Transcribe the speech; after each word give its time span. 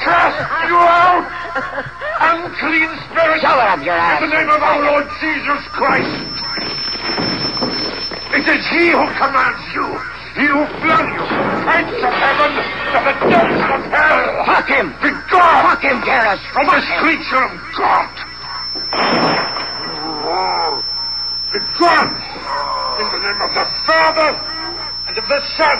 cast 0.00 0.38
you 0.68 0.76
out! 0.78 1.24
Unclean 2.20 2.90
spirit! 3.10 3.40
Show 3.40 3.58
it 3.58 3.68
up 3.68 3.82
your 3.84 3.94
ass. 3.94 4.22
In 4.22 4.30
the 4.30 4.36
name 4.36 4.50
of 4.50 4.62
our 4.62 4.80
Lord 4.82 5.06
Jesus 5.20 5.62
Christ! 5.74 6.34
It 8.34 8.44
is 8.46 8.62
He 8.68 8.90
who 8.92 9.06
commands 9.18 9.64
you! 9.74 9.86
He 10.38 10.46
who 10.46 10.62
flung 10.78 11.06
you 11.10 11.22
from 11.26 11.46
the 11.50 11.60
heights 11.66 11.98
of 11.98 12.14
heaven 12.14 12.50
to 12.54 12.98
the 13.02 13.14
depths 13.26 13.66
of 13.74 13.82
hell! 13.90 14.44
Fuck 14.46 14.68
him! 14.68 14.86
Be 15.02 15.10
gone! 15.30 15.62
Fuck 15.66 15.82
him, 15.82 15.98
Garrus! 16.02 16.38
From 16.52 16.66
Fuck 16.66 16.76
this 16.76 16.86
him. 16.86 16.98
creature 17.02 17.42
of 17.42 17.52
God! 17.74 18.12
Be 21.52 21.58
gone! 21.80 22.12
In 22.98 23.06
the 23.10 23.20
name 23.26 23.40
of 23.42 23.50
the 23.54 23.66
Father, 23.86 24.30
and 25.08 25.18
of 25.18 25.26
the 25.26 25.40
Son, 25.56 25.78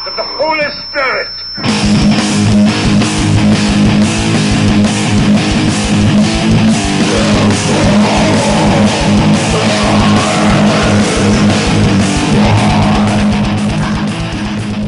and 0.00 0.08
of 0.08 0.16
the 0.16 0.24
Holy 0.36 0.68
Spirit! 0.88 1.45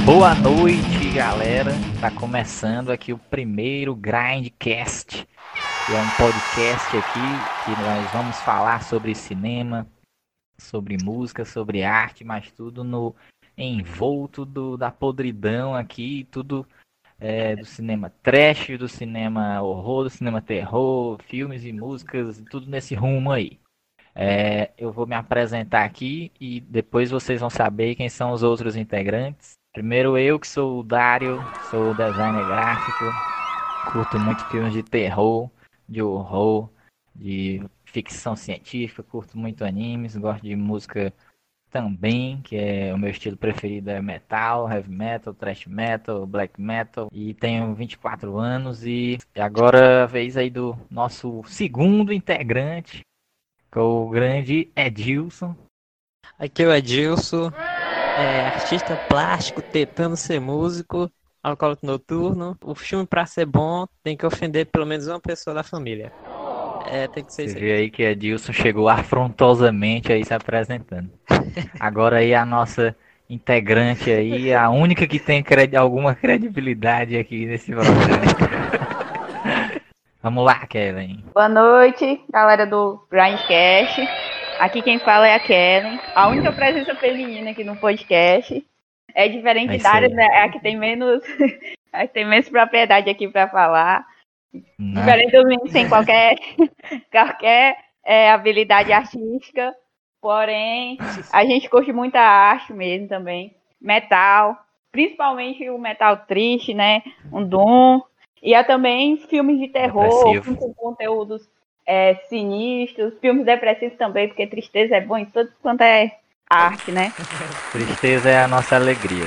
Boa 0.08 0.34
noite, 0.34 1.12
galera. 1.14 1.72
Tá 2.00 2.10
começando 2.10 2.88
aqui 2.88 3.12
o 3.12 3.18
primeiro 3.18 3.94
Grindcast. 3.94 5.28
É 5.86 6.00
um 6.00 6.08
podcast 6.16 6.96
aqui 6.96 7.66
que 7.66 7.82
nós 7.82 8.10
vamos 8.10 8.40
falar 8.40 8.82
sobre 8.84 9.14
cinema, 9.14 9.86
sobre 10.58 10.96
música, 10.96 11.44
sobre 11.44 11.84
arte, 11.84 12.24
mas 12.24 12.50
tudo 12.50 12.82
no 12.82 13.14
envolto 13.54 14.46
do, 14.46 14.78
da 14.78 14.90
podridão 14.90 15.74
aqui, 15.74 16.26
tudo 16.30 16.66
é, 17.20 17.54
do 17.54 17.66
cinema 17.66 18.10
trash, 18.22 18.78
do 18.78 18.88
cinema 18.88 19.60
horror, 19.60 20.04
do 20.04 20.10
cinema 20.10 20.40
terror, 20.40 21.22
filmes 21.24 21.66
e 21.66 21.72
músicas, 21.72 22.42
tudo 22.50 22.66
nesse 22.66 22.94
rumo 22.94 23.30
aí. 23.30 23.60
É, 24.14 24.70
eu 24.78 24.90
vou 24.90 25.06
me 25.06 25.14
apresentar 25.14 25.84
aqui 25.84 26.32
e 26.40 26.62
depois 26.62 27.10
vocês 27.10 27.40
vão 27.40 27.50
saber 27.50 27.94
quem 27.94 28.08
são 28.08 28.32
os 28.32 28.42
outros 28.42 28.74
integrantes. 28.74 29.57
Primeiro 29.72 30.16
eu, 30.16 30.38
que 30.40 30.46
sou 30.46 30.80
o 30.80 30.82
Dário, 30.82 31.38
sou 31.70 31.94
designer 31.94 32.46
gráfico, 32.46 33.04
curto 33.92 34.18
muito 34.18 34.44
filmes 34.46 34.72
de 34.72 34.82
terror, 34.82 35.50
de 35.88 36.02
horror, 36.02 36.70
de 37.14 37.62
ficção 37.84 38.34
científica, 38.34 39.02
curto 39.02 39.38
muito 39.38 39.64
animes, 39.64 40.16
gosto 40.16 40.42
de 40.42 40.56
música 40.56 41.12
também, 41.70 42.40
que 42.42 42.56
é 42.56 42.94
o 42.94 42.98
meu 42.98 43.10
estilo 43.10 43.36
preferido 43.36 43.90
é 43.90 44.00
metal, 44.00 44.70
heavy 44.70 44.90
metal, 44.90 45.34
thrash 45.34 45.66
metal, 45.66 46.26
black 46.26 46.60
metal, 46.60 47.08
e 47.12 47.34
tenho 47.34 47.74
24 47.74 48.38
anos 48.38 48.84
e 48.84 49.18
agora 49.36 49.78
é 49.78 50.02
a 50.02 50.06
vez 50.06 50.36
aí 50.36 50.50
do 50.50 50.76
nosso 50.90 51.42
segundo 51.46 52.12
integrante, 52.12 53.02
que 53.70 53.78
é 53.78 53.82
o 53.82 54.08
grande 54.08 54.70
Edilson. 54.74 55.54
Aqui 56.38 56.62
é 56.62 56.68
o 56.68 56.74
Edilson, 56.74 57.50
é, 58.18 58.46
artista 58.46 58.98
plástico, 59.08 59.62
tentando 59.62 60.16
ser 60.16 60.40
músico, 60.40 61.10
alcoólico 61.42 61.86
noturno. 61.86 62.56
O 62.64 62.74
filme, 62.74 63.06
pra 63.06 63.24
ser 63.26 63.46
bom, 63.46 63.86
tem 64.02 64.16
que 64.16 64.26
ofender 64.26 64.66
pelo 64.66 64.84
menos 64.86 65.06
uma 65.06 65.20
pessoa 65.20 65.54
da 65.54 65.62
família. 65.62 66.12
É, 66.90 67.06
tem 67.08 67.24
que 67.24 67.32
ser 67.32 67.44
Você 67.44 67.48
isso 67.48 67.58
aí. 67.58 67.62
vê 67.62 67.72
aí 67.74 67.90
que 67.90 68.02
Edilson 68.02 68.52
chegou 68.52 68.88
afrontosamente 68.88 70.12
aí 70.12 70.24
se 70.24 70.34
apresentando. 70.34 71.10
Agora 71.78 72.18
aí 72.18 72.34
a 72.34 72.44
nossa 72.44 72.96
integrante 73.30 74.10
aí, 74.10 74.52
a 74.54 74.70
única 74.70 75.06
que 75.06 75.18
tem 75.18 75.42
cred- 75.42 75.76
alguma 75.76 76.14
credibilidade 76.14 77.16
aqui 77.16 77.46
nesse 77.46 77.70
programa. 77.72 78.24
Vamos 80.22 80.44
lá, 80.44 80.66
Kellen. 80.66 81.22
Boa 81.32 81.48
noite, 81.48 82.20
galera 82.32 82.66
do 82.66 83.00
Grindcast. 83.10 84.27
Aqui 84.58 84.82
quem 84.82 84.98
fala 84.98 85.28
é 85.28 85.34
a 85.34 85.40
Kellen, 85.40 86.00
a 86.14 86.28
única 86.28 86.50
presença 86.50 86.94
feminina 86.96 87.50
aqui 87.50 87.62
no 87.62 87.76
podcast. 87.76 88.66
É 89.14 89.28
diferente 89.28 89.76
É 89.76 89.78
da 89.78 89.90
área, 89.90 90.08
aí. 90.08 90.14
né? 90.14 90.24
É 90.24 90.42
a 90.42 90.48
que 90.48 90.60
tem 90.60 90.76
menos, 90.76 91.22
a 91.92 92.06
que 92.06 92.12
tem 92.12 92.26
menos 92.26 92.48
propriedade 92.48 93.08
aqui 93.08 93.28
para 93.28 93.48
falar. 93.48 94.04
Né? 94.52 95.00
Diferente 95.00 95.30
dos 95.30 95.44
meninos 95.44 95.70
sem 95.70 95.88
qualquer, 95.88 96.36
qualquer 97.10 97.76
é, 98.04 98.30
habilidade 98.30 98.92
artística. 98.92 99.74
Porém, 100.20 100.98
a 101.32 101.44
gente 101.44 101.70
curte 101.70 101.92
muita 101.92 102.18
arte 102.18 102.72
mesmo 102.72 103.06
também. 103.06 103.54
Metal, 103.80 104.58
principalmente 104.90 105.70
o 105.70 105.78
metal 105.78 106.16
triste, 106.26 106.74
né? 106.74 107.02
Um 107.32 107.44
Doom. 107.44 108.00
E 108.42 108.54
há 108.56 108.64
também 108.64 109.16
filmes 109.16 109.60
de 109.60 109.68
terror, 109.68 110.32
filmes 110.42 110.58
com 110.58 110.74
conteúdos 110.74 111.48
é, 111.88 112.16
sinistros, 112.28 113.14
filmes 113.18 113.46
depressivos 113.46 113.96
também, 113.96 114.28
porque 114.28 114.46
tristeza 114.46 114.96
é 114.96 115.00
bom 115.00 115.16
em 115.16 115.24
tudo 115.24 115.50
quanto 115.62 115.80
é 115.80 116.18
arte, 116.48 116.92
né? 116.92 117.10
Tristeza 117.72 118.28
é 118.28 118.42
a 118.44 118.46
nossa 118.46 118.76
alegria. 118.76 119.24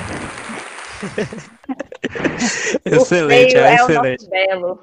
Excelente, 2.85 3.55
o 3.55 3.59
é, 3.59 3.61
é 3.61 3.71
o 3.71 3.73
excelente. 3.73 4.21
nosso 4.21 4.29
belo. 4.29 4.79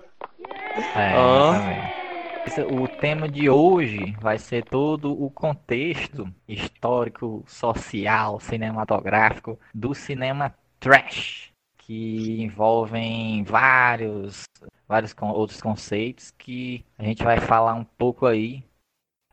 É. 0.97 1.99
Esse- 2.47 2.63
O 2.63 2.89
tema 2.89 3.29
de 3.29 3.49
hoje 3.49 4.17
vai 4.21 4.39
ser 4.39 4.65
todo 4.65 5.13
o 5.23 5.31
contexto 5.31 6.29
histórico, 6.49 7.45
social, 7.47 8.41
cinematográfico 8.41 9.59
do 9.73 9.95
cinema 9.95 10.53
trash, 10.81 11.51
que 11.79 12.43
envolvem 12.43 13.45
vários, 13.45 14.43
vários 14.89 15.13
con- 15.13 15.31
outros 15.31 15.61
conceitos 15.61 16.31
que 16.31 16.85
a 16.99 17.05
gente 17.05 17.23
vai 17.23 17.39
falar 17.39 17.75
um 17.75 17.85
pouco 17.85 18.27
aí. 18.27 18.65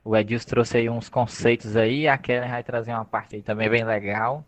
O 0.04 0.16
Edilson 0.16 0.48
trouxe 0.48 0.78
aí 0.78 0.90
uns 0.90 1.10
conceitos 1.10 1.76
aí, 1.76 2.08
a 2.08 2.18
Kellen 2.18 2.52
vai 2.52 2.64
trazer 2.64 2.92
uma 2.92 3.06
parte 3.06 3.38
aí 3.38 3.42
também 3.42 3.70
bem 3.70 3.84
legal. 3.84 4.46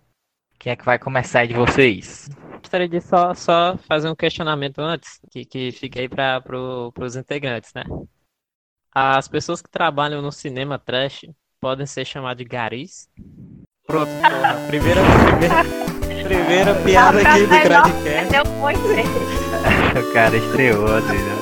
Quem 0.59 0.73
é 0.73 0.75
que 0.75 0.85
vai 0.85 0.99
começar 0.99 1.39
aí 1.39 1.47
de 1.47 1.53
vocês? 1.53 2.29
Gostaria 2.59 2.87
de 2.89 2.99
só, 2.99 3.33
só 3.33 3.77
fazer 3.87 4.09
um 4.09 4.15
questionamento 4.15 4.79
antes, 4.79 5.19
que, 5.31 5.45
que 5.45 5.71
fica 5.71 5.99
aí 5.99 6.09
para 6.09 6.41
pro, 6.41 6.93
os 6.99 7.15
integrantes, 7.15 7.71
né? 7.73 7.83
As 8.93 9.27
pessoas 9.27 9.61
que 9.61 9.69
trabalham 9.69 10.21
no 10.21 10.31
cinema 10.31 10.77
trash 10.77 11.25
podem 11.59 11.85
ser 11.85 12.05
chamadas 12.05 12.37
de 12.37 12.45
garis? 12.45 13.09
Pronto. 13.85 14.09
Primeira, 14.67 15.01
primeira, 15.29 15.96
primeira 16.27 16.75
piada 16.75 17.21
aqui 17.21 17.41
do 17.41 17.47
Grandcast. 17.47 18.29
Deu 18.29 18.45
muito 18.55 18.87
bem. 18.89 19.05
O 19.97 20.13
cara 20.13 20.35
estreou, 20.35 20.85
assim, 20.95 21.17
né? 21.23 21.37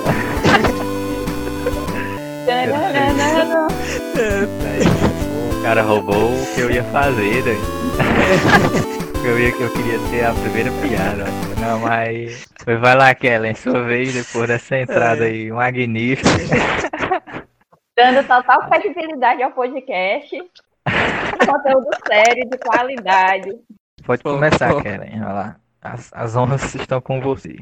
O 5.59 5.63
cara 5.63 5.81
roubou 5.81 6.29
o 6.29 6.45
que 6.53 6.61
eu 6.61 6.69
ia 6.69 6.83
fazer, 6.85 7.43
né? 7.43 7.55
Eu, 9.25 9.39
ia, 9.39 9.49
eu 9.49 9.73
queria 9.73 9.99
ter 10.11 10.23
a 10.23 10.33
primeira 10.33 10.69
piada. 10.81 11.25
Não, 11.59 11.79
mas. 11.79 12.45
Vai 12.79 12.95
lá, 12.95 13.15
Kellen, 13.15 13.55
sua 13.55 13.81
vez 13.83 14.13
depois 14.13 14.47
dessa 14.47 14.77
entrada 14.77 15.23
aí 15.23 15.51
magnífica. 15.51 16.29
Dando 17.97 18.27
total 18.27 18.69
credibilidade 18.69 19.41
ao 19.41 19.51
podcast. 19.51 20.37
Conteúdo 21.47 21.89
sério, 22.07 22.47
de 22.49 22.57
qualidade. 22.59 23.49
Pode 24.05 24.21
Pô, 24.21 24.33
começar, 24.33 24.71
pô. 24.71 24.81
Vai 24.83 25.19
lá. 25.19 25.55
As, 25.81 26.13
as 26.13 26.35
honras 26.35 26.73
estão 26.75 27.01
com 27.01 27.19
você. 27.19 27.57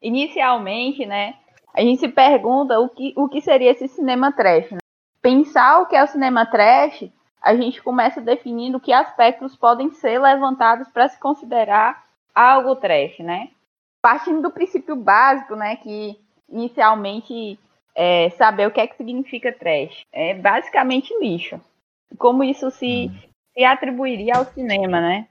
Inicialmente, 0.00 1.04
né, 1.04 1.34
a 1.74 1.80
gente 1.80 2.00
se 2.00 2.08
pergunta 2.08 2.78
o 2.78 2.88
que, 2.88 3.12
o 3.16 3.28
que 3.28 3.40
seria 3.40 3.70
esse 3.70 3.88
cinema 3.88 4.32
trash. 4.32 4.70
Né? 4.70 4.78
Pensar 5.20 5.80
o 5.80 5.86
que 5.86 5.96
é 5.96 6.02
o 6.02 6.06
cinema 6.06 6.46
trash, 6.46 7.10
a 7.42 7.54
gente 7.54 7.82
começa 7.82 8.20
definindo 8.20 8.80
que 8.80 8.92
aspectos 8.92 9.54
podem 9.54 9.90
ser 9.90 10.18
levantados 10.18 10.88
para 10.88 11.08
se 11.08 11.18
considerar 11.18 12.04
algo 12.34 12.76
trash, 12.76 13.18
né? 13.18 13.50
Partindo 14.00 14.42
do 14.42 14.50
princípio 14.50 14.96
básico, 14.96 15.54
né, 15.54 15.76
que 15.76 16.18
inicialmente 16.48 17.58
é 17.94 18.30
saber 18.30 18.66
o 18.66 18.70
que 18.70 18.80
é 18.80 18.86
que 18.86 18.96
significa 18.96 19.52
trash. 19.52 20.02
É 20.12 20.34
basicamente 20.34 21.14
lixo. 21.20 21.60
Como 22.18 22.44
isso 22.44 22.70
se, 22.70 23.10
se 23.52 23.64
atribuiria 23.64 24.34
ao 24.36 24.44
cinema, 24.44 25.00
né? 25.00 25.26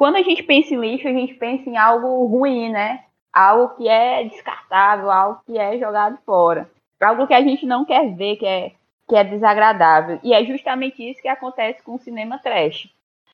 Quando 0.00 0.16
a 0.16 0.22
gente 0.22 0.42
pensa 0.42 0.72
em 0.72 0.80
lixo, 0.80 1.06
a 1.06 1.12
gente 1.12 1.34
pensa 1.34 1.68
em 1.68 1.76
algo 1.76 2.24
ruim, 2.24 2.70
né? 2.70 3.04
Algo 3.30 3.76
que 3.76 3.86
é 3.86 4.24
descartável, 4.24 5.10
algo 5.10 5.42
que 5.44 5.58
é 5.58 5.76
jogado 5.78 6.16
fora. 6.24 6.70
Algo 6.98 7.26
que 7.26 7.34
a 7.34 7.42
gente 7.42 7.66
não 7.66 7.84
quer 7.84 8.16
ver, 8.16 8.36
que 8.36 8.46
é, 8.46 8.72
que 9.06 9.14
é 9.14 9.22
desagradável. 9.22 10.18
E 10.22 10.32
é 10.32 10.42
justamente 10.42 11.06
isso 11.06 11.20
que 11.20 11.28
acontece 11.28 11.82
com 11.82 11.96
o 11.96 11.98
cinema 11.98 12.38
trash. 12.38 12.88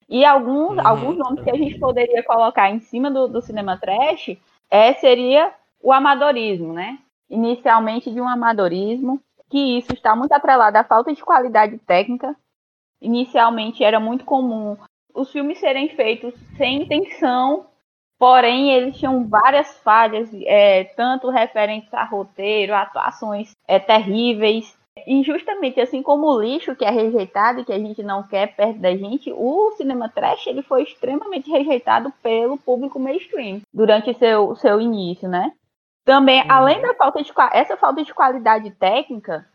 E 0.09 0.25
alguns, 0.25 0.77
Uhum. 0.77 0.85
alguns 0.85 1.17
nomes 1.17 1.45
que 1.45 1.51
a 1.53 1.55
gente 1.55 1.79
poderia 1.79 2.25
colocar 2.25 2.69
em 2.69 2.81
cima 2.81 3.13
do, 3.13 3.29
do 3.29 3.41
cinema 3.41 3.79
trash 3.79 4.37
é, 4.69 4.93
seria 4.95 5.53
o 5.81 5.93
amadorismo, 5.93 6.73
né? 6.73 6.99
Inicialmente 7.31 8.11
de 8.11 8.21
um 8.21 8.27
amadorismo, 8.29 9.21
que 9.49 9.79
isso 9.79 9.93
está 9.93 10.17
muito 10.17 10.33
atrelado 10.33 10.77
à 10.77 10.83
falta 10.83 11.15
de 11.15 11.23
qualidade 11.23 11.79
técnica. 11.79 12.35
Inicialmente 13.01 13.85
era 13.85 14.01
muito 14.01 14.25
comum 14.25 14.77
os 15.17 15.33
filmes 15.33 15.59
serem 15.59 15.89
feitos 15.89 16.35
sem 16.57 16.83
intenção 16.83 17.67
Porém, 18.19 18.73
eles 18.73 18.97
tinham 18.97 19.29
várias 19.29 19.77
falhas, 19.79 20.31
é, 20.47 20.85
tanto 20.97 21.29
referentes 21.29 21.93
a 21.93 22.05
roteiro, 22.05 22.75
atuações 22.75 23.51
é, 23.69 23.79
terríveis. 23.79 24.75
E 25.07 25.23
justamente 25.23 25.79
assim 25.79 26.03
como 26.03 26.27
o 26.27 26.41
lixo 26.41 26.75
que 26.75 26.85
é 26.85 26.91
rejeitado 26.91 27.61
e 27.61 27.65
que 27.67 27.73
a 27.73 27.79
gente 27.79 28.03
não 28.03 28.23
quer 28.23 28.57
perto 28.57 28.79
da 28.79 28.97
gente, 28.97 29.31
o 29.31 29.73
cinema 29.73 30.09
trash 30.09 30.47
ele 30.47 30.63
foi 30.63 30.85
extremamente 30.85 31.51
rejeitado 31.51 32.11
pelo 32.23 32.57
público 32.57 32.99
mainstream 32.99 33.61
durante 33.73 34.15
seu, 34.15 34.57
seu 34.57 34.81
início, 34.81 35.29
né? 35.29 35.53
Também, 36.03 36.43
além 36.49 36.81
da 36.81 36.95
falta 36.95 37.23
de 37.23 37.31
essa 37.53 37.77
falta 37.77 38.03
de 38.03 38.15
qualidade 38.15 38.71
técnica, 38.71 39.47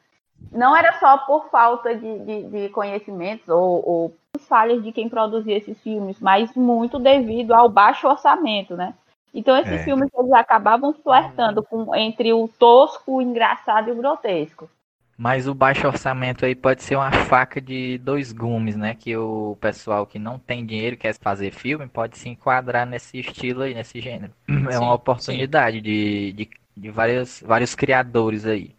não 0.51 0.75
era 0.75 0.93
só 0.99 1.17
por 1.19 1.49
falta 1.49 1.95
de, 1.95 2.19
de, 2.19 2.43
de 2.43 2.69
conhecimentos 2.69 3.47
ou, 3.49 3.87
ou 3.87 4.15
falhas 4.47 4.83
de 4.83 4.91
quem 4.91 5.09
produzia 5.09 5.57
esses 5.57 5.79
filmes, 5.81 6.19
mas 6.19 6.53
muito 6.55 6.99
devido 6.99 7.53
ao 7.53 7.69
baixo 7.69 8.07
orçamento, 8.07 8.75
né? 8.75 8.93
Então 9.33 9.55
esses 9.55 9.73
é. 9.73 9.83
filmes 9.83 10.09
eles 10.17 10.31
acabavam 10.33 10.93
flertando 10.93 11.63
com, 11.63 11.95
entre 11.95 12.33
o 12.33 12.47
tosco, 12.47 13.17
o 13.17 13.21
engraçado 13.21 13.89
e 13.89 13.91
o 13.91 13.95
grotesco. 13.95 14.69
Mas 15.17 15.47
o 15.47 15.53
baixo 15.53 15.87
orçamento 15.87 16.45
aí 16.45 16.55
pode 16.55 16.81
ser 16.81 16.95
uma 16.95 17.11
faca 17.11 17.61
de 17.61 17.99
dois 17.99 18.33
gumes, 18.33 18.75
né? 18.75 18.95
Que 18.95 19.15
o 19.15 19.55
pessoal 19.61 20.05
que 20.05 20.17
não 20.17 20.39
tem 20.39 20.65
dinheiro 20.65 20.97
quer 20.97 21.13
fazer 21.13 21.51
filme 21.51 21.87
pode 21.87 22.17
se 22.17 22.27
enquadrar 22.27 22.87
nesse 22.87 23.19
estilo 23.19 23.61
aí, 23.61 23.73
nesse 23.73 24.01
gênero. 24.01 24.33
É 24.71 24.79
uma 24.79 24.95
oportunidade 24.95 25.79
de, 25.79 26.33
de, 26.33 26.49
de 26.75 26.89
vários, 26.89 27.41
vários 27.45 27.75
criadores 27.75 28.45
aí 28.45 28.75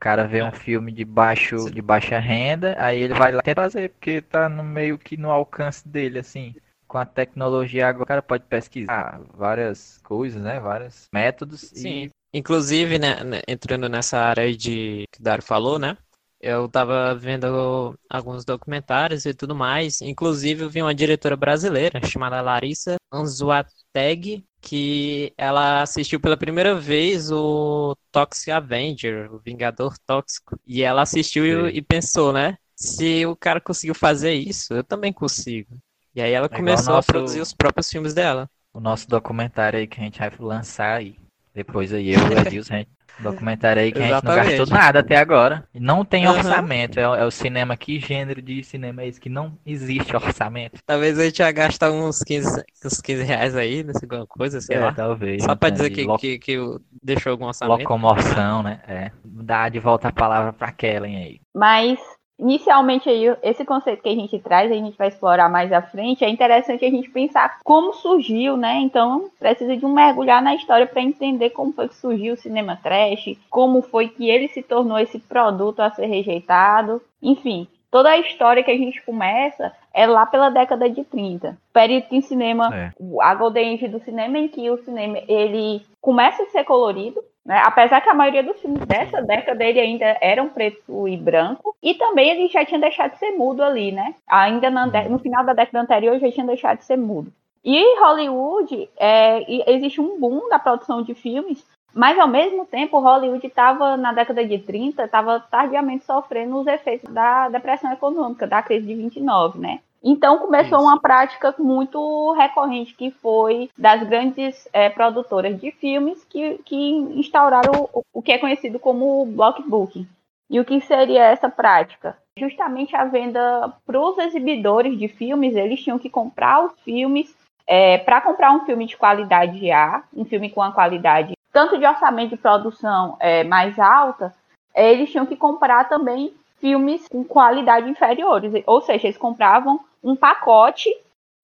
cara 0.00 0.26
vê 0.26 0.42
um 0.42 0.48
é. 0.48 0.52
filme 0.52 0.90
de, 0.90 1.04
baixo, 1.04 1.70
de 1.70 1.82
baixa 1.82 2.18
renda, 2.18 2.74
aí 2.78 3.02
ele 3.02 3.12
vai 3.12 3.30
lá 3.30 3.42
tentar 3.42 3.62
fazer, 3.62 3.90
porque 3.90 4.22
tá 4.22 4.48
no 4.48 4.64
meio 4.64 4.98
que 4.98 5.16
no 5.16 5.30
alcance 5.30 5.86
dele, 5.86 6.18
assim. 6.18 6.54
Com 6.88 6.98
a 6.98 7.04
tecnologia 7.04 7.86
agora, 7.86 8.02
o 8.02 8.06
cara 8.06 8.22
pode 8.22 8.44
pesquisar 8.44 9.20
várias 9.32 9.98
coisas, 9.98 10.42
né? 10.42 10.58
Vários 10.58 11.06
métodos. 11.12 11.60
Sim. 11.60 12.06
E... 12.06 12.10
Inclusive, 12.32 12.98
né, 12.98 13.22
né, 13.22 13.40
entrando 13.46 13.88
nessa 13.88 14.18
área 14.18 14.56
de 14.56 15.04
que 15.12 15.20
o 15.20 15.22
Dário 15.22 15.42
falou, 15.44 15.78
né? 15.78 15.96
Eu 16.40 16.68
tava 16.68 17.14
vendo 17.14 17.96
alguns 18.08 18.44
documentários 18.44 19.26
e 19.26 19.34
tudo 19.34 19.54
mais. 19.54 20.00
Inclusive, 20.00 20.62
eu 20.62 20.70
vi 20.70 20.80
uma 20.80 20.94
diretora 20.94 21.36
brasileira 21.36 22.00
chamada 22.06 22.40
Larissa 22.40 22.96
Anzuateg, 23.12 24.42
que 24.60 25.32
ela 25.36 25.82
assistiu 25.82 26.20
pela 26.20 26.36
primeira 26.36 26.74
vez 26.74 27.30
o 27.30 27.96
Toxic 28.12 28.50
Avenger, 28.50 29.32
o 29.32 29.38
Vingador 29.38 29.96
Tóxico. 30.06 30.58
E 30.66 30.82
ela 30.82 31.02
assistiu 31.02 31.68
e, 31.68 31.78
e, 31.78 31.82
pensou, 31.82 32.32
né? 32.32 32.56
Se 32.76 33.24
o 33.26 33.36
cara 33.36 33.60
conseguiu 33.60 33.94
fazer 33.94 34.32
isso, 34.34 34.74
eu 34.74 34.84
também 34.84 35.12
consigo. 35.12 35.78
E 36.14 36.20
aí 36.20 36.32
ela 36.32 36.46
é 36.46 36.48
começou 36.48 36.94
nosso... 36.94 37.10
a 37.10 37.12
produzir 37.12 37.40
os 37.40 37.52
próprios 37.52 37.88
filmes 37.88 38.14
dela. 38.14 38.48
O 38.72 38.80
nosso 38.80 39.08
documentário 39.08 39.78
aí 39.78 39.86
que 39.86 40.00
a 40.00 40.04
gente 40.04 40.18
vai 40.18 40.30
lançar 40.38 40.96
aí. 40.96 41.16
Depois 41.54 41.92
aí 41.92 42.12
eu 42.12 42.20
e 42.20 42.34
o 42.34 42.38
Edilson, 42.38 42.74
a 42.74 42.76
gente 42.78 42.90
Documentário 43.22 43.82
aí 43.82 43.92
que 43.92 43.98
a 43.98 44.02
gente 44.02 44.24
não 44.24 44.34
gastou 44.34 44.66
nada 44.66 45.00
até 45.00 45.16
agora. 45.16 45.64
Não 45.74 46.04
tem 46.04 46.26
uhum. 46.26 46.34
orçamento. 46.34 46.98
É, 46.98 47.02
é, 47.02 47.24
o 47.24 47.30
cinema. 47.30 47.76
Que 47.76 48.00
gênero 48.00 48.40
de 48.40 48.62
cinema 48.64 49.02
é 49.02 49.08
esse? 49.08 49.20
Que 49.20 49.28
não 49.28 49.58
existe 49.64 50.14
orçamento. 50.16 50.80
Talvez 50.86 51.18
a 51.18 51.24
gente 51.24 51.38
ia 51.38 51.52
gastar 51.52 51.90
uns 51.90 52.20
15, 52.20 52.64
uns 52.84 53.00
15 53.00 53.22
reais 53.22 53.56
aí 53.56 53.82
nessa 53.82 54.04
alguma 54.04 54.26
coisa, 54.26 54.60
sei 54.60 54.76
é, 54.76 54.80
lá. 54.80 54.92
Talvez. 54.92 55.44
Só 55.44 55.54
pra 55.54 55.70
dizer 55.70 55.90
que, 55.90 56.04
loc... 56.04 56.20
que, 56.20 56.38
que 56.38 56.58
deixou 57.02 57.32
algum 57.32 57.46
orçamento. 57.46 57.80
Locomoção, 57.80 58.62
né? 58.62 58.80
É. 58.88 59.10
Dá 59.24 59.68
de 59.68 59.78
volta 59.78 60.08
a 60.08 60.12
palavra 60.12 60.52
pra 60.52 60.72
Kellen 60.72 61.16
aí. 61.16 61.40
Mas 61.54 61.98
inicialmente 62.40 63.08
aí, 63.08 63.36
esse 63.42 63.64
conceito 63.64 64.02
que 64.02 64.08
a 64.08 64.14
gente 64.14 64.38
traz, 64.38 64.70
a 64.70 64.74
gente 64.74 64.96
vai 64.96 65.08
explorar 65.08 65.48
mais 65.48 65.70
à 65.72 65.82
frente, 65.82 66.24
é 66.24 66.28
interessante 66.28 66.84
a 66.84 66.90
gente 66.90 67.10
pensar 67.10 67.58
como 67.62 67.92
surgiu, 67.92 68.56
né? 68.56 68.78
Então, 68.80 69.30
precisa 69.38 69.76
de 69.76 69.84
um 69.84 69.92
mergulhar 69.92 70.42
na 70.42 70.54
história 70.54 70.86
para 70.86 71.02
entender 71.02 71.50
como 71.50 71.72
foi 71.72 71.88
que 71.88 71.96
surgiu 71.96 72.34
o 72.34 72.38
cinema 72.38 72.78
trash, 72.82 73.36
como 73.50 73.82
foi 73.82 74.08
que 74.08 74.28
ele 74.28 74.48
se 74.48 74.62
tornou 74.62 74.98
esse 74.98 75.18
produto 75.18 75.80
a 75.80 75.90
ser 75.90 76.06
rejeitado, 76.06 77.00
enfim. 77.22 77.68
Toda 77.90 78.10
a 78.10 78.18
história 78.18 78.62
que 78.62 78.70
a 78.70 78.76
gente 78.76 79.02
começa 79.02 79.72
é 79.92 80.06
lá 80.06 80.24
pela 80.24 80.48
década 80.48 80.88
de 80.88 81.04
30. 81.04 81.58
Período 81.72 82.06
em 82.12 82.20
cinema, 82.20 82.70
é. 82.72 82.92
a 83.20 83.34
Golden 83.34 83.74
Age 83.74 83.88
do 83.88 84.00
cinema, 84.00 84.38
em 84.38 84.48
que 84.48 84.70
o 84.70 84.78
cinema 84.84 85.18
ele 85.26 85.82
começa 86.00 86.42
a 86.42 86.46
ser 86.46 86.64
colorido, 86.64 87.20
né? 87.50 87.60
Apesar 87.64 88.00
que 88.00 88.08
a 88.08 88.14
maioria 88.14 88.44
dos 88.44 88.60
filmes 88.60 88.86
dessa 88.86 89.20
década 89.20 89.64
ele 89.64 89.80
ainda 89.80 90.16
eram 90.20 90.48
preto 90.48 91.08
e 91.08 91.16
branco, 91.16 91.74
e 91.82 91.94
também 91.94 92.30
ele 92.30 92.46
já 92.46 92.64
tinha 92.64 92.78
deixado 92.78 93.10
de 93.10 93.18
ser 93.18 93.32
mudo 93.32 93.60
ali, 93.60 93.90
né? 93.90 94.14
Ainda 94.28 94.70
no 94.70 95.18
final 95.18 95.44
da 95.44 95.52
década 95.52 95.80
anterior 95.80 96.16
já 96.20 96.30
tinha 96.30 96.46
deixado 96.46 96.78
de 96.78 96.84
ser 96.84 96.96
mudo. 96.96 97.32
E 97.64 97.98
Hollywood, 97.98 98.88
é, 98.96 99.44
existe 99.68 100.00
um 100.00 100.16
boom 100.20 100.48
da 100.48 100.60
produção 100.60 101.02
de 101.02 101.12
filmes, 101.12 101.66
mas 101.92 102.16
ao 102.20 102.28
mesmo 102.28 102.64
tempo 102.66 103.00
Hollywood 103.00 103.44
estava 103.44 103.96
na 103.96 104.12
década 104.12 104.46
de 104.46 104.56
30, 104.56 105.02
estava 105.02 105.40
tardiamente 105.40 106.04
sofrendo 106.04 106.56
os 106.56 106.68
efeitos 106.68 107.12
da 107.12 107.48
depressão 107.48 107.92
econômica, 107.92 108.46
da 108.46 108.62
crise 108.62 108.86
de 108.86 108.94
29, 108.94 109.58
né? 109.58 109.80
Então 110.02 110.38
começou 110.38 110.78
Isso. 110.78 110.88
uma 110.88 110.98
prática 110.98 111.54
muito 111.58 112.32
recorrente 112.32 112.94
que 112.94 113.10
foi 113.10 113.68
das 113.76 114.02
grandes 114.02 114.68
é, 114.72 114.88
produtoras 114.88 115.60
de 115.60 115.70
filmes 115.72 116.24
que, 116.24 116.58
que 116.64 116.90
instauraram 117.16 117.88
o, 117.92 118.04
o 118.12 118.22
que 118.22 118.32
é 118.32 118.38
conhecido 118.38 118.78
como 118.78 119.26
blockbooking. 119.26 120.08
E 120.48 120.58
o 120.58 120.64
que 120.64 120.80
seria 120.80 121.24
essa 121.24 121.48
prática? 121.48 122.16
Justamente 122.36 122.96
a 122.96 123.04
venda 123.04 123.72
para 123.86 124.00
os 124.00 124.18
exibidores 124.18 124.98
de 124.98 125.06
filmes, 125.06 125.54
eles 125.54 125.82
tinham 125.82 125.98
que 125.98 126.10
comprar 126.10 126.64
os 126.64 126.72
filmes. 126.80 127.34
É, 127.66 127.98
para 127.98 128.20
comprar 128.20 128.50
um 128.50 128.64
filme 128.64 128.84
de 128.84 128.96
qualidade 128.96 129.70
A, 129.70 130.02
um 130.12 130.24
filme 130.24 130.50
com 130.50 130.60
a 130.60 130.72
qualidade 130.72 131.34
tanto 131.52 131.78
de 131.78 131.86
orçamento 131.86 132.30
de 132.30 132.36
produção 132.36 133.16
é, 133.20 133.44
mais 133.44 133.78
alta, 133.78 134.34
eles 134.74 135.10
tinham 135.10 135.26
que 135.26 135.36
comprar 135.36 135.88
também 135.88 136.32
filmes 136.58 137.06
com 137.08 137.24
qualidade 137.24 137.88
inferiores. 137.88 138.52
Ou 138.66 138.80
seja, 138.80 139.06
eles 139.06 139.16
compravam 139.16 139.80
um 140.02 140.16
pacote 140.16 140.88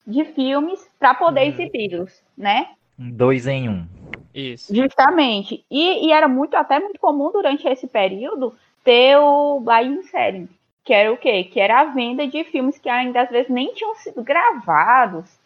de 0.07 0.25
filmes 0.25 0.89
para 0.99 1.15
poder 1.15 1.43
hum. 1.43 1.49
exibi-los, 1.49 2.23
né? 2.37 2.71
Dois 2.99 3.47
em 3.47 3.69
um. 3.69 3.87
Isso. 4.35 4.75
Justamente. 4.75 5.65
E, 5.71 6.07
e, 6.07 6.13
era 6.13 6.29
muito, 6.29 6.55
até 6.55 6.79
muito 6.79 6.99
comum 7.01 7.31
durante 7.33 7.67
esse 7.67 7.87
período 7.87 8.55
ter 8.85 9.17
o 9.17 9.61
blind 9.61 10.05
selling, 10.05 10.49
que 10.85 10.93
era 10.93 11.13
o 11.13 11.17
quê? 11.17 11.45
Que 11.45 11.59
era 11.59 11.81
a 11.81 11.85
venda 11.87 12.27
de 12.27 12.45
filmes 12.45 12.79
que 12.79 12.89
ainda 12.89 13.23
às 13.23 13.31
vezes 13.31 13.51
nem 13.51 13.73
tinham 13.75 13.95
sido 13.97 14.23
gravados. 14.23 15.39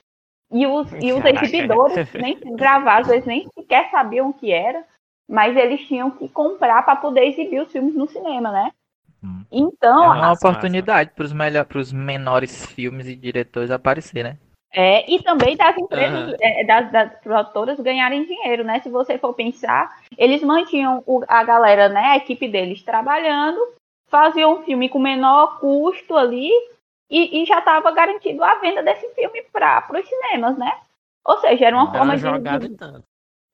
E 0.53 0.67
os, 0.67 0.93
e 1.01 1.13
os 1.13 1.25
exibidores 1.25 2.13
nem 2.13 2.39
gravados, 2.57 3.09
eles 3.09 3.25
nem 3.25 3.49
sequer 3.55 3.89
sabiam 3.91 4.31
o 4.31 4.35
que 4.35 4.51
era, 4.51 4.85
mas 5.29 5.57
eles 5.57 5.87
tinham 5.87 6.11
que 6.11 6.29
comprar 6.29 6.85
para 6.85 6.97
poder 6.97 7.27
exibir 7.27 7.63
os 7.63 7.71
filmes 7.71 7.95
no 7.95 8.09
cinema, 8.09 8.51
né? 8.51 8.73
Hum. 9.23 9.45
Então. 9.51 10.05
É 10.05 10.19
uma 10.19 10.33
oportunidade 10.33 11.11
para 11.15 11.25
os 11.25 11.33
melhor, 11.33 11.67
menores 11.93 12.67
filmes 12.67 13.07
e 13.07 13.15
diretores 13.15 13.71
aparecer, 13.71 14.25
né? 14.25 14.39
É, 14.73 15.11
e 15.11 15.21
também 15.23 15.57
das 15.57 15.77
empresas, 15.77 16.31
uhum. 16.31 16.37
é, 16.41 16.65
das, 16.65 16.93
das 16.93 17.13
produtoras 17.21 17.81
ganharem 17.81 18.25
dinheiro, 18.25 18.63
né? 18.63 18.79
Se 18.81 18.89
você 18.89 19.19
for 19.19 19.35
pensar, 19.35 19.91
eles 20.17 20.43
mantinham 20.43 21.03
o, 21.07 21.25
a 21.27 21.43
galera, 21.43 21.89
né, 21.89 22.01
a 22.01 22.17
equipe 22.17 22.49
deles 22.49 22.83
trabalhando, 22.83 23.59
faziam 24.07 24.55
um 24.55 24.63
filme 24.63 24.89
com 24.89 25.01
menor 25.01 25.59
custo 25.59 26.17
ali 26.17 26.51
e, 27.11 27.43
e 27.43 27.45
já 27.47 27.59
estava 27.59 27.91
garantido 27.91 28.45
a 28.45 28.55
venda 28.57 28.83
desse 28.83 29.09
filme 29.15 29.43
para 29.53 29.89
os 29.93 30.09
cinemas, 30.09 30.57
né? 30.57 30.73
Ou 31.25 31.39
seja, 31.39 31.67
era 31.67 31.77
uma 31.77 31.89
era 31.89 31.99
forma 31.99 32.17
jogado 32.17 32.69
de. 32.69 32.77
Tanto. 32.77 33.05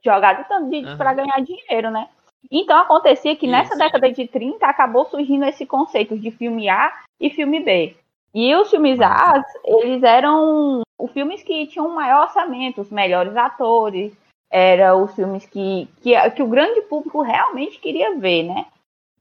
Jogado 0.05 0.47
tanto 0.47 0.71
de, 0.71 0.87
uhum. 0.87 0.99
para 0.99 1.15
ganhar 1.15 1.41
dinheiro, 1.41 1.91
né? 1.91 2.09
Então 2.51 2.79
acontecia 2.79 3.37
que 3.37 3.47
Isso. 3.47 3.53
nessa 3.53 3.77
década 3.77 4.11
de 4.13 4.27
30 4.27 4.67
acabou 4.67 5.05
surgindo 5.07 5.45
esse 5.45 5.67
conceito 5.67 6.19
de 6.19 6.31
filme 6.31 6.69
A 6.69 6.93
e 7.21 7.31
filme 7.31 7.61
B. 7.61 7.97
E 8.35 8.55
os 8.55 8.71
filmes 8.71 9.01
A, 9.01 9.43
eles 9.65 10.03
eram 10.03 10.83
os 10.99 11.11
filmes 11.13 11.43
que 11.43 11.67
tinham 11.67 11.89
maior 11.95 12.25
orçamento, 12.25 12.81
os 12.81 12.91
melhores 12.91 13.37
atores, 13.37 14.13
eram 14.51 15.03
os 15.03 15.15
filmes 15.15 15.47
que, 15.47 15.89
que, 16.03 16.31
que 16.31 16.43
o 16.43 16.49
grande 16.49 16.83
público 16.83 17.23
realmente 17.23 17.79
queria 17.79 18.15
ver, 18.17 18.45
né? 18.45 18.67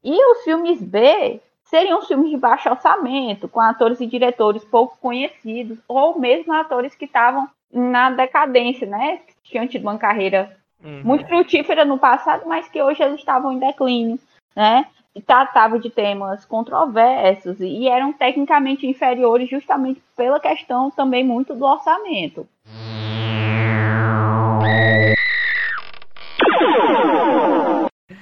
E 0.04 0.14
os 0.32 0.44
filmes 0.44 0.82
B 0.82 1.40
seriam 1.64 2.02
filmes 2.02 2.30
de 2.30 2.36
baixo 2.36 2.68
orçamento, 2.68 3.48
com 3.48 3.60
atores 3.60 4.00
e 4.00 4.06
diretores 4.06 4.64
pouco 4.64 4.98
conhecidos, 4.98 5.78
ou 5.88 6.18
mesmo 6.18 6.52
atores 6.52 6.94
que 6.94 7.06
estavam 7.06 7.48
na 7.72 8.10
decadência, 8.10 8.86
né? 8.86 9.18
Que 9.18 9.34
tinham 9.50 9.66
tido 9.66 9.82
uma 9.82 9.98
carreira 9.98 10.56
uhum. 10.86 11.02
muito 11.04 11.26
frutífera 11.26 11.84
no 11.84 11.98
passado, 11.98 12.44
mas 12.46 12.68
que 12.68 12.80
hoje 12.80 13.02
eles 13.02 13.18
estavam 13.18 13.52
em 13.52 13.58
declínio, 13.58 14.18
né? 14.54 14.86
E 15.14 15.20
tratavam 15.20 15.78
de 15.78 15.90
temas 15.90 16.44
controversos 16.44 17.58
e 17.60 17.88
eram 17.88 18.12
tecnicamente 18.12 18.86
inferiores 18.86 19.48
justamente 19.48 20.02
pela 20.16 20.38
questão 20.38 20.90
também 20.90 21.24
muito 21.24 21.54
do 21.54 21.64
orçamento. 21.64 22.46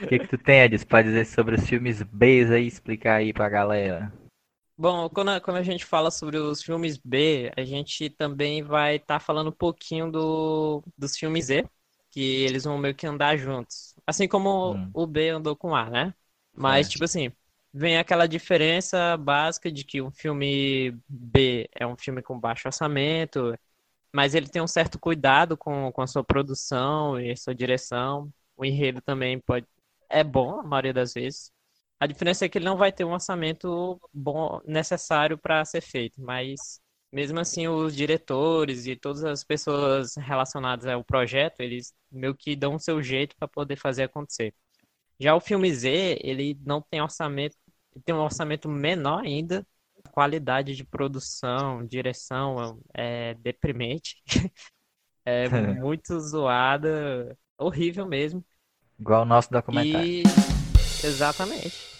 O 0.03 0.07
que, 0.07 0.19
que 0.19 0.29
tu 0.29 0.39
tem, 0.39 0.61
Edis, 0.61 0.85
pra 0.85 1.03
dizer 1.03 1.25
sobre 1.27 1.57
os 1.57 1.67
filmes 1.67 2.03
B 2.03 2.47
aí, 2.53 2.67
explicar 2.67 3.17
aí 3.17 3.33
pra 3.33 3.49
galera? 3.49 4.13
Bom, 4.77 5.09
quando 5.09 5.31
a, 5.31 5.41
quando 5.41 5.57
a 5.59 5.63
gente 5.63 5.85
fala 5.85 6.11
sobre 6.11 6.37
os 6.37 6.63
filmes 6.63 6.99
B, 6.99 7.53
a 7.57 7.65
gente 7.65 8.11
também 8.11 8.63
vai 8.63 8.97
estar 8.97 9.21
falando 9.21 9.49
um 9.49 9.53
pouquinho 9.53 10.11
do, 10.11 10.83
dos 10.99 11.17
filmes 11.17 11.47
Z, 11.47 11.65
que 12.15 12.21
eles 12.45 12.65
vão 12.65 12.79
meio 12.79 12.95
que 12.95 13.07
andar 13.07 13.37
juntos. 13.37 13.95
Assim 14.07 14.29
como 14.29 14.81
Hum. 14.81 14.95
o 14.95 15.07
B 15.07 15.31
andou 15.31 15.57
com 15.57 15.71
o 15.71 15.75
A, 15.77 15.91
né? 15.91 16.15
Mas, 16.53 16.89
Certo. 16.89 16.91
tipo 16.91 17.05
assim, 17.05 17.33
vem 17.73 17.99
aquela 17.99 18.27
diferença 18.29 19.17
básica 19.17 19.71
de 19.73 19.85
que 19.85 20.01
um 20.03 20.11
filme 20.13 20.93
B 21.09 21.69
é 21.75 21.87
um 21.87 21.97
filme 21.97 22.23
com 22.23 22.39
baixo 22.39 22.69
orçamento, 22.69 23.55
mas 24.13 24.35
ele 24.35 24.49
tem 24.49 24.63
um 24.63 24.67
certo 24.67 24.99
cuidado 24.99 25.57
com, 25.57 25.91
com 25.93 26.03
a 26.03 26.07
sua 26.07 26.25
produção 26.25 27.19
e 27.21 27.37
sua 27.37 27.55
direção. 27.55 28.33
O 28.57 28.65
enredo 28.65 29.01
também 29.03 29.41
pode 29.41 29.67
é 30.11 30.23
bom, 30.25 30.61
a 30.61 30.63
maioria 30.63 30.93
das 30.95 31.15
vezes. 31.15 31.53
A 32.01 32.07
diferença 32.07 32.45
é 32.45 32.49
que 32.49 32.59
ele 32.59 32.65
não 32.67 32.77
vai 32.77 32.93
ter 32.93 33.05
um 33.05 33.13
orçamento 33.13 34.01
bom 34.13 34.61
necessário 34.67 35.39
para 35.39 35.65
ser 35.65 35.81
feito, 35.81 36.21
mas 36.23 36.81
mesmo 37.15 37.39
assim 37.39 37.69
os 37.69 37.95
diretores 37.95 38.87
e 38.87 38.97
todas 38.97 39.23
as 39.25 39.45
pessoas 39.45 40.17
relacionadas 40.17 40.85
ao 40.85 41.05
projeto, 41.05 41.61
eles 41.61 41.95
meio 42.11 42.35
que 42.35 42.57
dão 42.57 42.75
o 42.75 42.81
seu 42.81 43.01
jeito 43.01 43.37
para 43.37 43.47
poder 43.47 43.77
fazer 43.77 44.03
acontecer. 44.03 44.53
Já 45.21 45.33
o 45.37 45.41
filme 45.41 45.73
Z, 45.73 46.19
ele 46.21 46.59
não 46.67 46.83
tem 46.83 47.01
orçamento, 47.01 47.57
tem 48.05 48.13
um 48.13 48.19
orçamento 48.19 48.69
menor 48.69 49.25
ainda, 49.25 49.65
a 50.05 50.09
qualidade 50.09 50.75
de 50.75 50.83
produção, 50.83 51.87
direção 51.87 52.81
é 52.93 53.35
deprimente, 53.35 54.17
é 55.25 55.49
muito 55.79 56.19
zoada, 56.19 57.39
horrível 57.57 58.07
mesmo. 58.07 58.45
Igual 58.99 59.23
o 59.23 59.25
nosso 59.25 59.53
documentário. 59.53 60.05
E 60.05 60.23
exatamente. 61.05 61.94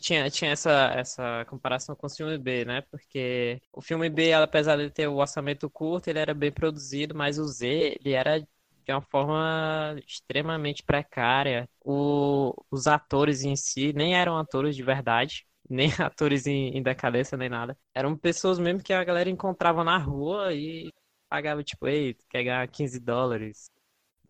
Tinha, 0.00 0.30
tinha 0.30 0.52
essa, 0.52 0.70
essa 0.96 1.44
comparação 1.46 1.94
com 1.94 2.06
o 2.06 2.10
filme 2.10 2.38
B, 2.38 2.64
né? 2.64 2.80
Porque 2.82 3.60
o 3.70 3.82
filme 3.82 4.08
B, 4.08 4.32
apesar 4.32 4.76
de 4.78 4.90
ter 4.90 5.06
o 5.06 5.16
orçamento 5.16 5.68
curto, 5.68 6.08
ele 6.08 6.18
era 6.18 6.32
bem 6.32 6.50
produzido, 6.50 7.14
mas 7.14 7.38
o 7.38 7.46
Z, 7.46 7.98
ele 8.00 8.12
era 8.12 8.40
de 8.40 8.46
uma 8.92 9.02
forma 9.02 9.94
extremamente 10.06 10.82
precária. 10.82 11.68
O, 11.84 12.54
os 12.70 12.86
atores 12.86 13.42
em 13.44 13.54
si 13.54 13.92
nem 13.92 14.16
eram 14.16 14.38
atores 14.38 14.74
de 14.74 14.82
verdade, 14.82 15.46
nem 15.68 15.90
atores 15.98 16.46
em, 16.46 16.70
em 16.76 16.82
decadência, 16.82 17.36
nem 17.36 17.50
nada. 17.50 17.76
Eram 17.94 18.16
pessoas 18.16 18.58
mesmo 18.58 18.82
que 18.82 18.94
a 18.94 19.04
galera 19.04 19.28
encontrava 19.28 19.84
na 19.84 19.98
rua 19.98 20.54
e 20.54 20.90
pagava, 21.28 21.62
tipo, 21.62 21.86
ei, 21.86 22.14
quer 22.30 22.44
ganhar 22.44 22.66
15 22.68 22.98
dólares? 22.98 23.70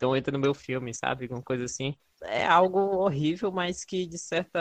Então 0.02 0.16
entra 0.16 0.32
no 0.32 0.38
meu 0.40 0.52
filme, 0.52 0.92
sabe? 0.92 1.26
Alguma 1.26 1.40
coisa 1.42 1.62
assim. 1.64 1.94
É 2.22 2.44
algo 2.44 2.80
horrível, 2.80 3.52
mas 3.52 3.84
que 3.84 4.04
de 4.04 4.18
certa 4.18 4.60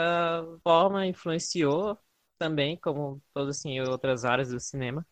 forma 0.62 1.04
influenciou 1.04 1.98
também, 2.38 2.76
como 2.76 3.20
todas 3.34 3.58
assim, 3.58 3.80
outras 3.80 4.24
áreas 4.24 4.50
do 4.50 4.60
cinema. 4.60 5.04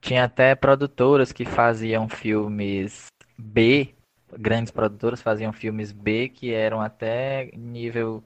Tinha 0.00 0.22
até 0.22 0.54
produtoras 0.54 1.32
que 1.32 1.44
faziam 1.44 2.08
filmes 2.08 3.06
B, 3.36 3.92
grandes 4.38 4.70
produtoras 4.70 5.20
faziam 5.20 5.52
filmes 5.52 5.90
B 5.90 6.28
que 6.28 6.52
eram 6.52 6.80
até 6.80 7.50
nível 7.56 8.22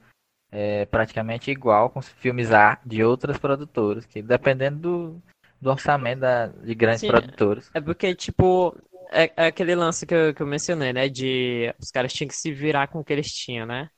é, 0.51 0.85
praticamente 0.85 1.49
igual 1.49 1.89
com 1.89 1.99
os 1.99 2.07
filmes 2.07 2.51
A 2.51 2.79
de 2.85 3.03
outras 3.03 3.39
produtoras, 3.39 4.05
que 4.05 4.21
dependendo 4.21 4.79
do, 4.79 5.21
do 5.59 5.71
orçamento 5.71 6.19
da- 6.19 6.47
de 6.47 6.75
grandes 6.75 7.01
Sim, 7.01 7.09
produtoras. 7.09 7.71
É 7.73 7.81
porque, 7.81 8.13
tipo, 8.15 8.75
é, 9.11 9.31
é 9.35 9.47
aquele 9.47 9.75
lance 9.75 10.05
que 10.05 10.13
eu, 10.13 10.33
que 10.33 10.41
eu 10.41 10.47
mencionei, 10.47 10.93
né? 10.93 11.09
De 11.09 11.73
os 11.79 11.91
caras 11.91 12.13
tinham 12.13 12.27
que 12.27 12.35
se 12.35 12.51
virar 12.51 12.87
com 12.87 12.99
o 12.99 13.03
que 13.03 13.13
eles 13.13 13.31
tinham, 13.33 13.65
né? 13.65 13.89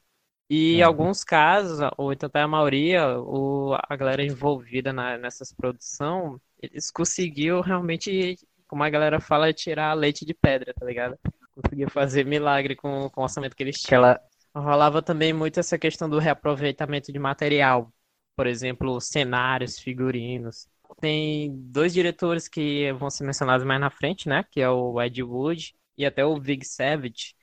E 0.50 0.76
em 0.78 0.82
alguns 0.82 1.24
casos, 1.24 1.80
ou 1.98 2.14
então 2.14 2.28
até 2.28 2.42
a 2.42 2.48
maioria, 2.48 3.20
o, 3.20 3.76
a 3.90 3.96
galera 3.98 4.24
envolvida 4.24 4.94
na, 4.94 5.18
nessas 5.18 5.52
produções, 5.54 6.40
eles 6.62 6.90
conseguiam 6.90 7.60
realmente, 7.62 8.38
como 8.66 8.84
a 8.84 8.90
galera 8.90 9.20
fala, 9.20 9.52
tirar 9.52 9.94
leite 9.94 10.26
de 10.26 10.34
pedra, 10.34 10.74
tá 10.74 10.86
ligado? 10.86 11.18
Conseguiam 11.54 11.90
fazer 11.90 12.26
milagre 12.26 12.76
com, 12.76 13.10
com 13.10 13.22
o 13.22 13.24
orçamento 13.24 13.56
que 13.56 13.64
eles 13.64 13.78
tinham. 13.82 14.00
Aquela, 14.06 14.22
Rolava 14.56 15.02
também 15.02 15.34
muito 15.34 15.60
essa 15.60 15.78
questão 15.78 16.10
do 16.10 16.20
reaproveitamento 16.20 17.12
de 17.12 17.20
material. 17.20 17.92
Por 18.36 18.48
exemplo, 18.48 19.00
cenários, 19.02 19.78
figurinos. 19.78 20.68
Tem 21.00 21.52
dois 21.72 21.94
diretores 21.94 22.48
que 22.48 22.92
vão 22.94 23.10
ser 23.10 23.24
mencionados 23.26 23.66
mais 23.66 23.80
na 23.80 23.90
frente, 23.90 24.28
né? 24.28 24.44
Que 24.52 24.62
é 24.62 24.70
o 24.70 25.02
Ed 25.02 25.22
Wood 25.24 25.76
e 25.98 26.06
até 26.06 26.26
o 26.26 26.40
Big 26.40 26.66
Savage. 26.66 27.36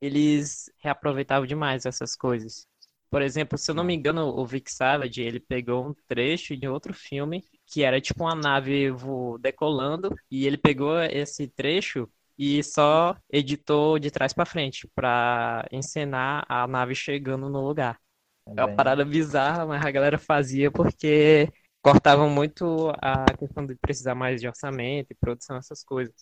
Eles 0.00 0.70
reaproveitavam 0.78 1.46
demais 1.46 1.86
essas 1.86 2.16
coisas. 2.16 2.66
Por 3.10 3.22
exemplo, 3.22 3.58
se 3.58 3.70
eu 3.70 3.74
não 3.74 3.84
me 3.84 3.94
engano, 3.94 4.26
o 4.28 4.46
Vic 4.46 4.72
Savage, 4.72 5.20
ele 5.22 5.38
pegou 5.38 5.86
um 5.86 5.94
trecho 6.08 6.56
de 6.56 6.66
outro 6.66 6.94
filme 6.94 7.44
que 7.66 7.82
era 7.82 8.00
tipo 8.00 8.24
uma 8.24 8.34
nave 8.34 8.88
decolando 9.40 10.14
e 10.30 10.46
ele 10.46 10.56
pegou 10.56 10.98
esse 11.02 11.46
trecho 11.48 12.08
e 12.38 12.62
só 12.64 13.14
editou 13.30 13.98
de 13.98 14.10
trás 14.10 14.32
pra 14.32 14.46
frente 14.46 14.88
pra 14.94 15.66
encenar 15.70 16.44
a 16.48 16.66
nave 16.66 16.94
chegando 16.94 17.50
no 17.50 17.60
lugar. 17.60 18.00
É 18.56 18.62
uma 18.62 18.68
também. 18.68 18.76
parada 18.76 19.04
bizarra, 19.04 19.66
mas 19.66 19.84
a 19.84 19.90
galera 19.90 20.18
fazia 20.18 20.70
porque 20.70 21.48
cortavam 21.82 22.30
muito 22.30 22.90
a 23.02 23.24
questão 23.36 23.66
de 23.66 23.74
precisar 23.76 24.14
mais 24.14 24.40
de 24.40 24.48
orçamento 24.48 25.08
e 25.10 25.14
produção, 25.16 25.56
essas 25.56 25.82
coisas. 25.84 26.14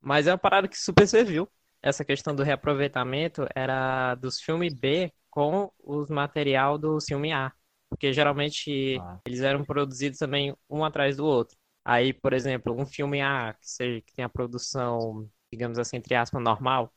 Mas 0.00 0.26
é 0.26 0.32
uma 0.32 0.38
parada 0.38 0.68
que 0.68 0.78
super 0.78 1.06
serviu. 1.08 1.50
Essa 1.82 2.04
questão 2.04 2.34
do 2.34 2.42
reaproveitamento 2.42 3.46
era 3.54 4.14
dos 4.16 4.40
filmes 4.40 4.74
B 4.74 5.12
com 5.30 5.70
os 5.82 6.08
material 6.10 6.78
do 6.78 6.98
filme 7.00 7.32
A. 7.32 7.52
Porque 7.88 8.12
geralmente 8.12 8.98
Ah. 9.00 9.20
eles 9.26 9.40
eram 9.40 9.64
produzidos 9.64 10.18
também 10.18 10.54
um 10.68 10.84
atrás 10.84 11.16
do 11.16 11.24
outro. 11.26 11.56
Aí, 11.84 12.12
por 12.12 12.32
exemplo, 12.32 12.74
um 12.78 12.86
filme 12.86 13.20
A 13.22 13.54
que, 13.54 13.68
seja, 13.70 14.00
que 14.00 14.14
tem 14.14 14.24
a 14.24 14.28
produção, 14.28 15.28
digamos 15.52 15.78
assim, 15.78 15.96
entre 15.98 16.14
aspas, 16.14 16.42
normal, 16.42 16.92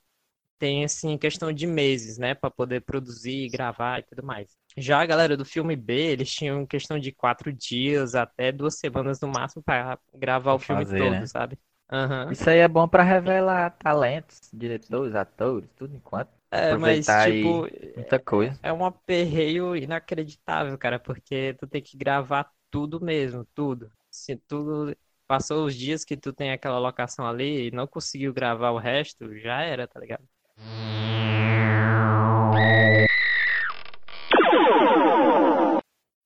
tem 0.60 0.84
assim 0.86 1.18
questão 1.18 1.52
de 1.54 1.68
meses, 1.68 2.18
né, 2.18 2.34
para 2.36 2.50
poder 2.52 2.82
produzir, 2.82 3.50
gravar 3.50 4.00
e 4.00 4.04
tudo 4.04 4.24
mais. 4.26 4.56
Já 4.78 5.02
a 5.02 5.06
galera 5.06 5.36
do 5.38 5.46
filme 5.46 5.76
B, 5.76 5.94
eles 6.12 6.32
tinham 6.32 6.66
questão 6.66 7.00
de 7.00 7.12
quatro 7.12 7.52
dias 7.54 8.16
até 8.16 8.52
duas 8.52 8.76
semanas 8.80 9.20
no 9.22 9.28
máximo 9.28 9.64
para 9.64 10.00
gravar 10.14 10.54
o 10.54 10.60
Pra 10.60 10.60
filme 10.60 10.86
fazer, 10.86 10.98
todo, 10.98 11.26
né? 11.26 11.28
sabe? 11.28 11.58
Aham. 11.92 12.32
Isso 12.32 12.50
aí 12.50 12.60
é 12.60 12.68
bom 12.68 12.88
pra 12.88 13.04
revelar 13.04 13.72
talentos, 13.78 14.40
diretores, 14.54 15.16
atores, 15.16 15.70
tudo 15.78 15.96
enquanto. 15.96 16.32
É, 16.52 16.76
mas 16.76 17.16
Aproveitar 17.16 17.18
tipo, 17.18 17.68
Muita 17.96 18.20
coisa. 18.20 18.60
é 18.62 18.72
um 18.74 18.86
aperreio 18.86 19.76
inacreditável, 19.76 20.78
cara, 20.78 21.00
porque 21.00 21.54
tu 21.60 21.68
tem 21.68 21.82
que 21.82 21.98
gravar 21.98 22.52
tudo 22.72 23.02
mesmo, 23.02 23.46
tudo. 23.56 23.92
Se 24.10 24.36
tu 24.38 24.96
passou 25.28 25.66
os 25.66 25.76
dias 25.76 26.04
que 26.06 26.18
tu 26.18 26.34
tem 26.34 26.52
aquela 26.52 26.80
locação 26.80 27.28
ali 27.28 27.68
e 27.68 27.72
não 27.72 27.88
conseguiu 27.88 28.34
gravar 28.34 28.72
o 28.72 28.78
resto, 28.78 29.36
já 29.38 29.62
era, 29.62 29.88
tá 29.88 30.00
ligado? 30.00 30.28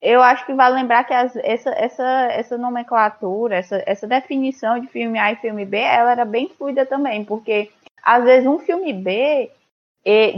Eu 0.02 0.22
acho 0.22 0.46
que 0.48 0.54
vale 0.54 0.76
lembrar 0.76 1.04
que 1.04 1.14
as- 1.14 1.36
essa, 1.36 1.70
essa, 1.72 2.04
essa 2.32 2.58
nomenclatura, 2.58 3.56
essa, 3.58 3.84
essa 3.86 4.08
definição 4.08 4.80
de 4.80 4.88
filme 4.88 5.20
A 5.20 5.32
e 5.32 5.36
filme 5.36 5.64
B, 5.64 5.78
ela 5.78 6.12
era 6.12 6.26
bem 6.26 6.50
fluida 6.50 6.86
também, 6.86 7.24
porque 7.24 7.72
às 8.04 8.24
vezes 8.24 8.48
um 8.48 8.58
filme 8.58 8.92
B 8.94 9.52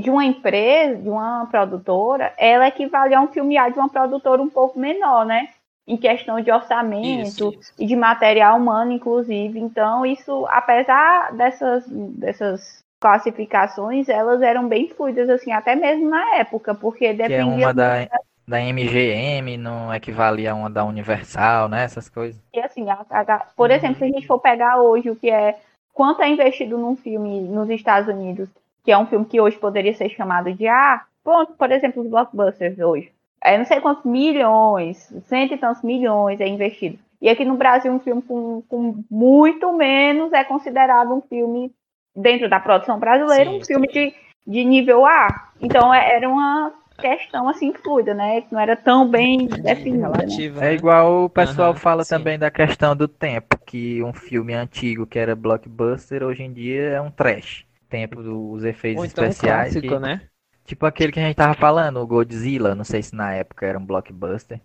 de 0.02 0.10
uma 0.10 0.26
empresa, 0.26 1.02
de 1.02 1.10
uma 1.10 1.48
produtora, 1.50 2.34
ela 2.38 2.68
equivale 2.68 3.16
a 3.16 3.22
um 3.22 3.30
filme 3.30 3.58
A 3.58 3.70
de 3.70 3.80
uma 3.80 3.88
produtora 3.88 4.42
um 4.42 4.50
pouco 4.50 4.78
menor, 4.78 5.26
né? 5.26 5.48
Em 5.88 5.96
questão 5.96 6.42
de 6.42 6.52
orçamento 6.52 7.22
Isso, 7.22 7.56
isso. 7.60 7.74
e 7.80 7.86
de 7.86 7.96
material 7.96 8.58
humano, 8.58 8.92
inclusive. 8.92 9.60
Então, 9.60 10.06
isso, 10.06 10.46
apesar 10.50 11.34
dessas, 11.34 11.86
dessas 11.88 12.83
classificações, 13.04 14.08
elas 14.10 14.42
eram 14.42 14.68
bem 14.68 14.88
fluidas, 14.90 15.30
assim, 15.30 15.52
até 15.52 15.76
mesmo 15.76 16.10
na 16.10 16.36
época, 16.38 16.74
porque 16.74 17.00
Que 17.00 17.06
é 17.06 17.14
dependia 17.14 17.66
uma 17.66 17.74
da, 17.74 18.08
da 18.48 18.62
MGM, 18.62 19.58
não 19.58 19.94
equivalia 19.94 20.52
a 20.52 20.56
uma 20.56 20.70
da 20.70 20.86
Universal, 20.86 21.68
né? 21.68 21.84
Essas 21.84 22.08
coisas. 22.10 22.42
E 22.54 22.60
assim, 22.60 22.90
a- 22.90 23.06
a- 23.10 23.46
por 23.56 23.70
Uhum. 23.70 23.76
exemplo, 23.76 23.98
se 23.98 24.04
a 24.06 24.08
gente 24.08 24.26
for 24.28 24.40
pegar 24.40 24.82
hoje 24.82 25.10
o 25.10 25.16
que 25.16 25.30
é 25.30 25.58
quanto 25.94 26.22
é 26.22 26.30
investido 26.30 26.78
num 26.78 26.96
filme 26.96 27.42
nos 27.42 27.70
Estados 27.70 28.08
Unidos, 28.08 28.48
que 28.84 28.92
é 28.92 28.98
um 28.98 29.06
filme 29.06 29.26
que 29.26 29.40
hoje 29.40 29.58
poderia 29.58 29.94
ser 29.94 30.10
chamado 30.10 30.52
de 30.54 30.68
A, 30.68 31.02
pronto, 31.24 31.54
por 31.54 31.72
exemplo, 31.72 32.02
os 32.02 32.10
blockbusters 32.10 32.80
hoje. 32.80 33.12
É 33.44 33.58
não 33.58 33.66
sei 33.66 33.82
quantos 33.82 34.06
milhões, 34.06 34.98
cento 35.28 35.54
e 35.54 35.58
tantos 35.58 35.84
milhões 35.84 36.40
é 36.40 36.48
investido. 36.48 36.98
E 37.22 37.30
aqui 37.30 37.46
no 37.46 37.56
Brasil, 37.56 37.92
um 37.92 38.00
filme 38.00 38.22
com, 38.22 38.62
com 38.68 38.96
muito 39.10 39.72
menos 39.74 40.34
é 40.34 40.44
considerado 40.44 41.14
um 41.14 41.22
filme, 41.22 41.72
dentro 42.16 42.50
da 42.50 42.60
produção 42.60 43.00
brasileira, 43.00 43.50
Sim, 43.50 43.58
um 43.58 43.66
filme 43.66 43.88
de, 43.88 44.14
de 44.46 44.64
nível 44.66 45.06
A. 45.06 45.50
Então 45.62 45.94
é- 45.94 46.16
era 46.16 46.30
uma 46.30 46.74
questão 47.00 47.48
assim 47.50 47.74
fluida, 47.74 48.14
né? 48.14 48.42
Que 48.42 48.54
não 48.54 48.60
era 48.60 48.76
tão 48.76 49.08
bem 49.10 49.48
definida. 49.48 50.10
né? 50.10 50.16
Relativa, 50.16 50.62
É 50.62 50.66
né? 50.66 50.74
igual 50.76 51.26
o 51.26 51.30
pessoal 51.30 51.72
Aham, 51.72 51.80
fala 51.80 52.04
sim. 52.04 52.16
também 52.16 52.38
da 52.40 52.52
questão 52.52 52.96
do 52.96 53.08
tempo, 53.08 53.58
que 53.66 54.02
um 54.04 54.14
filme 54.14 54.54
antigo 54.54 55.06
que 55.08 55.18
era 55.20 55.36
blockbuster, 55.36 56.24
hoje 56.24 56.44
em 56.44 56.54
dia 56.54 56.90
é 56.90 57.02
um 57.02 57.12
trash. 57.12 57.66
Tempo 57.90 58.22
dos 58.24 58.64
efeitos 58.64 59.02
Ou 59.02 59.06
então 59.06 59.24
um 59.26 59.28
especiais. 59.28 59.74
clássico, 59.74 59.88
que- 59.88 60.00
né? 60.00 60.22
Tipo 60.66 60.86
aquele 60.86 61.12
que 61.12 61.20
a 61.20 61.24
gente 61.24 61.36
tava 61.36 61.54
falando, 61.56 61.98
o 61.98 62.08
Godzilla, 62.08 62.74
não 62.74 62.84
sei 62.86 63.04
se 63.04 63.14
na 63.16 63.34
época 63.34 63.66
era 63.66 63.78
um 63.78 63.86
blockbuster. 63.86 64.62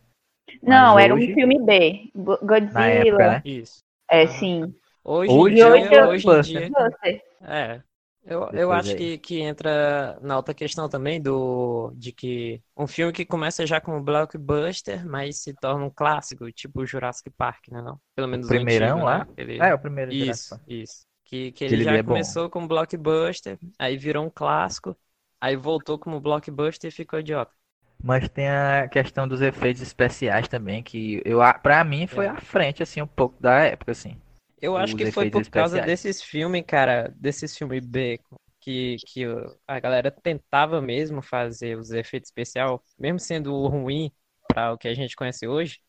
Não, 0.63 0.95
Mas 0.95 1.05
era 1.05 1.15
um 1.15 1.17
hoje- 1.17 1.35
filme 1.35 1.59
B. 1.65 2.11
Go- 2.15 2.39
Godzilla. 2.43 2.73
Na 2.73 2.87
época, 2.89 3.29
né? 3.29 3.43
Isso. 3.45 3.83
É, 4.11 4.27
sim. 4.27 4.75
Hoje, 5.05 5.33
Hoje 5.33 5.55
dia, 5.55 5.65
é 5.67 6.07
hoje 6.07 6.27
em 6.29 6.31
blockbuster. 6.31 6.71
dia, 6.71 6.71
Você. 6.71 7.23
É. 7.43 7.83
Eu, 8.25 8.51
eu 8.53 8.73
acho 8.73 8.95
aí. 8.95 8.97
que, 8.97 9.17
que 9.19 9.41
entra 9.41 10.19
na 10.21 10.37
outra 10.37 10.53
questão 10.55 10.89
também 10.89 11.21
do 11.23 11.93
de 11.97 12.13
que 12.13 12.63
um 12.77 12.87
filme 12.87 13.13
que 13.13 13.25
começa 13.25 13.67
já 13.67 13.81
como 13.81 14.03
blockbuster, 14.03 15.07
mas 15.07 15.39
se 15.43 15.55
torna 15.55 15.85
um 15.87 15.91
clássico, 15.91 16.51
tipo 16.53 16.85
Jurassic 16.85 17.31
Park, 17.31 17.69
né, 17.71 17.81
não? 17.81 17.99
Pelo 18.15 18.29
menos 18.29 18.51
o 18.51 18.51
primeirão 18.51 19.03
lá? 19.05 19.25
né? 19.25 19.27
Aquele- 19.33 19.69
É, 19.69 19.75
o 19.75 19.79
primeiro 19.79 20.11
Isso, 20.11 20.61
isso. 20.67 21.07
Que, 21.25 21.53
que 21.53 21.65
Aquele 21.65 21.83
ele 21.83 21.85
já 21.85 21.99
é 21.99 22.03
bom. 22.03 22.35
começou 22.35 22.51
como 22.51 22.69
blockbuster, 22.69 23.59
aí 23.79 23.97
virou 23.97 24.25
um 24.27 24.31
clássico, 24.31 24.97
aí 25.41 25.57
voltou 25.57 25.99
como 25.99 26.21
blockbuster 26.21 26.89
e 26.89 26.93
ficou 26.95 27.19
idiota. 27.21 27.55
Mas 28.03 28.29
tem 28.29 28.49
a 28.49 28.89
questão 28.89 29.27
dos 29.29 29.41
efeitos 29.41 29.81
especiais 29.83 30.49
também, 30.49 30.83
que 30.83 31.21
eu, 31.25 31.41
a- 31.43 31.55
pra 31.55 31.83
mim 31.85 32.07
foi 32.09 32.27
É. 32.27 32.29
à 32.29 32.37
frente, 32.41 32.83
assim, 32.83 33.01
um 33.03 33.07
pouco 33.07 33.41
da 33.41 33.61
época, 33.61 33.93
assim. 33.93 34.17
Eu 34.61 34.77
acho 34.77 34.97
que 34.97 35.07
foi 35.07 35.27
por 35.27 35.45
efeitos 35.45 35.49
causa 35.49 35.81
especiais. 35.81 35.81
desses 35.81 36.23
filmes, 36.23 36.65
cara, 36.67 37.13
desses 37.17 37.57
filmes 37.57 37.85
B, 37.87 38.21
que, 38.61 39.01
que 39.05 39.25
a 39.67 39.79
galera 39.81 40.11
tentava 40.11 40.81
mesmo 40.81 41.23
fazer 41.23 41.79
os 41.79 41.91
efeitos 41.93 42.29
especiais, 42.31 42.79
mesmo 42.99 43.19
sendo 43.21 43.67
ruim 43.69 44.13
para 44.49 44.73
o 44.73 44.79
que 44.79 44.89
a 44.89 44.95
gente 44.95 45.15
conhece 45.17 45.47
hoje, 45.47 45.81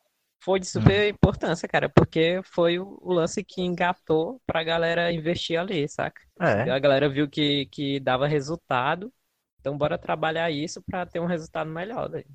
foi 0.41 0.59
de 0.59 0.67
super 0.67 1.07
Hum. 1.07 1.09
importância, 1.09 1.67
cara, 1.67 1.89
porque 1.89 2.41
foi 2.45 2.79
o, 2.79 2.97
o 3.01 3.11
lance 3.13 3.43
que 3.43 3.61
engatou 3.61 4.41
pra 4.45 4.63
galera 4.63 5.11
investir 5.11 5.59
ali, 5.59 5.87
saca? 5.89 6.21
É. 6.39 6.69
A 6.69 6.79
galera 6.79 7.09
viu 7.09 7.27
que, 7.29 7.65
que 7.67 7.99
dava 7.99 8.27
resultado, 8.27 9.11
então 9.59 9.77
bora 9.77 9.97
trabalhar 9.97 10.51
isso 10.51 10.81
pra 10.83 11.05
ter 11.05 11.19
um 11.19 11.25
resultado 11.25 11.69
melhor 11.71 12.07
daí. 12.09 12.25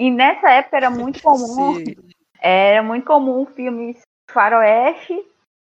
E 0.00 0.10
nessa 0.10 0.50
época 0.50 0.78
era 0.78 0.90
muito 0.90 1.20
comum, 1.22 1.74
Se- 1.74 1.96
era 2.40 2.82
muito 2.82 3.04
comum 3.04 3.44
filmes 3.44 4.00
faroeste, 4.30 5.14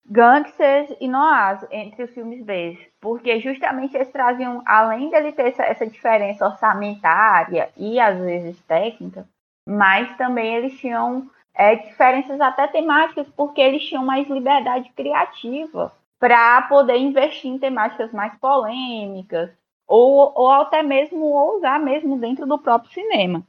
gangsters 0.08 0.94
e 1.00 1.08
noás 1.08 1.66
entre 1.70 2.02
os 2.04 2.10
filmes 2.10 2.44
B, 2.44 2.78
porque 3.00 3.40
justamente 3.40 3.96
eles 3.96 4.12
traziam, 4.12 4.62
além 4.66 5.08
dele 5.08 5.32
ter 5.32 5.46
essa, 5.48 5.62
essa 5.64 5.86
diferença 5.86 6.44
orçamentária 6.46 7.70
e 7.78 7.98
às 7.98 8.18
vezes 8.18 8.60
técnica, 8.68 9.26
mas 9.66 10.14
também 10.18 10.54
eles 10.54 10.78
tinham 10.78 11.30
é, 11.54 11.74
diferenças 11.74 12.38
até 12.38 12.68
temáticas, 12.68 13.26
porque 13.30 13.60
eles 13.62 13.82
tinham 13.84 14.04
mais 14.04 14.28
liberdade 14.28 14.90
criativa 14.94 15.90
para 16.20 16.60
poder 16.68 16.98
investir 16.98 17.50
em 17.50 17.58
temáticas 17.58 18.12
mais 18.12 18.34
polêmicas, 18.38 19.50
ou, 19.88 20.30
ou 20.36 20.50
até 20.50 20.82
mesmo 20.82 21.24
ousar 21.24 21.80
mesmo 21.80 22.18
dentro 22.18 22.46
do 22.46 22.58
próprio 22.58 22.92
cinema. 22.92 23.42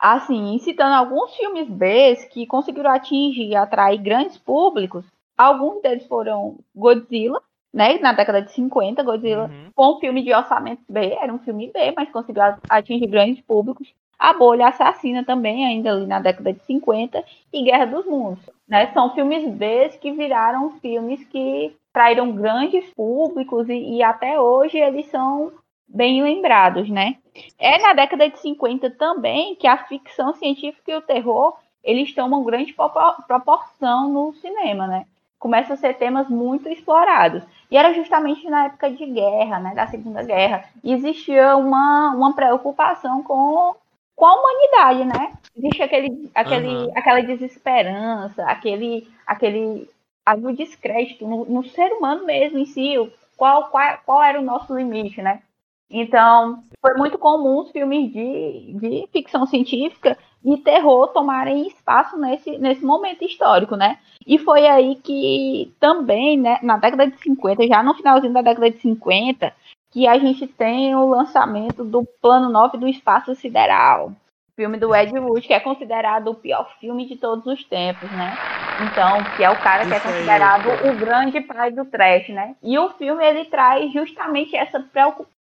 Assim, 0.00 0.58
citando 0.60 0.94
alguns 0.94 1.34
filmes 1.36 1.68
B 1.68 2.16
que 2.30 2.46
conseguiram 2.46 2.90
atingir 2.90 3.48
e 3.48 3.54
atrair 3.54 3.98
grandes 3.98 4.38
públicos, 4.38 5.04
alguns 5.36 5.82
deles 5.82 6.06
foram 6.06 6.56
Godzilla, 6.74 7.42
né, 7.72 7.98
na 7.98 8.12
década 8.12 8.42
de 8.42 8.50
50, 8.52 9.02
Godzilla 9.02 9.44
Uhum. 9.44 9.70
foi 9.76 9.86
um 9.86 10.00
filme 10.00 10.22
de 10.22 10.34
orçamento 10.34 10.82
B, 10.88 11.16
era 11.20 11.32
um 11.32 11.38
filme 11.38 11.70
B, 11.72 11.92
mas 11.96 12.10
conseguiu 12.10 12.42
atingir 12.68 13.06
grandes 13.06 13.40
públicos. 13.42 13.92
A 14.18 14.32
Bolha 14.32 14.68
Assassina 14.68 15.24
também, 15.24 15.64
ainda 15.64 15.92
ali 15.92 16.06
na 16.06 16.18
década 16.18 16.52
de 16.52 16.60
50, 16.64 17.22
e 17.52 17.62
Guerra 17.62 17.86
dos 17.86 18.04
Mundos. 18.06 18.44
Né? 18.68 18.92
São 18.92 19.14
filmes 19.14 19.48
B 19.54 19.88
que 20.00 20.12
viraram 20.12 20.78
filmes 20.80 21.24
que 21.24 21.74
traíram 21.92 22.32
grandes 22.32 22.92
públicos 22.94 23.68
e, 23.68 23.96
e 23.96 24.02
até 24.02 24.40
hoje 24.40 24.78
eles 24.78 25.06
são 25.06 25.52
bem 25.90 26.22
lembrados, 26.22 26.88
né? 26.88 27.16
É 27.58 27.78
na 27.78 27.92
década 27.92 28.28
de 28.28 28.38
50 28.38 28.90
também 28.90 29.54
que 29.56 29.66
a 29.66 29.76
ficção 29.84 30.34
científica 30.34 30.90
e 30.90 30.96
o 30.96 31.02
terror 31.02 31.56
eles 31.82 32.14
tomam 32.14 32.44
grande 32.44 32.72
propo- 32.72 33.22
proporção 33.26 34.08
no 34.08 34.32
cinema, 34.34 34.86
né? 34.86 35.06
Começam 35.38 35.74
a 35.74 35.76
ser 35.78 35.94
temas 35.94 36.28
muito 36.28 36.68
explorados. 36.68 37.42
E 37.70 37.76
era 37.76 37.94
justamente 37.94 38.48
na 38.48 38.66
época 38.66 38.90
de 38.90 39.06
guerra, 39.06 39.58
né, 39.58 39.74
da 39.74 39.86
Segunda 39.86 40.22
Guerra, 40.22 40.64
e 40.84 40.92
existia 40.92 41.56
uma, 41.56 42.10
uma 42.14 42.34
preocupação 42.34 43.22
com, 43.22 43.74
com 44.14 44.26
a 44.26 44.34
humanidade, 44.34 45.04
né? 45.04 45.32
Existe 45.56 45.82
aquele, 45.82 46.30
aquele, 46.34 46.90
Aham. 46.90 46.92
aquela 46.94 47.22
desesperança, 47.22 48.44
aquele, 48.44 49.08
aquele 49.26 49.88
havia 50.26 50.48
o 50.48 50.56
descrédito 50.56 51.26
no, 51.26 51.44
no 51.46 51.64
ser 51.64 51.92
humano 51.92 52.26
mesmo 52.26 52.58
em 52.58 52.66
si, 52.66 52.94
qual, 53.36 53.68
qual, 53.70 53.98
qual 54.04 54.22
era 54.22 54.38
o 54.38 54.44
nosso 54.44 54.76
limite, 54.76 55.22
né? 55.22 55.42
Então, 55.90 56.62
foi 56.80 56.94
muito 56.94 57.18
comum 57.18 57.58
os 57.60 57.70
filmes 57.70 58.12
de, 58.12 58.74
de 58.74 59.08
ficção 59.12 59.44
científica 59.44 60.16
e 60.44 60.56
terror 60.58 61.08
tomarem 61.08 61.66
espaço 61.66 62.16
nesse, 62.16 62.56
nesse 62.58 62.84
momento 62.84 63.24
histórico, 63.24 63.76
né? 63.76 63.98
E 64.26 64.38
foi 64.38 64.66
aí 64.66 64.94
que 64.96 65.74
também, 65.80 66.38
né, 66.38 66.58
na 66.62 66.76
década 66.76 67.08
de 67.08 67.18
50, 67.18 67.66
já 67.66 67.82
no 67.82 67.94
finalzinho 67.94 68.32
da 68.32 68.40
década 68.40 68.70
de 68.70 68.78
50, 68.78 69.52
que 69.90 70.06
a 70.06 70.16
gente 70.18 70.46
tem 70.46 70.94
o 70.94 71.06
lançamento 71.06 71.84
do 71.84 72.04
Plano 72.22 72.48
9 72.48 72.78
do 72.78 72.88
Espaço 72.88 73.34
Sideral. 73.34 74.12
Filme 74.54 74.78
do 74.78 74.94
Ed 74.94 75.18
Wood, 75.18 75.46
que 75.46 75.54
é 75.54 75.60
considerado 75.60 76.28
o 76.28 76.34
pior 76.34 76.70
filme 76.78 77.06
de 77.06 77.16
todos 77.16 77.46
os 77.46 77.64
tempos, 77.64 78.10
né? 78.12 78.36
Então, 78.84 79.24
que 79.36 79.42
é 79.42 79.50
o 79.50 79.56
cara 79.56 79.86
que 79.86 79.94
é 79.94 79.96
Isso 79.96 80.06
aí, 80.06 80.14
considerado 80.14 80.64
cara. 80.64 80.92
o 80.92 80.96
grande 80.98 81.40
pai 81.40 81.70
do 81.70 81.84
trash, 81.86 82.28
né? 82.28 82.54
E 82.62 82.78
o 82.78 82.90
filme, 82.90 83.24
ele 83.24 83.46
traz 83.46 83.90
justamente 83.92 84.54
essa 84.54 84.78
preocupação. 84.78 85.39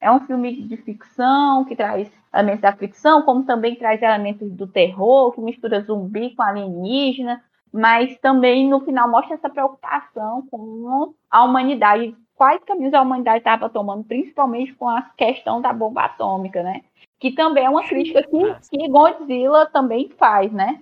É 0.00 0.10
um 0.10 0.20
filme 0.20 0.62
de 0.62 0.76
ficção, 0.76 1.64
que 1.64 1.74
traz 1.74 2.10
elementos 2.32 2.60
da 2.60 2.72
ficção, 2.72 3.22
como 3.22 3.44
também 3.44 3.74
traz 3.76 4.02
elementos 4.02 4.50
do 4.50 4.66
terror, 4.66 5.32
que 5.32 5.40
mistura 5.40 5.80
zumbi 5.80 6.34
com 6.34 6.42
alienígena, 6.42 7.42
mas 7.72 8.16
também 8.18 8.68
no 8.68 8.80
final 8.80 9.08
mostra 9.10 9.34
essa 9.34 9.48
preocupação 9.48 10.46
com 10.50 11.14
a 11.30 11.42
humanidade, 11.42 12.14
quais 12.36 12.62
caminhos 12.64 12.94
a 12.94 13.02
humanidade 13.02 13.38
estava 13.38 13.68
tomando, 13.68 14.04
principalmente 14.04 14.72
com 14.74 14.88
a 14.88 15.02
questão 15.16 15.60
da 15.60 15.72
bomba 15.72 16.02
atômica, 16.02 16.62
né? 16.62 16.82
Que 17.18 17.32
também 17.32 17.64
é 17.64 17.70
uma 17.70 17.84
crítica 17.84 18.22
que, 18.22 18.54
que 18.78 18.88
Godzilla 18.88 19.66
também 19.66 20.10
faz, 20.18 20.52
né? 20.52 20.80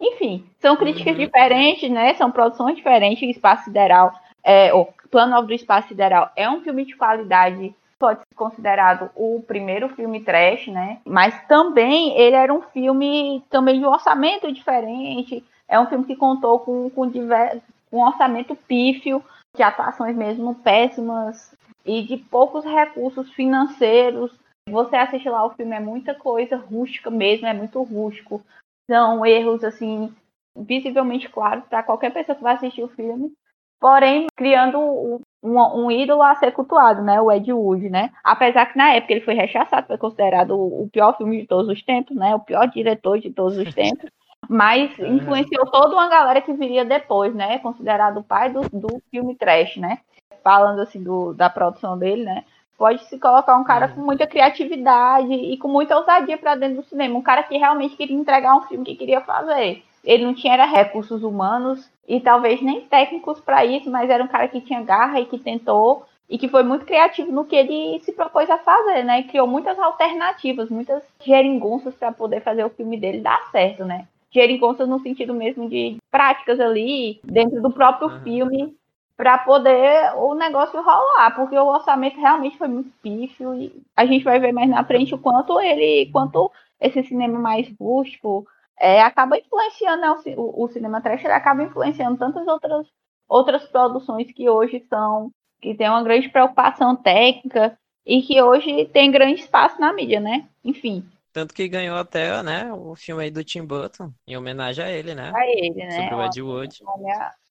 Enfim, 0.00 0.44
são 0.60 0.76
críticas 0.76 1.16
Uhum. 1.16 1.24
diferentes, 1.24 1.90
né? 1.90 2.14
São 2.14 2.30
produções 2.30 2.76
diferentes. 2.76 3.28
Espaço 3.28 3.64
Sideral, 3.64 4.12
é, 4.42 4.72
o 4.74 4.86
Plano 5.10 5.32
Novo 5.34 5.46
do 5.48 5.54
Espaço 5.54 5.88
Sideral 5.88 6.30
é 6.36 6.48
um 6.48 6.60
filme 6.62 6.84
de 6.84 6.96
qualidade, 6.96 7.74
pode 8.02 8.18
ser 8.18 8.34
considerado 8.34 9.10
o 9.14 9.40
primeiro 9.46 9.88
filme 9.90 10.24
trash, 10.24 10.66
né? 10.66 10.98
Mas 11.06 11.40
também 11.46 12.18
ele 12.18 12.34
era 12.34 12.52
um 12.52 12.60
filme 12.60 13.44
também 13.48 13.78
de 13.78 13.86
um 13.86 13.90
orçamento 13.90 14.50
diferente. 14.50 15.44
É 15.68 15.78
um 15.78 15.86
filme 15.86 16.04
que 16.04 16.16
contou 16.16 16.58
com, 16.58 16.90
com 16.90 17.08
diver- 17.08 17.62
um 17.92 18.00
orçamento 18.00 18.56
pífio, 18.56 19.22
de 19.56 19.62
atuações 19.62 20.16
mesmo 20.16 20.52
péssimas 20.56 21.56
e 21.86 22.02
de 22.02 22.16
poucos 22.16 22.64
recursos 22.64 23.32
financeiros. 23.34 24.32
Você 24.68 24.96
assiste 24.96 25.28
lá 25.28 25.44
o 25.46 25.50
filme, 25.50 25.76
é 25.76 25.80
muita 25.80 26.12
coisa 26.12 26.56
rústica 26.56 27.08
mesmo, 27.08 27.46
é 27.46 27.54
muito 27.54 27.80
rústico. 27.84 28.42
São 28.90 29.24
erros, 29.24 29.62
assim, 29.62 30.12
visivelmente 30.56 31.28
claros 31.28 31.64
para 31.66 31.84
qualquer 31.84 32.12
pessoa 32.12 32.34
que 32.34 32.42
vai 32.42 32.54
assistir 32.54 32.82
o 32.82 32.88
filme. 32.88 33.32
Porém, 33.78 34.26
criando 34.36 35.21
um, 35.42 35.58
um 35.86 35.90
ídolo 35.90 36.22
a 36.22 36.34
ser 36.36 36.52
cultuado, 36.52 37.02
né? 37.02 37.20
O 37.20 37.30
Ed 37.32 37.52
Wood, 37.52 37.88
né? 37.90 38.10
Apesar 38.22 38.66
que 38.66 38.78
na 38.78 38.94
época 38.94 39.12
ele 39.12 39.24
foi 39.24 39.34
rechaçado, 39.34 39.86
foi 39.86 39.98
considerado 39.98 40.52
o 40.56 40.88
pior 40.92 41.16
filme 41.16 41.40
de 41.40 41.46
todos 41.46 41.68
os 41.68 41.82
tempos, 41.82 42.16
né? 42.16 42.34
O 42.34 42.40
pior 42.40 42.66
diretor 42.68 43.18
de 43.18 43.30
todos 43.30 43.58
os 43.58 43.72
tempos. 43.72 44.10
Mas 44.48 44.98
influenciou 45.00 45.66
toda 45.70 45.94
uma 45.94 46.08
galera 46.08 46.40
que 46.40 46.52
viria 46.52 46.84
depois, 46.84 47.34
né? 47.34 47.58
Considerado 47.58 48.18
o 48.18 48.24
pai 48.24 48.50
do, 48.52 48.68
do 48.70 49.02
filme 49.10 49.34
trash, 49.36 49.76
né? 49.76 49.98
Falando 50.42 50.80
assim 50.80 51.02
do, 51.02 51.32
da 51.34 51.48
produção 51.50 51.98
dele, 51.98 52.24
né? 52.24 52.44
Pode 52.76 53.04
se 53.04 53.18
colocar 53.18 53.56
um 53.56 53.64
cara 53.64 53.88
Uhum. 53.88 53.94
com 53.94 54.00
muita 54.00 54.26
criatividade 54.26 55.32
e 55.32 55.56
com 55.58 55.68
muita 55.68 55.96
ousadia 55.96 56.36
para 56.38 56.56
dentro 56.56 56.76
do 56.82 56.88
cinema. 56.88 57.16
Um 57.18 57.22
cara 57.22 57.42
que 57.44 57.56
realmente 57.56 57.96
queria 57.96 58.16
entregar 58.16 58.56
um 58.56 58.62
filme 58.62 58.84
que 58.84 58.96
queria 58.96 59.20
fazer. 59.20 59.84
Ele 60.04 60.24
não 60.24 60.34
tinha 60.34 60.54
era 60.54 60.64
recursos 60.66 61.22
humanos 61.22 61.90
e 62.06 62.20
talvez 62.20 62.60
nem 62.60 62.80
técnicos 62.82 63.40
para 63.40 63.64
isso, 63.64 63.90
mas 63.90 64.10
era 64.10 64.22
um 64.24 64.28
cara 64.28 64.48
que 64.48 64.60
tinha 64.60 64.82
garra 64.82 65.20
e 65.20 65.26
que 65.26 65.38
tentou 65.38 66.04
e 66.28 66.38
que 66.38 66.48
foi 66.48 66.62
muito 66.62 66.84
criativo 66.86 67.30
no 67.30 67.44
que 67.44 67.54
ele 67.54 68.00
se 68.00 68.12
propôs 68.12 68.48
a 68.48 68.58
fazer, 68.58 69.04
né? 69.04 69.22
Criou 69.24 69.46
muitas 69.46 69.78
alternativas, 69.78 70.70
muitas 70.70 71.02
geringonças 71.22 71.94
para 71.94 72.10
poder 72.12 72.40
fazer 72.42 72.64
o 72.64 72.70
filme 72.70 72.98
dele 72.98 73.20
dar 73.20 73.50
certo, 73.50 73.84
né? 73.84 74.06
Geringonças 74.30 74.88
no 74.88 74.98
sentido 75.00 75.34
mesmo 75.34 75.68
de 75.68 75.96
práticas 76.10 76.58
ali 76.58 77.20
dentro 77.22 77.60
do 77.60 77.70
próprio 77.70 78.08
Uhum. 78.08 78.20
filme 78.22 78.74
para 79.16 79.38
poder 79.38 80.14
o 80.16 80.34
negócio 80.34 80.80
rolar, 80.82 81.34
porque 81.36 81.56
o 81.56 81.66
orçamento 81.66 82.18
realmente 82.18 82.56
foi 82.56 82.66
muito 82.66 82.90
pífio 83.02 83.54
e 83.54 83.72
a 83.96 84.06
gente 84.06 84.24
vai 84.24 84.40
ver 84.40 84.52
mais 84.52 84.68
na 84.68 84.82
frente 84.84 85.14
o 85.14 85.18
quanto 85.18 85.60
ele, 85.60 86.10
quanto 86.10 86.50
esse 86.80 87.02
cinema 87.04 87.38
mais 87.38 87.70
rústico 87.78 88.46
é, 88.82 89.00
acaba 89.00 89.38
influenciando 89.38 90.02
né, 90.02 90.10
o 90.36 90.64
o, 90.64 90.68
cinema 90.68 91.00
trash, 91.00 91.24
ele 91.24 91.32
acaba 91.32 91.62
influenciando 91.62 92.18
tantas 92.18 92.46
outras 92.48 92.86
outras 93.28 93.64
produções 93.68 94.30
que 94.32 94.50
hoje 94.50 94.84
são 94.88 95.30
que 95.60 95.72
tem 95.76 95.88
uma 95.88 96.02
grande 96.02 96.28
preocupação 96.28 96.96
técnica 96.96 97.78
e 98.04 98.20
que 98.20 98.42
hoje 98.42 98.86
tem 98.86 99.12
grande 99.12 99.40
espaço 99.40 99.80
na 99.80 99.92
mídia, 99.92 100.18
né? 100.18 100.48
Enfim. 100.64 101.06
Tanto 101.32 101.54
que 101.54 101.68
ganhou 101.68 101.96
até, 101.96 102.42
né, 102.42 102.70
o 102.74 102.96
filme 102.96 103.22
aí 103.22 103.30
do 103.30 103.44
Tim 103.44 103.64
Burton, 103.64 104.10
em 104.26 104.36
homenagem 104.36 104.84
a 104.84 104.90
ele, 104.90 105.14
né? 105.14 105.30
A 105.32 105.46
ele, 105.46 105.74
né? 105.76 105.90
Sobre 105.92 106.14
o 106.16 106.24
Ed 106.24 106.42
Wood. 106.42 106.78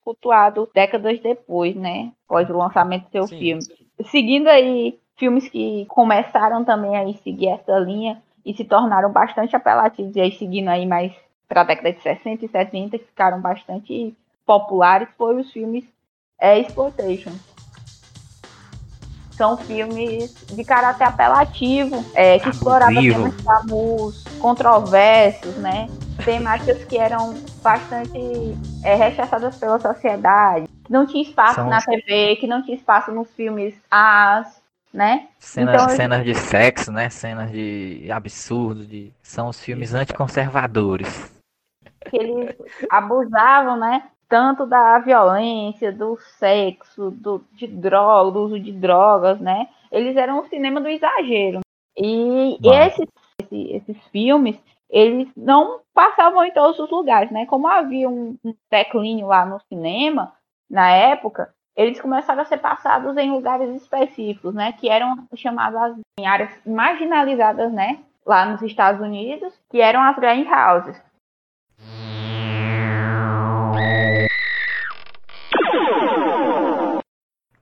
cultuado 0.04 0.70
décadas 0.76 1.20
depois, 1.22 1.74
né? 1.76 2.12
Após 2.28 2.50
o 2.50 2.58
lançamento 2.58 3.06
do 3.06 3.12
seu 3.12 3.28
Sim. 3.28 3.40
filme. 3.40 3.62
Seguindo 4.12 4.50
aí 4.50 5.00
filmes 5.18 5.48
que 5.48 5.86
começaram 5.86 6.66
também 6.66 6.98
a 6.98 7.14
seguir 7.20 7.48
essa 7.48 7.80
linha 7.80 8.22
e 8.46 8.54
se 8.54 8.64
tornaram 8.64 9.12
bastante 9.12 9.56
apelativos, 9.56 10.16
e 10.16 10.22
aí 10.22 10.32
seguindo 10.32 10.70
aí 10.70 10.86
mais 10.86 11.14
para 11.48 11.62
a 11.62 11.66
década 11.66 11.92
de 11.92 12.02
60 12.02 12.46
e 12.46 12.48
70, 12.48 12.98
que 12.98 13.06
ficaram 13.06 13.42
bastante 13.42 14.16
populares, 14.46 15.10
foram 15.18 15.42
os 15.42 15.52
filmes 15.52 15.84
é, 16.40 16.60
Exploitation 16.60 17.32
são 19.42 19.58
filmes 19.58 20.36
de 20.56 20.64
caráter 20.64 21.04
apelativo, 21.04 22.06
é, 22.14 22.38
que 22.38 22.50
exploravam 22.50 23.02
temas 23.02 23.36
tabus, 23.44 24.24
controversos, 24.40 25.56
né? 25.56 25.88
Temáticas 26.24 26.84
que 26.84 26.96
eram 26.96 27.34
bastante 27.64 28.20
é, 28.84 28.94
rechaçadas 28.94 29.58
pela 29.58 29.80
sociedade, 29.80 30.68
que 30.84 30.92
não 30.92 31.08
tinha 31.08 31.24
espaço 31.24 31.56
são... 31.56 31.68
na 31.68 31.82
TV, 31.82 32.36
que 32.36 32.46
não 32.46 32.62
tinha 32.62 32.78
espaço 32.78 33.12
nos 33.12 33.32
filmes 33.32 33.74
as, 33.90 34.61
né? 34.94 35.28
Cenas, 35.40 35.76
então, 35.76 35.96
cenas 35.96 36.26
de 36.26 36.36
sexo, 36.36 36.92
né? 36.92 37.10
Cenas 37.10 37.52
de 37.52 38.12
absurdo, 38.12 38.86
de... 38.86 39.14
são 39.22 39.50
os 39.50 39.60
filmes 39.60 39.94
anticonservadores. 39.94 41.32
Que 42.10 42.18
eles 42.18 42.56
abusavam, 42.90 43.78
né? 43.78 44.04
tanto 44.32 44.66
da 44.66 44.98
violência, 45.00 45.92
do 45.92 46.18
sexo, 46.40 47.12
do, 47.12 47.44
de 47.52 47.68
droga, 47.68 48.32
do 48.32 48.44
uso 48.46 48.58
de 48.62 48.72
drogas, 48.72 49.42
né? 49.42 49.68
Eles 49.92 50.16
eram 50.16 50.40
um 50.40 50.48
cinema 50.48 50.80
do 50.80 50.88
exagero. 50.88 51.60
E 51.98 52.58
esses, 52.64 53.10
esses, 53.42 53.70
esses, 53.74 54.08
filmes, 54.08 54.58
eles 54.90 55.28
não 55.36 55.82
passavam 55.94 56.46
em 56.46 56.54
todos 56.54 56.80
os 56.80 56.90
lugares, 56.90 57.30
né? 57.30 57.46
Como 57.46 57.68
havia 57.68 58.08
um, 58.08 58.38
um 58.42 58.56
declínio 58.72 59.28
lá 59.28 59.46
no 59.46 59.60
cinema, 59.68 60.32
na 60.70 60.90
época, 60.92 61.54
eles 61.76 62.00
começaram 62.02 62.42
a 62.42 62.46
ser 62.46 62.58
passados 62.58 63.16
em 63.18 63.32
lugares 63.32 63.70
específicos, 63.82 64.54
né? 64.54 64.74
Que 64.74 64.90
eram 64.90 65.28
chamadas 65.36 65.98
em 66.20 66.28
áreas 66.28 66.52
marginalizadas, 66.66 67.72
né? 67.72 68.00
Lá 68.26 68.46
nos 68.46 68.62
Estados 68.62 69.02
Unidos, 69.02 69.54
que 69.70 69.82
eram 69.82 70.02
as 70.02 70.16
grand 70.18 70.46
houses. 70.48 71.02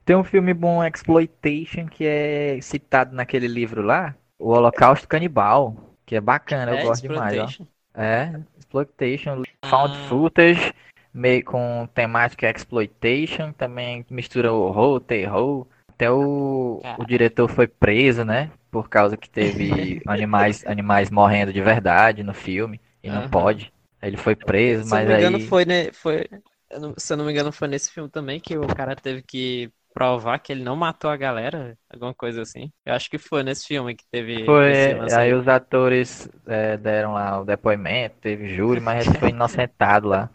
Tem 0.04 0.16
um 0.16 0.24
filme 0.24 0.52
bom, 0.52 0.84
Exploitation, 0.84 1.86
que 1.86 2.04
é 2.04 2.60
citado 2.60 3.14
naquele 3.14 3.46
livro 3.46 3.80
lá, 3.80 4.14
O 4.40 4.50
Holocausto 4.50 5.06
Canibal, 5.06 5.76
que 6.04 6.16
é 6.16 6.20
bacana, 6.20 6.74
é, 6.74 6.82
eu 6.82 6.86
gosto 6.88 7.02
demais. 7.02 7.60
Ó. 7.60 7.64
É, 7.94 8.40
Exploitation, 8.58 9.42
ah. 9.62 9.68
Found 9.68 9.96
Footage, 10.08 10.74
meio 11.12 11.44
com 11.44 11.88
temática 11.94 12.50
Exploitation, 12.50 13.52
também 13.52 14.04
mistura 14.10 14.52
horror, 14.52 15.00
terror. 15.00 15.66
Até 15.88 16.10
o, 16.10 16.80
o 16.98 17.04
diretor 17.04 17.48
foi 17.48 17.66
preso, 17.66 18.24
né? 18.24 18.50
Por 18.70 18.88
causa 18.88 19.16
que 19.16 19.28
teve 19.28 20.00
animais, 20.06 20.64
animais 20.66 21.10
morrendo 21.10 21.52
de 21.52 21.60
verdade 21.60 22.22
no 22.22 22.32
filme, 22.32 22.80
e 23.02 23.10
não 23.10 23.28
pode. 23.28 23.72
Ele 24.00 24.16
foi 24.16 24.34
preso, 24.34 24.84
se 24.84 24.90
mas 24.90 25.10
aí... 25.10 25.16
Se 25.16 25.22
não 25.24 25.30
me 25.30 25.36
engano, 25.36 25.48
foi, 25.48 25.64
né, 25.64 25.92
foi... 25.92 26.26
Se 26.96 27.12
eu 27.12 27.16
não 27.16 27.24
me 27.24 27.32
engano, 27.32 27.52
foi 27.52 27.68
nesse 27.68 27.90
filme 27.90 28.08
também 28.08 28.40
que 28.40 28.56
o 28.56 28.66
cara 28.66 28.96
teve 28.96 29.22
que 29.22 29.70
provar 29.92 30.38
que 30.38 30.52
ele 30.52 30.62
não 30.62 30.76
matou 30.76 31.10
a 31.10 31.16
galera, 31.16 31.76
alguma 31.92 32.14
coisa 32.14 32.42
assim. 32.42 32.70
Eu 32.86 32.94
acho 32.94 33.10
que 33.10 33.18
foi 33.18 33.42
nesse 33.42 33.66
filme 33.66 33.94
que 33.94 34.04
teve. 34.10 34.44
Foi, 34.44 34.72
aí 35.12 35.34
os 35.34 35.48
atores 35.48 36.28
é, 36.46 36.76
deram 36.76 37.12
lá 37.12 37.40
o 37.40 37.44
depoimento, 37.44 38.16
teve 38.20 38.54
júri, 38.54 38.80
mas 38.80 39.06
ele 39.06 39.18
foi 39.18 39.30
inocentado 39.30 40.08
lá. 40.08 40.30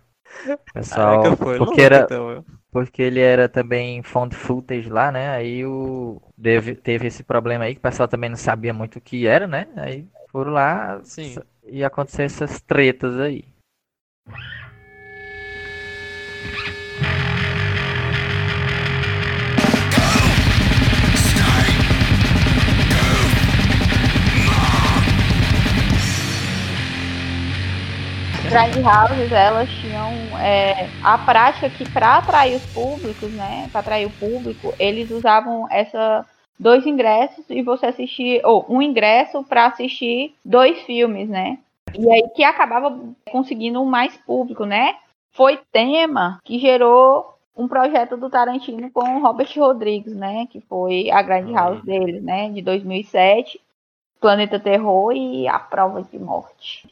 Pessoal, 0.74 1.22
Caraca, 1.24 1.38
foi 1.38 1.58
porque 1.58 1.82
era 1.82 2.02
então, 2.02 2.44
porque 2.72 3.02
ele 3.02 3.20
era 3.20 3.48
também 3.48 4.04
found 4.04 4.36
footage 4.36 4.90
lá, 4.90 5.12
né? 5.12 5.30
Aí 5.30 5.66
o 5.66 6.22
teve, 6.42 6.76
teve 6.76 7.08
esse 7.08 7.24
problema 7.24 7.64
aí 7.64 7.74
que 7.74 7.80
o 7.80 7.82
pessoal 7.82 8.08
também 8.08 8.30
não 8.30 8.38
sabia 8.38 8.74
muito 8.74 8.98
o 8.98 9.02
que 9.02 9.26
era, 9.26 9.48
né? 9.48 9.68
Aí 9.78 10.06
foram 10.30 10.52
lá 10.52 11.00
Sim. 11.04 11.36
e 11.66 11.84
acontecer 11.84 12.24
essas 12.24 12.60
tretas 12.60 13.18
aí. 13.20 13.46
Grind 28.56 28.86
houses, 28.86 29.34
elas 29.34 29.70
tinham 29.70 30.40
é, 30.40 30.88
a 31.04 31.18
prática 31.18 31.70
que 31.70 31.92
para 31.92 32.20
atrair 32.20 32.56
os 32.56 32.66
públicos, 32.68 33.30
né, 33.34 33.68
para 33.70 33.82
atrair 33.82 34.06
o 34.06 34.12
público, 34.12 34.74
eles 34.80 35.12
usavam 35.12 35.68
essa 35.70 36.26
dois 36.58 36.86
ingressos 36.88 37.44
e 37.50 37.62
você 37.62 37.88
assistir 37.88 38.40
ou 38.46 38.66
um 38.70 38.82
ingresso 38.82 39.44
para 39.44 39.66
assistir 39.66 40.34
dois 40.44 40.82
filmes, 40.84 41.28
né? 41.28 41.60
E 41.94 42.10
aí 42.10 42.30
que 42.34 42.46
acabava 42.46 42.98
conseguindo 43.30 43.84
mais 43.84 44.16
público, 44.20 44.66
né? 44.66 44.96
Foi 45.34 45.60
tema 45.74 46.40
que 46.46 46.58
gerou 46.58 47.36
um 47.58 47.68
projeto 47.68 48.16
do 48.16 48.30
Tarantino 48.30 48.90
com 48.90 49.18
o 49.18 49.22
Robert 49.22 49.52
Rodrigues, 49.58 50.16
né? 50.16 50.48
Que 50.50 50.62
foi 50.62 51.12
a 51.12 51.22
Grand 51.22 51.52
House 51.52 51.84
dele, 51.84 52.22
né? 52.22 52.50
De 52.50 52.62
2007, 52.62 53.60
Planeta 54.22 54.58
Terror 54.58 55.12
e 55.12 55.46
A 55.46 55.60
Prova 55.60 56.02
de 56.02 56.18
Morte. 56.18 56.88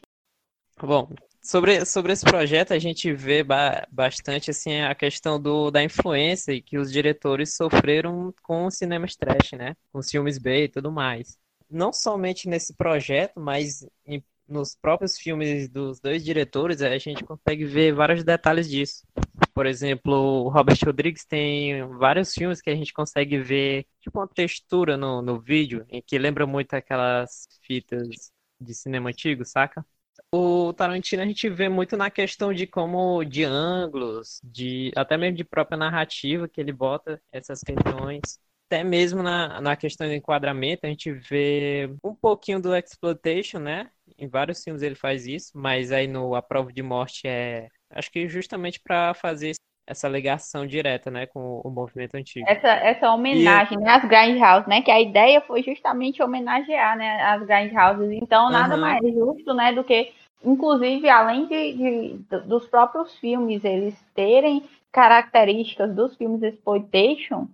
Bom, 0.78 1.08
Sobre, 1.44 1.84
sobre 1.84 2.12
esse 2.14 2.24
projeto, 2.24 2.72
a 2.72 2.78
gente 2.78 3.12
vê 3.12 3.44
ba 3.44 3.86
bastante 3.92 4.50
assim, 4.50 4.80
a 4.80 4.94
questão 4.94 5.38
do, 5.38 5.70
da 5.70 5.84
influência 5.84 6.52
e 6.52 6.62
que 6.62 6.78
os 6.78 6.90
diretores 6.90 7.54
sofreram 7.54 8.32
com 8.42 8.64
os 8.64 8.76
cinemas 8.78 9.14
trash, 9.14 9.52
né? 9.52 9.76
Com 9.92 9.98
os 9.98 10.10
filmes 10.10 10.38
B 10.38 10.64
e 10.64 10.68
tudo 10.70 10.90
mais. 10.90 11.38
Não 11.70 11.92
somente 11.92 12.48
nesse 12.48 12.72
projeto, 12.74 13.38
mas 13.38 13.86
em, 14.06 14.24
nos 14.48 14.74
próprios 14.74 15.18
filmes 15.18 15.68
dos 15.68 16.00
dois 16.00 16.24
diretores, 16.24 16.80
a 16.80 16.96
gente 16.96 17.22
consegue 17.22 17.66
ver 17.66 17.92
vários 17.92 18.24
detalhes 18.24 18.66
disso. 18.70 19.06
Por 19.52 19.66
exemplo, 19.66 20.14
o 20.46 20.48
Robert 20.48 20.78
Rodrigues 20.82 21.26
tem 21.26 21.86
vários 21.98 22.32
filmes 22.32 22.62
que 22.62 22.70
a 22.70 22.74
gente 22.74 22.92
consegue 22.94 23.38
ver 23.38 23.86
tipo 24.00 24.18
uma 24.18 24.26
textura 24.26 24.96
no, 24.96 25.20
no 25.20 25.38
vídeo, 25.38 25.84
em 25.90 26.00
que 26.00 26.16
lembra 26.18 26.46
muito 26.46 26.72
aquelas 26.72 27.46
fitas 27.60 28.32
de 28.58 28.74
cinema 28.74 29.10
antigo, 29.10 29.44
saca? 29.44 29.84
O 30.34 30.72
Tarantino 30.72 31.22
a 31.22 31.26
gente 31.26 31.48
vê 31.48 31.68
muito 31.68 31.96
na 31.96 32.10
questão 32.10 32.52
de 32.52 32.66
como 32.66 33.22
de 33.22 33.44
ângulos, 33.44 34.40
de 34.42 34.90
até 34.96 35.16
mesmo 35.16 35.36
de 35.36 35.44
própria 35.44 35.78
narrativa 35.78 36.48
que 36.48 36.60
ele 36.60 36.72
bota 36.72 37.22
essas 37.32 37.60
questões. 37.60 38.20
Até 38.66 38.82
mesmo 38.82 39.22
na, 39.22 39.60
na 39.60 39.76
questão 39.76 40.08
de 40.08 40.16
enquadramento, 40.16 40.86
a 40.86 40.88
gente 40.88 41.12
vê 41.12 41.88
um 42.02 42.14
pouquinho 42.14 42.60
do 42.60 42.74
exploitation, 42.74 43.60
né? 43.60 43.90
Em 44.18 44.26
vários 44.26 44.64
filmes 44.64 44.82
ele 44.82 44.96
faz 44.96 45.24
isso, 45.26 45.52
mas 45.54 45.92
aí 45.92 46.08
no 46.08 46.34
A 46.34 46.42
Prova 46.42 46.72
de 46.72 46.82
Morte 46.82 47.28
é. 47.28 47.68
Acho 47.90 48.10
que 48.10 48.28
justamente 48.28 48.80
para 48.80 49.14
fazer 49.14 49.54
essa 49.86 50.08
ligação 50.08 50.66
direta, 50.66 51.10
né, 51.10 51.26
com 51.26 51.60
o 51.62 51.70
movimento 51.70 52.14
antigo. 52.14 52.46
Essa, 52.48 52.68
essa 52.68 53.10
homenagem, 53.10 53.78
e... 53.78 53.80
né, 53.80 53.90
às 53.90 54.66
né, 54.66 54.82
que 54.82 54.90
a 54.90 55.00
ideia 55.00 55.40
foi 55.42 55.62
justamente 55.62 56.22
homenagear, 56.22 56.96
né, 56.96 57.22
as 57.22 57.46
Grand 57.46 57.70
Houses. 57.70 58.10
Então, 58.12 58.50
nada 58.50 58.74
uhum. 58.74 58.80
mais 58.80 59.02
justo, 59.02 59.52
né, 59.52 59.72
do 59.72 59.84
que, 59.84 60.12
inclusive, 60.44 61.08
além 61.08 61.46
de, 61.46 61.72
de, 61.72 62.38
dos 62.46 62.66
próprios 62.66 63.16
filmes, 63.18 63.64
eles 63.64 63.94
terem 64.14 64.64
características 64.92 65.94
dos 65.94 66.16
filmes 66.16 66.42
exploitation, 66.42 67.48